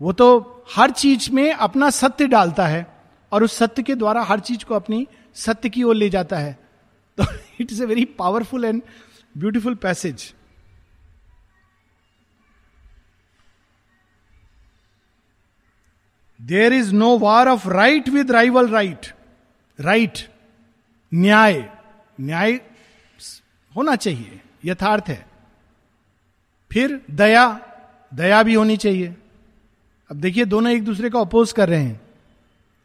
वो 0.00 0.12
तो 0.12 0.64
हर 0.76 0.90
चीज़ 0.90 1.30
में 1.30 1.52
अपना 1.52 1.90
सत्य 1.90 2.26
डालता 2.26 2.66
है 2.66 2.96
और 3.32 3.44
उस 3.44 3.56
सत्य 3.56 3.82
के 3.82 3.94
द्वारा 3.94 4.22
हर 4.22 4.40
चीज़ 4.40 4.64
को 4.64 4.74
अपनी 4.74 5.06
सत्य 5.34 5.68
की 5.68 5.82
ओर 5.82 5.94
ले 5.94 6.10
जाता 6.10 6.36
है। 6.36 6.58
तो 7.16 7.24
it 7.60 7.72
is 7.72 7.82
a 7.82 7.86
very 7.86 8.04
powerful 8.04 8.64
and 8.64 8.82
beautiful 9.38 9.74
passage 9.74 10.34
there 16.42 16.72
is 16.72 16.94
no 16.94 17.18
war 17.18 17.48
of 17.48 17.68
right 17.68 18.08
with 18.08 18.30
rival 18.30 18.68
right 18.68 19.06
right 19.80 20.18
न्याय. 21.14 21.70
न्याय 22.20 22.60
होना 23.76 23.96
चाहिए. 23.96 24.40
यथार्थ 24.64 25.04
है. 25.08 25.26
फिर 26.72 27.04
दया. 27.10 27.60
दया 28.14 28.42
भी 28.42 28.54
होनी 28.54 28.76
चाहिए. 28.76 29.14
अब 30.10 30.16
देखिए 30.16 30.44
दोनों 30.44 30.72
एक 30.72 30.84
दूसरे 30.84 31.10
का 31.10 31.20
अपोज 31.20 31.52
कर 31.52 31.68
रहे 31.68 31.82
हैं. 31.82 32.00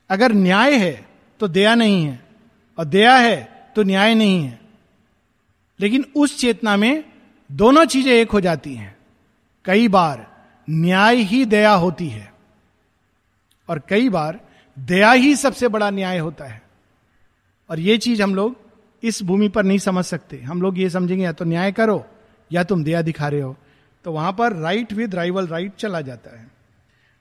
अगर 0.10 0.32
न्याय 0.32 0.76
है 0.76 1.08
तो 1.40 1.48
दया 1.48 1.76
नहीं 1.76 2.06
है. 2.06 2.24
और 2.80 2.86
दया 2.86 3.16
है 3.16 3.70
तो 3.76 3.84
न्याय 3.84 4.16
नहीं 4.16 4.44
है. 4.44 4.60
लेकिन 5.80 6.06
उस 6.16 6.40
चेतना 6.40 6.78
में 6.78 7.04
दोनों 7.52 7.86
चीज़ें 7.86 8.14
एक 8.14 8.32
हो 8.32 8.42
जाती 8.42 8.76
हैं. 8.76 8.98
कई 9.66 9.88
बार 9.88 10.46
न्याय 10.70 11.16
ही 11.16 11.46
दया 11.46 11.72
होती 11.72 12.10
है. 12.10 12.33
और 13.70 13.82
कई 13.90 14.10
बार 14.10 14.40
दया 14.80 15.12
ही 15.12 15.36
सबसे 15.36 15.68
बड़ा 15.68 15.90
न्याय 15.90 16.18
होता 16.18 16.46
है। 16.46 16.64
और 17.70 17.80
ये 17.80 17.98
चीज़ 17.98 18.24
हम 18.24 18.36
लोग 18.36 18.56
इस 19.04 19.24
भूमि 19.24 19.50
पर 19.50 19.64
नहीं 19.64 19.78
समझ 19.78 20.06
सकते। 20.06 20.38
हम 20.38 20.62
लोग 20.62 20.80
ये 20.80 20.90
समझेंगे, 20.90 21.24
या 21.24 21.32
तो 21.32 21.46
न्याय 21.46 21.72
करो, 21.72 22.06
या 22.52 22.64
तुम 22.64 22.84
दया 22.84 23.02
दिखा 23.02 23.28
रहे 23.28 23.42
हो। 23.42 23.58
तो 24.04 24.12
वहाँ 24.12 24.34
पर 24.34 24.54
राइट 24.54 24.94
विद 24.94 25.16
राइवल 25.16 25.48
राइट 25.48 25.76
चला 25.76 26.02
जाता 26.02 26.40
है। 26.40 26.52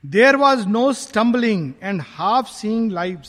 There 0.07 0.37
was 0.37 0.67
no 0.67 0.93
stumbling 0.93 1.73
and 1.83 2.03
half 2.07 2.49
seeing 2.49 2.93
life 2.93 3.23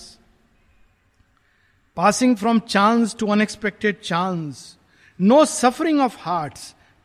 passing 1.96 2.36
from 2.36 2.60
chance 2.60 3.16
to 3.20 3.28
unexpected 3.28 4.00
chance 4.00 4.78
no 5.22 5.46
suffering 5.46 6.02
of 6.02 6.18
heart 6.20 6.54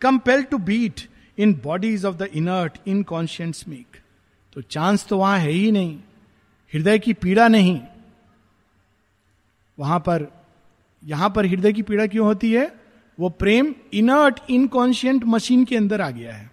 compel 0.01 0.43
to 0.43 0.59
beat 0.59 1.01
in 1.39 1.55
bodies 1.55 2.05
of 2.05 2.17
the 2.17 2.23
inert 2.23 2.79
inconscient 2.87 3.57
make 3.69 3.98
तो 4.57 4.61
chance 4.61 5.07
तो 5.07 5.19
वहाँ 5.19 5.39
है 5.39 5.51
ही 5.51 5.71
नहीं, 5.73 5.99
हृदय 6.73 6.99
की 6.99 7.13
पीड़ा 7.13 7.49
नहीं। 7.49 7.81
वहाँ 9.79 9.99
पर, 9.99 10.27
यहाँ 11.03 11.31
पर 11.31 11.47
हृदय 11.47 11.73
की 11.73 11.83
पीड़ा 11.83 12.07
क्यों 12.07 12.27
होती 12.27 12.53
है? 12.53 12.73
वो 13.19 13.29
प्रेम 13.31 13.75
इनर्ट 13.93 14.41
इनकॉन्शियंट 14.51 15.25
मशीन 15.25 15.65
के 15.65 15.77
अंदर 15.77 16.01
आ 16.01 16.11
गया 16.11 16.35
है। 16.35 16.51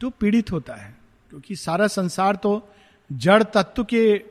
तो 0.00 0.10
पीड़ित 0.10 0.52
होता 0.52 0.74
है, 0.74 0.94
क्योंकि 1.32 1.56
सारा 1.56 1.86
संसार 1.86 2.36
तो 2.36 2.68
जड़ 3.10 3.42
तत्व 3.42 3.84
के 3.84 4.22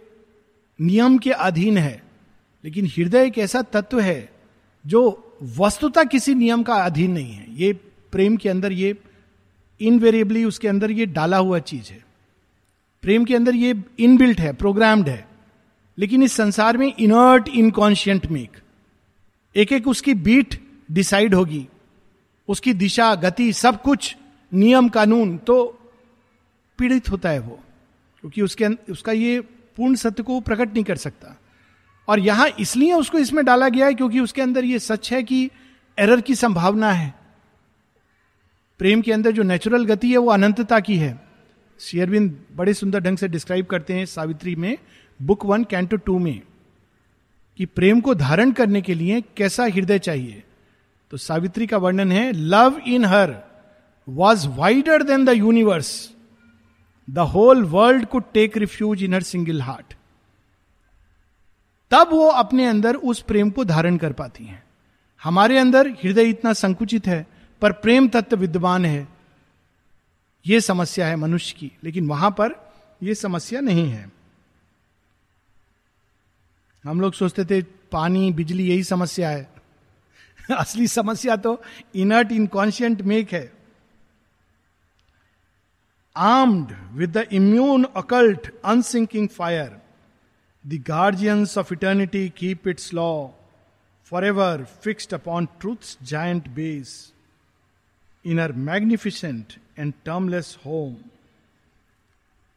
नियम 0.79 1.17
के 1.17 1.31
अधीन 1.31 1.77
है। 1.77 2.03
लेकिन 2.63 2.85
हृदय 2.87 3.25
एक 3.25 3.37
ऐसा 3.37 3.61
तत्व 3.61 3.99
है 3.99 4.31
जो 4.85 5.01
वस्तुता 5.57 6.03
किसी 6.03 6.33
नियम 6.35 6.63
का 6.63 6.75
अधीन 6.75 7.11
नहीं 7.11 7.33
है। 7.33 7.45
ये 7.55 7.73
प्रेम 8.13 8.37
के 8.37 8.49
अंदर, 8.49 8.71
ये 8.71 8.93
इनवेरिएबली 9.81 10.43
उसके 10.43 10.67
अंदर 10.67 10.91
ये 10.91 11.05
डाला 11.05 11.37
हुआ 11.37 11.59
चीज़ 11.59 11.91
है। 11.91 12.05
प्रेम 13.01 13.25
के 13.25 13.35
अंदर 13.35 13.55
ये 13.55 13.83
इनबिल्ट 13.99 14.39
है 14.39 14.53
प्रोग्राम्ड 14.53 15.09
है। 15.09 15.27
लेकिन 15.97 16.23
इस 16.23 16.33
संसार 16.33 16.77
में 16.77 16.93
इनर्ट 16.99 17.47
इनकॉन्शियंट 17.47 18.25
मेक 18.25 18.51
एक 19.55 19.71
एक 19.73 19.87
उसकी 19.87 20.13
बीट 20.13 20.63
डिसाइड 20.91 21.35
होगी। 21.35 21.67
उसकी 22.47 22.73
दिशा, 22.73 23.15
गति, 23.15 23.53
सब 23.53 23.81
कुछ, 23.81 24.17
नियम, 24.53 24.89
कानून 24.89 25.37
तो 25.37 25.79
पीड़ित 26.77 27.09
होता 27.09 27.29
है 27.29 27.39
वो। 27.39 27.59
क्योंकि 28.21 28.41
उसके 28.41 28.65
उसका 28.65 29.11
ये 29.11 29.41
पूर्ण 29.41 29.95
सत्य 29.95 30.23
को 30.23 30.39
प्रकट 30.39 30.73
नहीं 30.73 30.83
कर 30.83 30.95
सकता। 30.95 31.39
और 32.07 32.19
यहाँ 32.19 32.49
इसलिए 32.59 32.93
उसको 32.93 33.17
इसमें 33.17 33.45
डाला 33.45 33.69
गया 33.69 33.85
है 33.85 33.93
क्योंकि 33.93 34.19
उसके 34.19 34.41
अंदर 34.41 34.65
ये 34.65 34.79
सच 34.79 35.13
है 35.13 35.23
कि 35.23 35.49
एरर 35.99 36.21
की 36.21 36.35
संभावना 36.35 36.91
है। 36.91 37.18
प्रेम 38.79 39.01
के 39.01 39.11
अंदर 39.11 39.31
जो 39.31 39.43
नेचुरल 39.43 39.85
गति 39.85 40.11
है, 40.11 40.17
वो 40.17 40.31
अनंतता 40.31 40.79
की 40.79 40.95
है। 40.97 41.19
शेयरविंद 41.79 42.37
बड़े 42.55 42.73
सुंदर 42.73 42.99
ढंग 42.99 43.17
से 43.17 43.27
डिस्क्राइब 43.27 43.65
करते 43.65 43.93
हैं 43.93 44.05
सावित्री 44.05 44.55
में 44.55 44.77
बुक 45.19 45.45
वन 45.45 45.63
कैंटो 45.63 45.97
टू 45.97 46.17
में, 46.19 46.41
कि 47.59 47.65
प्रेम 47.65 48.01
को 48.01 48.13
धारण 48.15 48.51
करने 48.51 48.81
के 48.81 48.93
लिए 48.93 49.21
कैसा 49.37 49.65
हृदय 49.65 49.99
चाहिए। 49.99 50.43
तो 51.11 51.17
सावित्री 51.17 51.67
का 51.67 51.77
वर्णन 51.77 52.11
है 52.11 52.31
love 52.31 52.79
in 52.87 53.05
her 53.05 53.35
was 54.07 54.47
wider 54.47 55.03
than 55.03 55.25
the 55.25 55.29
universe 55.29 55.89
the 57.07 57.19
whole 57.33 57.63
world 57.65 58.05
could 58.05 58.23
take 58.33 58.57
refuge 58.57 59.03
in 59.03 59.13
her 59.13 59.23
single 59.23 59.61
heart 59.61 59.93
तब 61.91 62.09
वो 62.11 62.27
अपने 62.27 62.65
अंदर 62.65 62.95
उस 62.95 63.21
प्रेम 63.21 63.49
को 63.49 63.63
धारण 63.65 63.97
कर 63.97 64.13
पाती 64.13 64.43
हैं। 64.45 64.63
हमारे 65.23 65.57
अंदर 65.57 65.87
हृदय 66.03 66.29
इतना 66.29 66.53
संकुचित 66.53 67.07
है 67.07 67.25
पर 67.61 67.71
प्रेम 67.71 68.07
तत्व 68.07 68.37
विद्यमान 68.37 68.85
है। 68.85 69.07
यह 70.47 70.59
समस्या 70.59 71.07
है 71.07 71.15
मनुष्य 71.15 71.55
की, 71.59 71.71
लेकिन 71.83 72.07
वहाँ 72.07 72.31
पर 72.31 72.73
यह 73.03 73.13
समस्या 73.13 73.61
नहीं 73.61 73.89
है। 73.89 74.11
हम 76.83 77.01
लोग 77.01 77.13
सोचते 77.13 77.45
थे 77.45 77.61
पानी, 77.91 78.31
बिजली 78.31 78.69
यही 78.69 78.83
समस्या 78.83 79.29
है। 79.29 79.53
असली 80.57 80.87
समस्या 80.87 81.35
तो 81.35 81.63
इनर्ट 81.95 82.31
इनकॉन्शियंट 82.31 83.01
मेक 83.01 83.33
है। 83.33 83.53
Armed 86.15 86.71
with 86.91 87.17
the 87.17 87.17
immune 87.17 87.83
occult 87.83 88.51
unsinking 88.65 89.29
fire 89.29 89.81
the 90.67 90.83
guardians 90.87 91.57
of 91.57 91.73
eternity 91.73 92.29
keep 92.29 92.67
its 92.67 92.93
law 92.93 93.27
for 94.05 94.25
ever 94.25 94.63
fixed 94.63 95.13
upon 95.13 95.45
truth 95.45 96.03
giant 96.03 96.47
base 96.47 97.13
in 98.25 98.39
her 98.39 98.51
magnificent 98.51 99.53
and 99.79 99.93
termless 100.05 100.57
home 100.65 100.95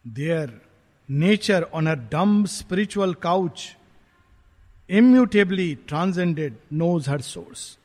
there 0.05 0.61
nature 1.09 1.63
on 1.63 1.87
a 1.87 1.95
dumb 2.13 2.47
spiritual 2.47 3.15
couch 3.15 3.77
immutably 4.91 5.75
transcended 5.89 6.57
knows 6.73 7.11
her 7.11 7.21
source 7.21 7.79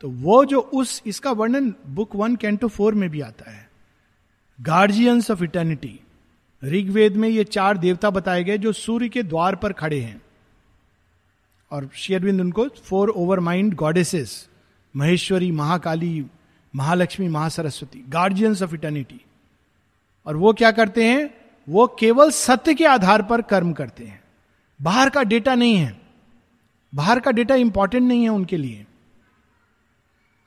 तो 0.00 0.08
वो 0.08 0.44
जो 0.44 0.60
उस, 0.60 1.02
इसका 1.06 1.30
वर्णन 1.32 1.74
book 1.86 2.16
one 2.16 2.36
canto 2.36 2.68
four 2.68 2.94
में 2.94 3.08
भी 3.10 3.20
आता 3.20 3.50
है। 3.50 3.68
गार्जियंस 4.58 5.30
ऑफ़ 5.30 5.42
इटर्निटी 5.44 6.00
ऋग्वेद 6.64 7.16
में 7.16 7.28
ये 7.28 7.44
चार 7.44 7.78
देवता 7.78 8.10
बताए 8.10 8.44
गए 8.44 8.58
जो 8.58 8.72
सूर्य 8.72 9.08
के 9.08 9.22
द्वार 9.22 9.56
पर 9.56 9.72
खड़े 9.72 10.00
हैं। 10.00 10.20
और 11.70 11.88
शेयरविंद 11.94 12.40
उनको 12.40 12.68
four 12.68 13.08
over 13.08 13.40
mind 13.40 13.74
goddesses 13.74 14.48
Maheshwari, 14.94 15.50
Mahakali 15.50 16.26
Mahalakshmi, 16.76 17.28
Mahasaraswati 17.28 18.04
guardians 18.08 18.62
of 18.62 18.74
eternity 18.74 19.20
और 20.26 20.36
वो 20.36 20.52
क्या 20.52 20.70
करते 20.70 21.04
हैं? 21.04 21.34
वो 21.68 21.86
केवल 21.86 22.30
सत्य 22.30 22.74
के 22.74 22.84
आधार 22.84 23.22
पर 23.22 23.42
कर्म 23.42 23.72
करते 23.72 24.04
हैं। 24.04 24.20
बाहर 24.82 25.10
का 25.10 25.22
डेटा 25.22 25.54
नहीं 25.54 25.76
है। 25.76 26.00
बाहर 26.94 27.20
का 27.20 27.30
डेटा 27.30 27.54
इंपॉर्टेंट 27.54 28.08
नहीं 28.08 28.22
है 28.22 28.28
उनके 28.28 28.56
लिए। 28.56 28.86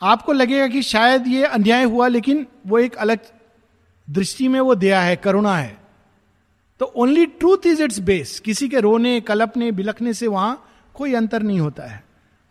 आपको 0.02 0.34
लगेगा 0.34 0.68
कि 0.68 0.82
शायद 0.82 1.28
ये 1.28 1.44
अन्याय 1.46 1.84
हुआ, 1.84 2.08
लेकिन 2.08 2.48
वो 2.68 2.80
एक 2.80 2.96
अलग 2.96 3.20
दृष्टि 4.10 4.48
में 4.48 4.60
वो 4.60 4.76
दया 4.76 5.02
है, 5.02 5.16
करुणा 5.16 5.58
है। 5.58 5.78
तो 6.80 6.86
only 6.86 7.26
truth 7.26 7.58
is 7.66 7.84
its 7.84 8.00
base 8.00 8.40
किसी 8.40 8.70
के 8.70 8.80
रोने, 8.80 9.22
कलपने, 9.22 9.72
बिलखने 9.72 10.14
से 10.14 10.28
वहाँ 10.28 10.70
कोई 10.94 11.14
अंतर 11.14 11.44
नहीं 11.44 11.60
होता 11.60 11.84
है। 11.84 12.04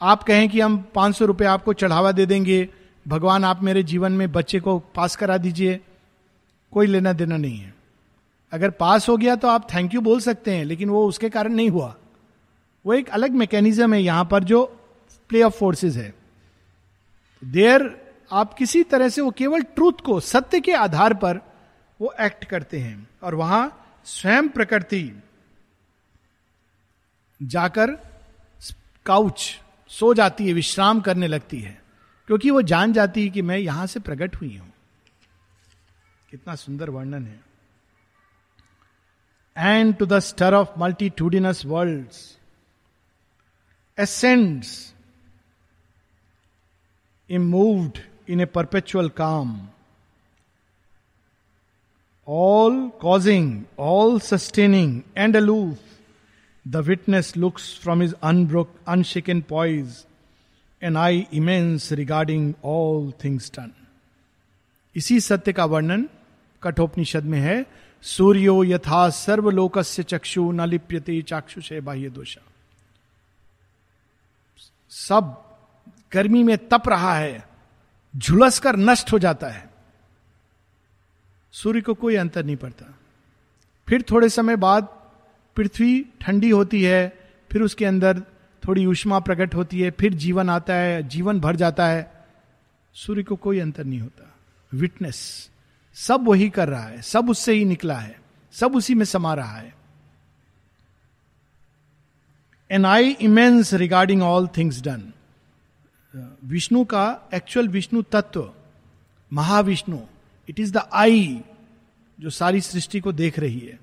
आप 0.02 0.22
कहें 0.22 0.48
कि 0.48 0.60
हम 0.60 0.88
पाँच 0.94 1.16
सौ 1.16 1.24
रुपए 1.24 1.44
आपको 1.44 1.72
चढ़ावा 1.72 2.12
दे 2.12 2.26
देंगे 2.26 2.68
भगवान, 3.08 3.44
आप 3.44 3.62
मेरे 3.62 3.82
जीवन 3.82 4.12
में 4.12 4.32
बच्चे 4.32 4.60
को 4.60 4.78
पास 4.78 5.16
करा 5.16 5.36
दीजिए। 5.36 5.80
कोई 6.72 6.86
लेना 6.86 7.12
देना 7.12 7.36
नहीं 7.36 7.58
है। 7.58 7.74
अगर 8.52 8.70
पास 8.70 9.08
हो 9.08 9.16
गया 9.16 9.36
तो 9.36 9.48
आप 9.48 9.74
थैंक 9.74 9.94
यू 9.94 10.00
बोल 10.00 10.20
सकते 10.20 10.56
हैं, 10.56 10.64
लेकिन 10.64 10.88
वो 10.88 11.06
उसके 11.06 11.28
कारण 11.28 11.52
नहीं 11.52 11.70
हुआ। 11.70 11.96
वो 12.86 12.94
एक 12.94 13.08
अलग 13.08 13.30
मैकेनिज्म 13.30 13.94
है 13.94 14.02
यहाँ 14.02 14.24
पर 14.24 14.44
जो 14.44 14.64
प्ले 15.28 15.42
ऑफ़ 15.42 15.58
फोर्सेस 15.58 15.96
है। 15.96 16.14
देर 17.44 18.02
आप 18.32 18.54
किसी 18.54 18.82
तरह 18.82 19.08
से 19.08 19.20
वो 19.20 19.30
केवल 19.30 19.62
ट्रूथ 19.62 19.92
को, 19.92 20.20
सत्य 20.20 20.60
के 20.60 20.72
आधार 20.72 21.14
पर 21.14 21.40
वो 22.00 22.14
एक्ट 22.20 22.44
करते 22.44 22.78
हैं। 22.78 23.08
और 23.22 23.34
वहाँ 23.34 23.86
स्वयं 24.04 24.48
प्रकृति 24.48 25.22
जाकर 27.42 27.90
काउच 29.06 29.60
सो 29.88 30.14
जाती 30.14 30.46
है, 30.46 30.52
विश्राम 30.52 31.00
करने 31.00 31.26
लगती 31.26 31.60
है। 31.60 31.81
क्योंकि 32.32 32.50
वो 32.50 32.60
जान 32.62 32.92
जाती 32.92 33.22
है 33.22 33.30
कि 33.30 33.42
मैं 33.42 33.56
यहाँ 33.58 33.86
से 33.86 34.00
प्रकट 34.00 34.36
हुई 34.36 34.56
हूँ 34.56 34.72
कितना 36.30 36.54
सुंदर 36.54 36.90
वर्णन 36.90 37.26
है 37.26 37.40
and 39.56 39.94
to 39.96 40.06
the 40.06 40.18
stir 40.18 40.54
of 40.54 40.78
multitudinous 40.78 41.64
worlds 41.66 42.20
ascends, 43.98 44.94
immoved 47.28 48.00
in 48.26 48.40
a 48.40 48.46
perpetual 48.46 49.10
calm, 49.10 49.70
all 52.26 52.90
causing, 52.90 53.66
all 53.76 54.18
sustaining, 54.20 55.04
and 55.14 55.36
aloof. 55.36 55.78
The 56.66 56.82
witness 56.82 57.36
looks 57.36 57.74
from 57.76 58.00
his 58.00 58.14
unbroke, 58.22 58.70
unshaken 58.86 59.42
poise, 59.42 60.06
an 60.84 60.92
eye 60.92 61.26
immense 61.34 61.92
regarding 61.92 62.54
all 62.66 63.12
things 63.12 63.50
done. 63.50 63.70
इसी 64.96 65.20
सत्य 65.20 65.52
का 65.52 65.64
वर्णन 65.64 66.08
कठोपनिषद 66.62 67.24
में 67.24 67.40
है, 67.40 67.66
सूर्यो 68.02 68.64
यथा 68.64 69.08
सर्वलोक 69.10 69.78
से 69.78 70.02
चक्षु 70.02 70.52
न 70.52 70.68
लिप्यते 70.68 71.22
चाक्षुष 71.22 71.72
बाह्य 71.72 72.10
दोषा। 72.10 72.42
सब 74.88 75.44
गर्मी 76.12 76.42
में 76.42 76.68
तप 76.68 76.82
रहा 76.88 77.14
है 77.14 77.48
झुलस 78.16 78.58
कर 78.58 78.76
नष्ट 78.76 79.12
हो 79.12 79.18
जाता 79.18 79.48
है। 79.48 79.70
सूर्य 81.52 81.80
को 81.80 81.94
कोई 81.94 82.16
अंतर 82.16 82.44
नहीं 82.44 82.56
पड़ता। 82.56 82.98
फिर 83.88 84.02
थोड़े 84.02 84.28
समय 84.28 84.56
बाद 84.56 84.84
पृथ्वी 85.56 86.06
ठंडी 86.20 86.50
होती 86.50 86.82
है, 86.82 87.30
फिर 87.52 87.62
उसके 87.62 87.84
अंदर 87.84 88.22
थोड़ी 88.66 88.84
उष्मा 88.86 89.18
प्रकट 89.18 89.54
होती 89.54 89.80
है, 89.80 89.90
फिर 89.90 90.14
जीवन 90.14 90.50
आता 90.50 90.74
है, 90.74 91.02
जीवन 91.02 91.40
भर 91.40 91.56
जाता 91.56 91.86
है, 91.86 92.10
सूर्य 92.96 93.22
को 93.22 93.36
कोई 93.36 93.58
अंतर 93.58 93.84
नहीं 93.84 94.00
होता। 94.00 94.28
विटनेस 94.72 95.50
सब 95.96 96.28
वही 96.28 96.48
कर 96.50 96.68
रहा 96.68 96.82
है, 96.82 97.00
सब 97.02 97.30
उससे 97.30 97.52
ही 97.52 97.64
निकला 97.64 97.98
है, 97.98 98.20
सब 98.54 98.76
उसी 98.76 98.94
में 98.94 99.04
समा 99.04 99.34
रहा 99.34 99.56
है। 99.56 99.74
An 102.70 102.86
eye 102.86 103.10
immense 103.10 103.74
regarding 103.74 104.22
all 104.22 104.48
things 104.56 104.82
done 104.82 105.12
Vishnu 106.44 106.84
का 106.84 107.28
एक्चुअल 107.34 107.68
विष्णु 107.68 108.02
तत्व, 108.02 108.50
Mahavishnu 109.32 109.98
it 110.48 110.60
is 110.60 110.72
the 110.72 110.88
eye 110.92 111.40
जो 112.18 112.30
सारी 112.30 112.60
सृष्टि 112.60 113.00
को 113.00 113.12
देख 113.12 113.38
रही 113.38 113.58
है, 113.58 113.78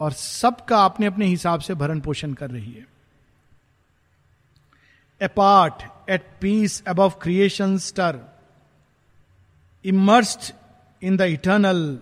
और 0.00 0.12
सबका 0.12 0.84
अपने 0.84 1.06
अपने 1.06 1.26
हिसाब 1.26 1.60
से 1.60 1.74
भरण 1.74 2.00
पोषण 2.00 2.32
कर 2.32 2.50
रही 2.50 2.72
है। 2.72 2.86
Apart 5.22 5.82
at 6.10 6.26
peace 6.40 6.82
above 6.86 7.10
creation 7.10 7.78
stir 7.78 8.20
immersed 9.84 10.52
in 11.02 11.16
the 11.16 11.20
eternal 11.20 11.98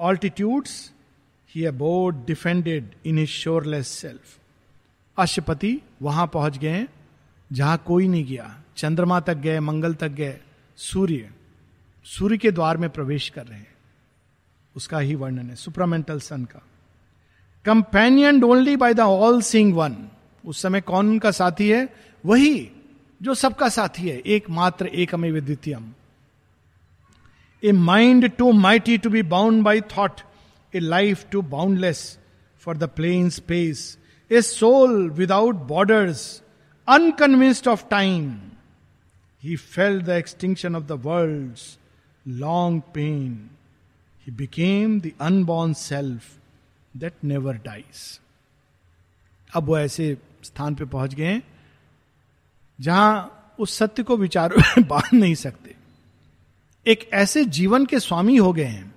altitudes 0.00 0.92
he 1.54 1.64
abode 1.64 2.16
defended 2.26 2.90
in 3.06 3.18
his 3.18 3.28
shoreless 3.28 3.88
self 3.88 4.38
Aswapati 5.18 5.80
वहाँ 6.02 6.26
पहुँच 6.26 6.58
गए, 6.58 6.86
जहाँ 7.52 7.82
कोई 7.86 8.08
नहीं 8.08 8.24
गया। 8.24 8.62
चंद्रमा 8.76 9.20
तक 9.20 9.34
गए, 9.34 9.60
मंगल 9.60 9.94
तक 9.94 10.08
गए, 10.08 10.40
सूर्य 10.76 11.30
सूर्य 12.04 12.38
के 12.38 12.50
द्वार 12.50 12.76
में 12.76 12.90
प्रवेश 12.90 13.28
कर 13.28 13.46
रहे 13.46 13.58
हैं। 13.58 13.74
उसका 14.76 14.98
ही 14.98 15.14
वर्णन 15.14 15.50
है, 15.50 15.56
सुपरामेंटल 15.56 16.20
सन 16.20 16.44
का। 16.44 16.62
Companion 17.64 18.42
only 18.44 18.76
by 18.76 18.94
the 18.94 19.00
all 19.00 19.42
seeing 19.42 19.74
one 19.74 20.08
उस 20.44 20.62
समय 20.62 20.80
कौन 20.80 21.08
उनका 21.08 21.30
साथी 21.30 21.68
है? 21.68 22.07
वही 22.28 22.70
जो 23.22 23.34
सबका 23.34 23.68
साथी 23.68 24.08
है, 24.08 24.16
एकमात्र 24.18 24.86
एक 24.86 25.14
अमे 25.14 25.40
द्वितीयम। 25.40 25.92
A 27.62 27.72
mind 27.72 28.28
too 28.36 28.50
mighty 28.52 28.98
to 28.98 29.10
be 29.10 29.22
bound 29.22 29.62
by 29.64 29.80
thought 29.96 30.20
a 30.74 30.80
life 30.80 31.24
too 31.30 31.42
boundless 31.42 32.18
for 32.62 32.76
the 32.76 32.84
plane 32.96 33.30
space 33.30 33.98
a 34.30 34.42
soul 34.42 35.10
without 35.10 35.56
borders 35.68 36.42
unconvinced 36.88 37.68
of 37.68 37.84
time 37.90 38.30
he 39.42 39.56
felt 39.56 40.00
the 40.02 40.08
extinction 40.08 40.76
of 40.76 40.84
the 40.84 41.02
world 41.04 41.58
long 42.26 42.82
pain 42.94 43.50
he 44.26 44.32
became 44.32 45.00
the 45.00 45.12
unborn 45.20 45.72
self 45.72 46.24
that 46.96 47.24
never 47.24 47.56
dies 47.64 48.20
अब 49.56 49.64
वो 49.64 49.78
ऐसे 49.78 50.16
स्थान 50.44 50.74
पे 50.74 50.84
पहुँच 50.84 51.14
गए 51.14 51.40
जहाँ 52.80 53.34
उस 53.58 53.78
सत्य 53.78 54.02
को 54.02 54.16
विचारों 54.16 54.82
बाँध 54.86 55.14
नहीं 55.14 55.34
सकते। 55.34 55.74
एक 56.86 57.10
ऐसे 57.12 57.44
जीवन 57.44 57.86
के 57.86 58.00
स्वामी 58.00 58.36
हो 58.36 58.52
गए 58.52 58.64
हैं, 58.64 58.94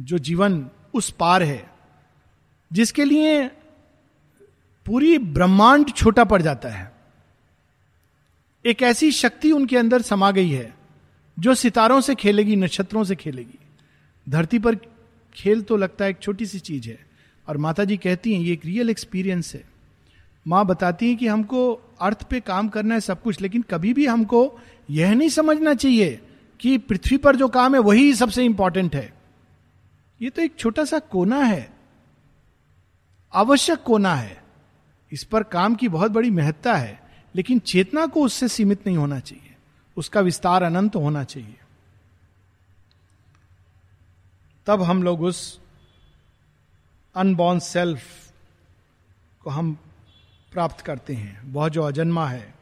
जो 0.00 0.18
जीवन 0.18 0.70
उस 0.94 1.10
पार 1.10 1.42
है, 1.42 1.70
जिसके 2.72 3.04
लिए 3.04 3.48
पूरी 4.86 5.18
ब्रह्मांड 5.18 5.92
छोटा 5.92 6.24
पड़ 6.24 6.42
जाता 6.42 6.68
है। 6.68 6.92
एक 8.66 8.82
ऐसी 8.82 9.12
शक्ति 9.12 9.52
उनके 9.52 9.76
अंदर 9.76 10.02
समा 10.02 10.30
गई 10.30 10.50
है, 10.50 10.74
जो 11.38 11.54
सितारों 11.54 12.00
से 12.00 12.14
खेलेगी, 12.14 12.56
नक्षत्रों 12.56 13.04
से 13.04 13.16
खेलेगी। 13.16 13.58
धरती 14.28 14.58
पर 14.58 14.74
खेल 15.34 15.62
तो 15.62 15.76
लगता 15.76 16.04
है 16.04 16.10
एक 16.10 16.18
छोटी 16.18 16.46
सी 16.46 16.58
चीज़ 16.58 16.88
है, 16.88 17.06
और 17.48 17.56
माता 17.56 17.84
जी 17.84 17.96
कहती 17.96 18.34
हैं, 18.34 18.40
ये 18.40 18.52
एक 18.52 18.64
रियल 18.64 18.90
एक्सपीरियंस 18.90 19.54
है। 19.54 19.75
माँ 20.46 20.64
बताती 20.66 21.08
हैं 21.08 21.16
कि 21.16 21.26
हमको 21.26 21.72
अर्थ 22.00 22.22
पे 22.22 22.40
काम 22.40 22.68
करना 22.68 22.94
है 22.94 23.00
सब 23.00 23.22
कुछ, 23.22 23.40
लेकिन 23.40 23.62
कभी 23.62 23.92
भी 23.94 24.06
हमको 24.06 24.58
यह 24.90 25.14
नहीं 25.14 25.28
समझना 25.28 25.74
चाहिए 25.74 26.20
कि 26.60 26.76
पृथ्वी 26.78 27.16
पर 27.16 27.36
जो 27.36 27.48
काम 27.48 27.74
है 27.74 27.80
वही 27.80 28.12
सबसे 28.14 28.44
इंपॉर्टेंट 28.44 28.94
है। 28.94 29.12
ये 30.20 30.30
तो 30.30 30.42
एक 30.42 30.56
छोटा 30.58 30.84
सा 30.84 30.98
कोना 30.98 31.38
है, 31.38 31.68
आवश्यक 33.32 33.82
कोना 33.82 34.14
है। 34.14 34.42
इस 35.12 35.24
पर 35.24 35.42
काम 35.42 35.74
की 35.74 35.88
बहुत 35.88 36.10
बड़ी 36.10 36.30
महत्ता 36.30 36.74
है, 36.74 37.00
लेकिन 37.34 37.58
चेतना 37.58 38.06
को 38.06 38.22
उससे 38.22 38.48
सीमित 38.48 38.86
नहीं 38.86 38.96
होना 38.96 39.18
चाहिए, 39.20 39.54
उसका 39.96 40.20
विस्तार 40.20 40.62
अनंत 40.62 40.96
होना 40.96 41.24
चाहिए। 41.24 41.56
तब 44.66 44.82
हम 44.82 45.02
लोग 45.02 45.22
उस 45.22 45.58
अनबॉर्न 47.14 47.58
सेल्फ 47.58 48.02
को 49.42 49.50
हम 49.50 49.76
प्राप्त 50.56 50.80
करते 50.80 51.14
हैं। 51.14 51.52
वह 51.52 51.68
जो 51.68 51.82
अजन्मा 51.82 52.28
है। 52.28 52.54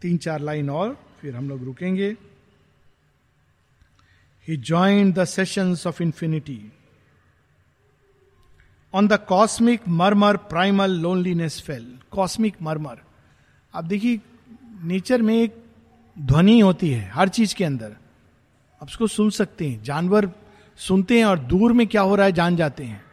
तीन 0.00 0.16
चार 0.16 0.40
लाइन 0.40 0.70
और, 0.70 1.06
फिर 1.20 1.36
हम 1.36 1.48
लोग 1.48 1.64
रुकेंगे। 1.64 2.16
He 4.48 4.56
joined 4.56 5.12
the 5.12 5.24
sessions 5.24 5.86
of 5.86 6.02
infinity 6.02 6.72
on 8.94 9.08
the 9.08 9.12
cosmic 9.12 9.88
murmur 9.88 10.36
primal 10.36 10.90
loneliness 10.90 11.62
fell 11.62 11.98
cosmic 12.10 12.56
murmur 12.62 12.98
आप 13.74 13.84
देखिए 13.84 14.20
नेचर 14.82 15.22
में 15.22 15.42
एक 15.42 15.64
ध्वनि 16.18 16.60
होती 16.60 16.90
है 16.90 17.10
हर 17.10 17.28
चीज़ 17.28 17.54
के 17.54 17.64
अंदर। 17.64 17.96
आप 18.82 18.84
उसको 18.84 19.06
सुन 19.06 19.30
सकते 19.30 19.68
हैं। 19.68 19.82
जानवर 19.82 20.30
सुनते 20.76 21.18
हैं 21.18 21.24
और 21.24 21.38
दूर 21.38 21.72
में 21.72 21.86
क्या 21.86 22.02
हो 22.02 22.16
रहा 22.16 22.26
है 22.26 22.32
जान 22.32 22.56
जाते 22.56 22.84
हैं। 22.84 23.05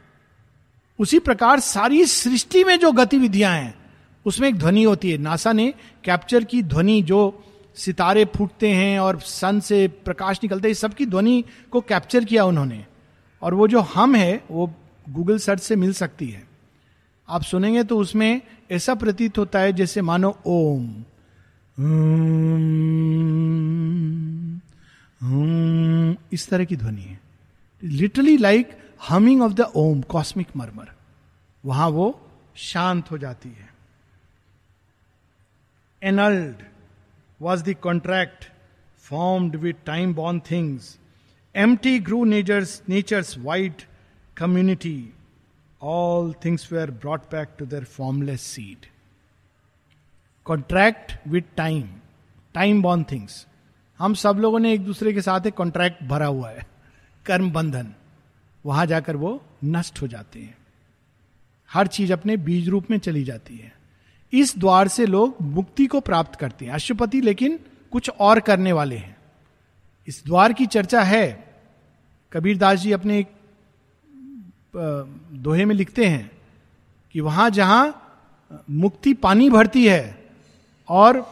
उसी 1.00 1.20
प्रकार 1.20 1.60
सारी 1.60 2.06
सृष्टि 2.06 2.64
में 2.64 2.80
जो 2.80 2.91
गतिविधियाँ 2.91 3.54
हैं, 3.54 3.76
उसमें 4.26 4.48
एक 4.50 4.56
ध्वनि 4.56 4.84
होती 4.84 5.12
है। 5.12 5.18
नासा 5.18 5.54
ने 5.54 5.74
कैप्चर 6.04 6.44
की 6.44 6.64
ध्वनि 6.64 7.02
जो 7.02 7.44
सितारे 7.76 8.26
फूटते 8.26 8.70
हैं 8.70 9.00
और 9.00 9.20
सन 9.20 9.60
से 9.60 9.88
प्रकाश 9.88 10.39
निकलते 10.44 10.68
हैं 10.68 10.76
सबकी 10.76 11.06
ध्वनि 11.06 11.44
को 11.72 11.82
कैप्चर 11.82 12.24
किया 12.24 12.46
उन्होंने। 12.46 12.86
और 13.41 13.54
वो 13.54 13.68
जो 13.68 13.80
हम 13.80 14.16
है, 14.16 14.44
वो 14.52 14.74
गूगल 15.10 15.38
सर्च 15.38 15.62
से 15.62 15.76
मिल 15.76 15.94
सकती 15.94 16.28
है। 16.28 16.48
आप 17.30 17.41
सुनेंगे 17.41 17.84
तो 17.84 17.98
उसमें 17.98 18.41
ऐसा 18.72 18.96
प्रतीत 18.96 19.38
होता 19.38 19.60
है, 19.60 19.74
जैसे 19.74 20.02
मानो 20.02 20.38
ओम 20.46 21.04
इस 26.34 26.50
तरह 26.50 26.64
की 26.64 26.76
ध्वनि 26.76 27.02
है। 27.02 27.20
Literally 27.84 28.38
like 28.38 28.69
humming 29.09 29.41
of 29.41 29.53
the 29.53 29.61
Om 29.75 30.01
cosmic 30.01 30.47
murmur 30.57 30.91
वहाँ 31.63 31.88
वो 31.89 32.05
शांत 32.55 33.11
हो 33.11 33.17
जाती 33.17 33.49
है। 33.49 33.69
Annulled 36.01 36.63
was 37.41 37.63
the 37.63 37.73
contract 37.84 38.45
formed 39.03 39.55
with 39.55 39.86
time 39.86 40.13
born 40.13 40.39
things 40.51 40.97
empty 41.75 41.99
grew 41.99 42.23
nature's 42.25 42.81
nature's 42.89 43.38
wide 43.38 43.81
community 44.38 45.13
all 45.81 46.34
things 46.45 46.71
were 46.73 46.91
brought 46.91 47.21
back 47.31 47.55
to 47.59 47.65
their 47.65 47.84
formless 47.84 48.41
seed 48.41 48.86
contract 50.45 51.27
with 51.27 51.55
time 51.57 51.89
time 52.53 52.81
born 52.81 53.03
things 53.03 53.45
हम 53.99 54.13
सब 54.13 54.38
लोगों 54.39 54.59
ने 54.59 54.73
एक 54.73 54.86
दूसरे 54.86 55.13
के 55.13 55.21
साथ 55.21 55.47
एक 55.47 55.53
कॉन्ट्रैक्ट 55.53 56.03
भरा 56.03 56.25
हुआ 56.25 56.49
है। 56.49 56.72
कर्म 57.26 57.51
बंधन 57.51 57.93
वहाँ 58.65 58.86
जाकर 58.86 59.15
वो 59.15 59.41
नष्ट 59.63 60.01
हो 60.01 60.07
जाते 60.07 60.39
हैं। 60.39 60.57
हर 61.69 61.88
चीज़ 61.88 62.13
अपने 62.13 62.38
बीज 62.38 62.69
रूप 62.69 62.91
में 62.91 62.97
चली 62.97 63.24
जाती 63.24 63.57
है। 63.57 63.74
इस 64.34 64.57
द्वार 64.57 64.88
से 64.88 65.05
लोग 65.05 65.36
मुक्ति 65.41 65.86
को 65.86 65.99
प्राप्त 65.99 66.39
करते 66.39 66.65
हैं। 66.65 66.71
अशुपति 66.71 67.21
लेकिन 67.21 67.59
कुछ 67.91 68.09
और 68.09 68.39
करने 68.39 68.71
वाले 68.71 68.97
हैं। 68.97 69.15
इस 70.07 70.24
द्वार 70.26 70.53
की 70.53 70.65
चर्चा 70.65 71.01
है। 71.01 71.53
कबीर 72.34 72.57
दास 72.57 72.80
जी 72.80 72.91
अपने 72.91 73.19
एक 73.19 73.28
दोहे 75.34 75.65
में 75.65 75.76
लिखते 75.76 76.05
हैं 76.05 76.32
कि 77.11 77.19
वहाँ 77.19 77.49
जहाँ 77.49 77.99
मुक्ति 78.69 79.13
पानी 79.13 79.49
भरती 79.49 79.88
है 79.88 80.26
और 80.89 81.26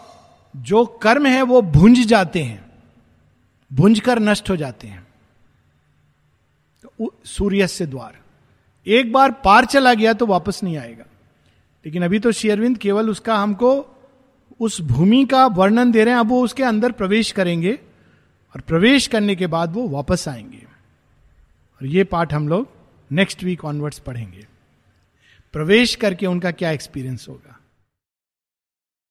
जो 0.56 0.86
कर्म 0.86 1.26
है 1.26 1.42
वो 1.42 1.62
भुंज 1.62 2.00
जाते 2.00 2.44
हैं 2.44 2.72
भुंज 3.74 4.00
कर 4.00 4.20
नष्ट 4.20 4.50
हो 4.50 4.56
जाते 4.56 4.88
हैं। 4.88 5.08
सूर्य 7.26 7.68
से 7.68 7.86
द्वार। 7.86 8.18
एक 8.88 9.12
बार 9.12 9.32
पार 9.32 9.66
चला 9.66 9.94
गया 9.94 10.14
तो 10.14 10.26
वापस 10.26 10.64
नहीं 10.64 10.78
आएगा। 10.78 11.06
लेकिन 11.86 12.04
अभी 12.04 12.20
तो 12.20 12.32
शेयरविंद 12.32 12.78
केवल 12.78 13.10
उसका 13.10 13.36
हमको 13.36 13.98
उस 14.60 14.82
भूमि 14.82 15.26
का 15.26 15.46
वर्णन 15.48 15.92
दे 15.92 16.04
रहे 16.04 16.14
हैं। 16.14 16.20
अब 16.20 16.30
वो 16.30 16.44
उसके 16.44 16.64
अंदर 16.64 16.92
प्रवेश 16.92 17.32
करेंगे 17.32 17.74
और 18.56 18.62
प्रवेश 18.62 19.08
करने 19.08 19.36
के 19.36 19.48
बाद 19.48 19.74
वो 19.74 19.88
वापस 19.88 20.28
आएँगे। 20.28 20.66
और 21.82 21.86
ये 21.86 22.04
पाठ 22.04 22.34
हम 22.34 22.48
लोग 22.48 22.68
नेक्स्ट 23.12 23.44
वीक 23.44 23.66
ऑनवर्ड्स 23.66 24.00
पढ़ेंगे। 24.00 24.48
प्रवेश 25.54 25.96
करके 25.96 26.26
उनका 26.26 26.52
क्या 26.52 26.72
एक्सपीरियंस 26.72 27.26
होगा? 27.30 27.61